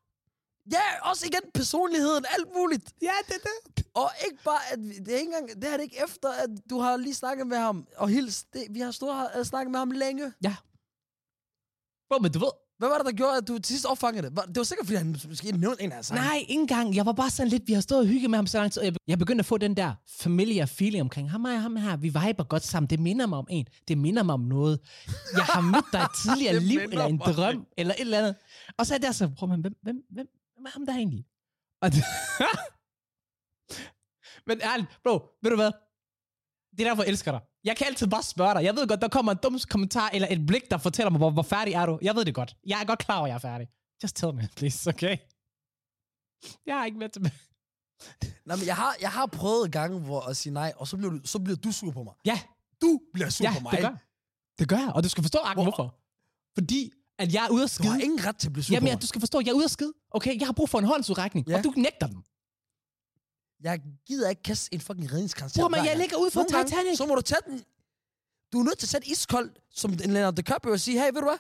Ja, 0.72 1.10
også 1.10 1.26
igen 1.28 1.52
personligheden, 1.54 2.26
alt 2.30 2.48
muligt. 2.56 2.94
ja, 3.02 3.14
det 3.28 3.36
er 3.36 3.40
det. 3.76 3.86
Og 3.94 4.10
ikke 4.28 4.44
bare, 4.44 4.62
at 4.72 4.80
det 4.80 5.08
er 5.14 5.18
ikke 5.20 5.34
engang, 5.34 5.62
det 5.62 5.70
er 5.70 5.78
det 5.78 5.84
ikke 5.84 6.04
efter, 6.04 6.30
at 6.32 6.50
du 6.70 6.80
har 6.80 6.98
lige 6.98 7.14
snakket 7.14 7.48
med 7.48 7.58
ham, 7.58 7.88
og 7.98 8.10
hils, 8.10 8.44
det, 8.44 8.68
vi 8.70 8.80
har 8.80 8.92
stået 8.92 9.32
og 9.36 9.46
snakket 9.46 9.72
med 9.72 9.80
ham 9.80 9.92
længe. 9.92 10.34
Bro, 12.10 12.20
men 12.20 12.32
du 12.32 12.40
ved, 12.40 12.52
Hvad 12.82 12.90
var 12.90 12.98
det, 12.98 13.06
der 13.06 13.12
gjorde, 13.12 13.38
at 13.38 13.48
du 13.48 13.58
til 13.58 13.66
sidst 13.66 13.86
opfangede 13.86 14.30
det? 14.30 14.38
Det 14.48 14.58
var 14.58 14.64
sikkert, 14.64 14.88
fordi 14.88 14.98
han 14.98 15.16
måske 15.28 15.52
nævnte 15.52 15.84
en 15.84 15.92
af 15.92 16.06
sig. 16.06 16.16
Nej, 16.16 16.38
ikke 16.38 16.54
engang. 16.54 16.96
Jeg 16.96 17.06
var 17.06 17.12
bare 17.12 17.30
sådan 17.30 17.50
lidt, 17.50 17.64
vi 17.68 17.74
har 17.74 17.82
stået 17.82 18.02
og 18.02 18.08
hygget 18.08 18.30
med 18.30 18.38
ham 18.38 18.48
så 18.48 18.58
lang 18.58 18.72
tid. 18.72 18.82
og 18.82 18.94
Jeg, 19.08 19.20
begyndte 19.20 19.42
at 19.42 19.46
få 19.46 19.58
den 19.58 19.78
der 19.78 19.94
familiar 20.10 20.66
feeling 20.66 21.02
omkring 21.02 21.32
ham 21.32 21.46
og 21.46 21.62
ham 21.62 21.76
her. 21.76 21.98
Vi 21.98 22.08
viber 22.08 22.44
godt 22.44 22.64
sammen. 22.64 22.90
Det 22.90 23.00
minder 23.00 23.26
mig 23.26 23.38
om 23.38 23.48
en. 23.50 23.66
Det 23.88 23.98
minder 23.98 24.24
mig 24.24 24.34
om 24.34 24.40
noget. 24.40 24.80
Jeg 25.34 25.44
har 25.44 25.62
mødt 25.62 25.86
dig 25.92 26.02
i 26.02 26.06
tidligere 26.28 26.54
Det 26.56 26.64
liv, 26.64 26.80
eller 26.80 27.06
en 27.06 27.22
mig 27.26 27.36
drøm, 27.36 27.68
eller 27.78 27.94
et 27.94 28.02
eller 28.02 28.18
andet. 28.18 28.36
Og 28.78 28.86
så 28.86 28.94
er 28.94 28.98
der 28.98 29.12
så, 29.12 29.30
prøv 29.38 29.50
man, 29.50 29.62
hvem, 29.62 29.74
hvem, 29.82 29.96
hvem, 30.10 30.28
hvem 30.56 30.66
er 30.66 30.70
ham 30.74 30.86
der 30.86 30.94
egentlig? 30.94 31.26
Og 31.82 31.92
det, 31.92 32.04
Men 34.48 34.62
ærligt, 34.62 34.90
bro, 35.04 35.20
ved 35.42 35.50
du 35.50 35.56
hvad? 35.56 35.72
Det 36.72 36.80
er 36.80 36.84
derfor, 36.90 37.04
jeg 37.04 37.10
elsker 37.10 37.32
dig. 37.32 37.42
Jeg 37.64 37.78
kan 37.78 37.88
altid 37.88 38.08
bare 38.08 38.24
spørge 38.24 38.54
dig. 38.54 38.64
Jeg 38.64 38.76
ved 38.76 38.88
godt, 38.88 39.02
der 39.02 39.08
kommer 39.08 39.32
en 39.32 39.38
dum 39.44 39.60
kommentar, 39.70 40.10
eller 40.14 40.28
et 40.32 40.46
blik, 40.48 40.72
der 40.72 40.78
fortæller 40.78 41.10
mig, 41.10 41.18
hvor, 41.18 41.30
hvor 41.32 41.42
færdig 41.44 41.74
er 41.74 41.86
du. 41.86 42.00
Jeg 42.02 42.16
ved 42.16 42.26
det 42.26 42.36
godt. 42.36 42.56
Jeg 42.68 42.82
er 42.82 42.86
godt 42.86 43.00
klar 43.00 43.18
over, 43.18 43.26
at 43.26 43.30
jeg 43.30 43.36
er 43.36 43.40
færdig. 43.40 43.68
Just 44.04 44.16
tell 44.16 44.34
me, 44.34 44.50
please, 44.56 44.90
okay? 44.90 45.18
Jeg 46.66 46.80
er 46.82 46.86
ikke 46.86 46.98
med 46.98 47.10
til 47.10 47.22
Nej, 48.46 48.56
men 48.58 48.66
jeg 48.66 48.76
har, 48.76 48.96
jeg 49.02 49.10
har 49.12 49.26
prøvet 49.26 49.72
gange 49.72 50.00
hvor 50.00 50.22
at 50.22 50.38
sige 50.38 50.54
nej, 50.54 50.74
og 50.76 50.88
så 50.88 50.98
bliver, 50.98 51.12
du, 51.12 51.20
så 51.26 51.40
bliver 51.40 51.58
du 51.58 51.72
sur 51.72 51.92
på 51.92 52.04
mig. 52.04 52.14
Ja, 52.26 52.40
Du 52.82 53.00
bliver 53.14 53.30
sur 53.30 53.44
ja, 53.46 53.54
på 53.54 53.60
mig. 53.60 53.72
det 53.72 53.80
gør 53.82 53.96
Det 54.60 54.70
gør 54.70 54.78
jeg, 54.78 54.92
og 54.96 55.04
du 55.04 55.10
skal 55.10 55.24
forstå, 55.24 55.40
Arken, 55.40 55.64
Hvor- 55.64 55.72
hvorfor. 55.72 55.96
Fordi, 56.58 56.92
at 57.20 57.34
jeg 57.34 57.46
er 57.46 57.50
ude 57.50 57.64
at 57.64 57.76
Du 57.78 57.84
har 57.84 57.90
skide. 57.94 58.04
ingen 58.04 58.26
ret 58.26 58.38
til 58.38 58.48
at 58.48 58.54
blive 58.54 58.64
sur 58.64 58.74
Jamen, 58.74 58.86
på 58.86 58.90
ja, 58.90 58.96
mig. 58.96 59.02
du 59.02 59.08
skal 59.08 59.20
forstå, 59.22 59.38
at 59.38 59.46
jeg 59.46 59.52
er 59.52 59.56
ude 59.56 59.64
at 59.66 59.72
skide. 59.72 59.94
Okay, 60.12 60.40
jeg 60.40 60.48
har 60.48 60.54
brug 60.54 60.70
for 60.70 60.80
en 60.80 60.86
håndsudrækning, 60.86 61.48
Ja. 61.48 61.58
og 61.58 61.64
du 61.64 61.74
nægter 61.78 62.08
den. 62.08 62.24
Jeg 63.64 63.82
gider 64.08 64.30
ikke 64.30 64.44
kaste 64.44 64.74
en 64.74 64.82
fucking 64.82 65.12
redningskrans 65.14 65.54
Bror, 65.54 65.68
men 65.68 65.86
jeg 65.86 65.98
ligger 65.98 66.18
ude 66.18 66.32
for 66.32 66.40
Nogle 66.40 66.52
gange, 66.54 66.70
Titanic. 66.70 66.98
Så 66.98 67.06
må 67.06 67.16
du 67.16 67.22
tage 67.22 67.42
den. 67.48 67.64
Du 68.54 68.60
er 68.60 68.64
nødt 68.64 68.78
til 68.78 68.86
at 68.86 68.90
sætte 68.90 69.08
iskold, 69.08 69.52
som 69.70 69.92
en 69.94 70.00
Leonardo 70.00 70.36
DiCaprio, 70.36 70.72
og 70.74 70.80
sige, 70.80 71.00
hey, 71.00 71.06
ved 71.14 71.22
du 71.22 71.28
hvad? 71.28 71.38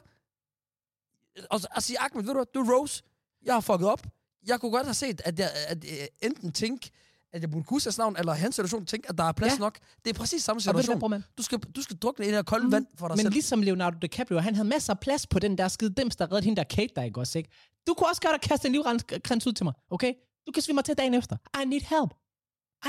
Og, 1.49 1.61
og 1.75 1.83
sige, 1.83 1.99
Ahmed, 1.99 2.23
ved 2.23 2.27
du 2.33 2.33
hvad? 2.33 2.45
Du 2.53 2.59
er 2.59 2.77
Rose. 2.79 3.03
Jeg 3.45 3.53
har 3.53 3.61
fucket 3.61 3.87
op. 3.87 4.07
Jeg 4.47 4.59
kunne 4.59 4.71
godt 4.71 4.85
have 4.85 4.93
set, 4.93 5.21
at 5.25 5.39
jeg 5.39 5.49
at, 5.67 5.85
at, 5.85 6.09
enten 6.21 6.51
tænke, 6.51 6.89
at 7.33 7.41
jeg 7.41 7.51
burde 7.51 7.63
kunne 7.63 7.81
hans 7.83 7.97
navn, 7.97 8.15
eller 8.19 8.33
hans 8.33 8.55
situation 8.55 8.85
tænke, 8.85 9.09
at 9.09 9.17
der 9.17 9.23
er 9.23 9.31
plads 9.31 9.53
Ja. 9.53 9.57
nok. 9.57 9.79
Det 10.05 10.09
er 10.09 10.13
præcis 10.13 10.43
samme 10.43 10.57
ved 10.59 10.65
du 10.65 10.71
hvad, 10.71 10.83
situation. 10.83 11.23
Du 11.37 11.43
skal, 11.43 11.59
du 11.59 11.81
skal 11.81 11.97
drukne 11.97 12.25
i 12.25 12.27
det 12.27 12.35
her 12.35 12.43
kolde 12.43 12.65
Mm. 12.65 12.71
vand 12.71 12.85
for 12.97 13.07
dig 13.07 13.17
Men 13.17 13.23
selv. 13.23 13.33
ligesom 13.33 13.61
Leonardo 13.61 13.97
DiCaprio, 14.01 14.39
han 14.39 14.55
havde 14.55 14.67
masser 14.67 14.93
af 14.93 14.99
plads 14.99 15.27
på 15.27 15.39
den 15.39 15.57
der 15.57 15.67
skide 15.67 15.93
dims, 15.93 16.15
der 16.15 16.25
reddede 16.25 16.43
hende 16.45 16.57
der 16.57 16.63
Kate, 16.63 16.93
der 16.95 17.03
ikke 17.03 17.19
også, 17.19 17.37
ikke? 17.37 17.49
Du 17.87 17.93
kunne 17.93 18.09
også 18.09 18.21
godt 18.21 18.31
have 18.31 18.39
kastet 18.39 18.65
en 18.69 18.71
livrens 18.73 19.47
ud 19.47 19.53
til 19.53 19.63
mig, 19.63 19.73
okay? 19.89 20.13
Du 20.47 20.51
kan 20.51 20.61
svime 20.63 20.75
mig 20.75 20.85
til 20.85 20.97
dagen 20.97 21.13
efter. 21.13 21.37
I 21.61 21.65
need 21.65 21.81
help. 21.81 22.11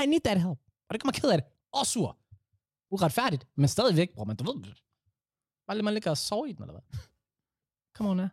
I 0.03 0.05
need 0.05 0.21
that 0.21 0.41
help. 0.41 0.59
Og 0.89 0.93
det 0.93 1.01
gør 1.01 1.07
mig 1.07 1.13
ked 1.13 1.29
af 1.31 1.37
det. 1.41 1.47
Og 1.71 1.85
sur. 1.85 2.17
Uretfærdigt, 2.91 3.47
men 3.55 3.67
stadigvæk, 3.67 4.13
bror, 4.13 4.23
men 4.25 4.35
du 4.35 4.43
ved, 4.43 4.63
bare 5.67 5.77
lige 5.77 5.83
man 5.83 5.93
ligger 5.93 6.09
og 6.09 6.17
sover 6.17 6.45
i 6.45 6.51
den, 6.53 6.63
eller 6.63 6.73
hvad? 6.73 6.99
Come 7.95 8.09
on, 8.09 8.19
ja. 8.19 8.29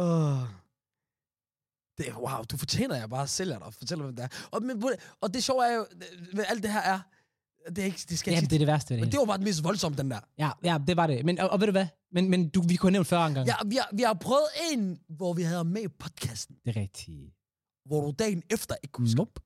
Åh. 0.00 0.48
Det, 1.98 2.08
er- 2.08 2.18
wow, 2.18 2.44
du 2.44 2.56
fortjener 2.56 2.96
jeg 2.96 3.10
bare 3.10 3.22
at 3.22 3.28
sælge 3.30 3.52
dig 3.52 3.62
og 3.62 3.72
hvem 3.96 4.16
det 4.16 4.24
er. 4.24 4.48
Og, 4.52 4.62
men, 4.62 4.84
og 5.20 5.34
det 5.34 5.44
sjove 5.44 5.66
er 5.66 5.72
jo, 5.74 5.86
hvad 6.34 6.44
alt 6.48 6.62
det 6.62 6.72
her 6.72 6.80
er, 6.80 7.00
det, 7.68 7.78
er 7.78 7.84
ikke, 7.84 8.00
det 8.08 8.18
skal 8.18 8.30
Ja, 8.32 8.36
ikke 8.36 8.46
det 8.48 8.54
er 8.54 8.58
det 8.58 8.66
værste 8.66 8.94
det. 8.94 9.00
Men 9.00 9.12
det 9.12 9.18
var 9.18 9.24
bare 9.24 9.36
den 9.36 9.44
mest 9.44 9.64
voldsomme, 9.64 9.98
den 9.98 10.10
der. 10.10 10.20
Ja, 10.38 10.50
ja, 10.64 10.78
det 10.86 10.96
var 10.96 11.06
det. 11.06 11.24
Men, 11.24 11.38
og, 11.38 11.48
og 11.48 11.60
ved 11.60 11.66
du 11.66 11.70
hvad? 11.72 11.86
Men, 12.12 12.30
men 12.30 12.48
du, 12.48 12.62
vi 12.68 12.76
kunne 12.76 12.88
have 12.88 12.92
nævnt 12.92 13.06
40 13.06 13.22
gange. 13.22 13.40
Ja, 13.46 13.54
vi 13.66 13.76
har, 13.76 13.88
vi 13.92 14.02
har 14.02 14.14
prøvet 14.14 14.46
en, 14.72 14.98
hvor 15.08 15.32
vi 15.32 15.42
havde 15.42 15.64
med 15.64 15.82
i 15.82 15.88
podcasten, 15.88 16.56
Det 16.64 16.76
er 16.76 16.80
rigtigt. 16.80 17.30
hvor 17.86 18.00
du 18.00 18.14
dagen 18.18 18.42
efter 18.50 18.74
ikke 18.82 18.92
kunne. 18.92 19.12
Nope. 19.14 19.40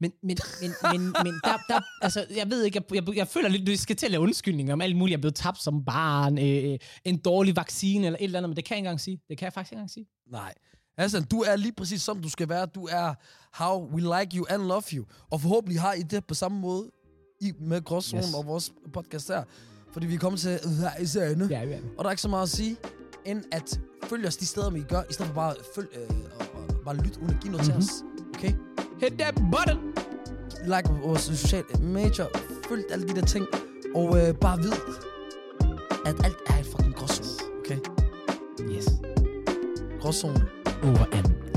Men, 0.00 0.12
men, 0.22 0.36
men, 0.60 0.72
men, 0.92 1.00
men 1.24 1.34
der, 1.44 1.56
der, 1.68 1.80
altså, 2.02 2.26
jeg 2.36 2.50
ved 2.50 2.64
ikke, 2.64 2.82
jeg, 2.90 2.94
jeg, 3.08 3.16
jeg 3.16 3.28
føler 3.28 3.48
lidt, 3.48 3.66
du 3.66 3.76
skal 3.76 3.96
til 3.96 4.06
at 4.06 4.12
lave 4.12 4.22
undskyldninger 4.22 4.72
om 4.72 4.80
alt 4.80 4.96
muligt. 4.96 5.12
Jeg 5.12 5.16
er 5.18 5.20
blevet 5.20 5.34
tabt 5.34 5.62
som 5.62 5.84
barn, 5.84 6.38
øh, 6.38 6.78
en 7.04 7.18
dårlig 7.18 7.56
vaccine 7.56 8.06
eller 8.06 8.16
et 8.20 8.24
eller 8.24 8.38
andet, 8.38 8.50
men 8.50 8.56
det 8.56 8.64
kan 8.64 8.74
jeg 8.74 8.78
ikke 8.78 8.86
engang 8.86 9.00
sige. 9.00 9.20
Det 9.28 9.38
kan 9.38 9.44
jeg 9.44 9.52
faktisk 9.52 9.72
ikke 9.72 9.78
engang 9.78 9.90
sige. 9.90 10.06
Nej. 10.30 10.54
Hassan, 11.00 11.22
du 11.24 11.40
er 11.40 11.56
lige 11.56 11.72
præcis 11.72 12.02
som 12.02 12.22
du 12.22 12.28
skal 12.28 12.48
være. 12.48 12.66
Du 12.66 12.88
er 12.90 13.14
how 13.52 13.88
we 13.92 14.00
like 14.00 14.36
you 14.36 14.46
and 14.48 14.62
love 14.62 14.82
you. 14.92 15.04
Og 15.30 15.40
forhåbentlig 15.40 15.80
har 15.80 15.92
I 15.92 16.02
det 16.02 16.24
på 16.26 16.34
samme 16.34 16.60
måde 16.60 16.90
i, 17.40 17.52
med 17.60 17.84
Gråzonen 17.84 18.24
Yes. 18.24 18.34
og 18.34 18.46
vores 18.46 18.72
podcast 18.92 19.28
her. 19.28 19.42
Fordi 19.92 20.06
vi 20.06 20.14
er 20.14 20.18
kommet 20.18 20.40
til 20.40 20.58
vejs 20.80 21.16
ende. 21.16 21.46
Ja, 21.50 21.62
ja. 21.62 21.78
Og 21.98 22.04
der 22.04 22.04
er 22.04 22.10
ikke 22.10 22.22
så 22.22 22.28
meget 22.28 22.42
at 22.42 22.48
sige, 22.48 22.76
end 23.24 23.42
at 23.52 23.80
følge 24.04 24.28
os 24.28 24.36
de 24.36 24.46
steder, 24.46 24.70
vi 24.70 24.82
gør, 24.88 25.02
i 25.10 25.12
stedet 25.12 25.26
for 25.28 25.34
bare 25.34 25.50
at 25.50 25.56
følge, 25.74 25.88
øh, 25.98 26.08
og, 26.40 26.46
og 26.54 26.74
bare 26.84 26.96
lytte 26.96 27.20
uden 27.20 27.30
at 27.34 27.40
give 27.42 27.52
noget 27.52 27.66
Mhm. 27.68 27.76
mm-hmm. 27.76 27.88
til 27.88 28.26
os. 28.26 28.34
Okay? 28.34 28.52
Hit 29.00 29.18
that 29.18 29.34
button! 29.34 29.78
Like 30.64 30.88
vores 31.02 31.20
sociale 31.20 31.64
medier, 31.80 32.26
følg 32.68 32.84
alle 32.90 33.08
de 33.08 33.14
der 33.20 33.26
ting, 33.26 33.46
og 33.94 34.18
øh, 34.18 34.34
bare 34.34 34.58
vid, 34.58 34.72
at 36.06 36.24
alt 36.24 36.36
er 36.46 36.58
et 36.60 36.66
fucking 36.66 36.94
gråzone. 36.94 37.28
Okay? 37.64 37.78
Yes. 38.76 38.86
Gråzone. 40.00 40.59
Over 40.82 41.49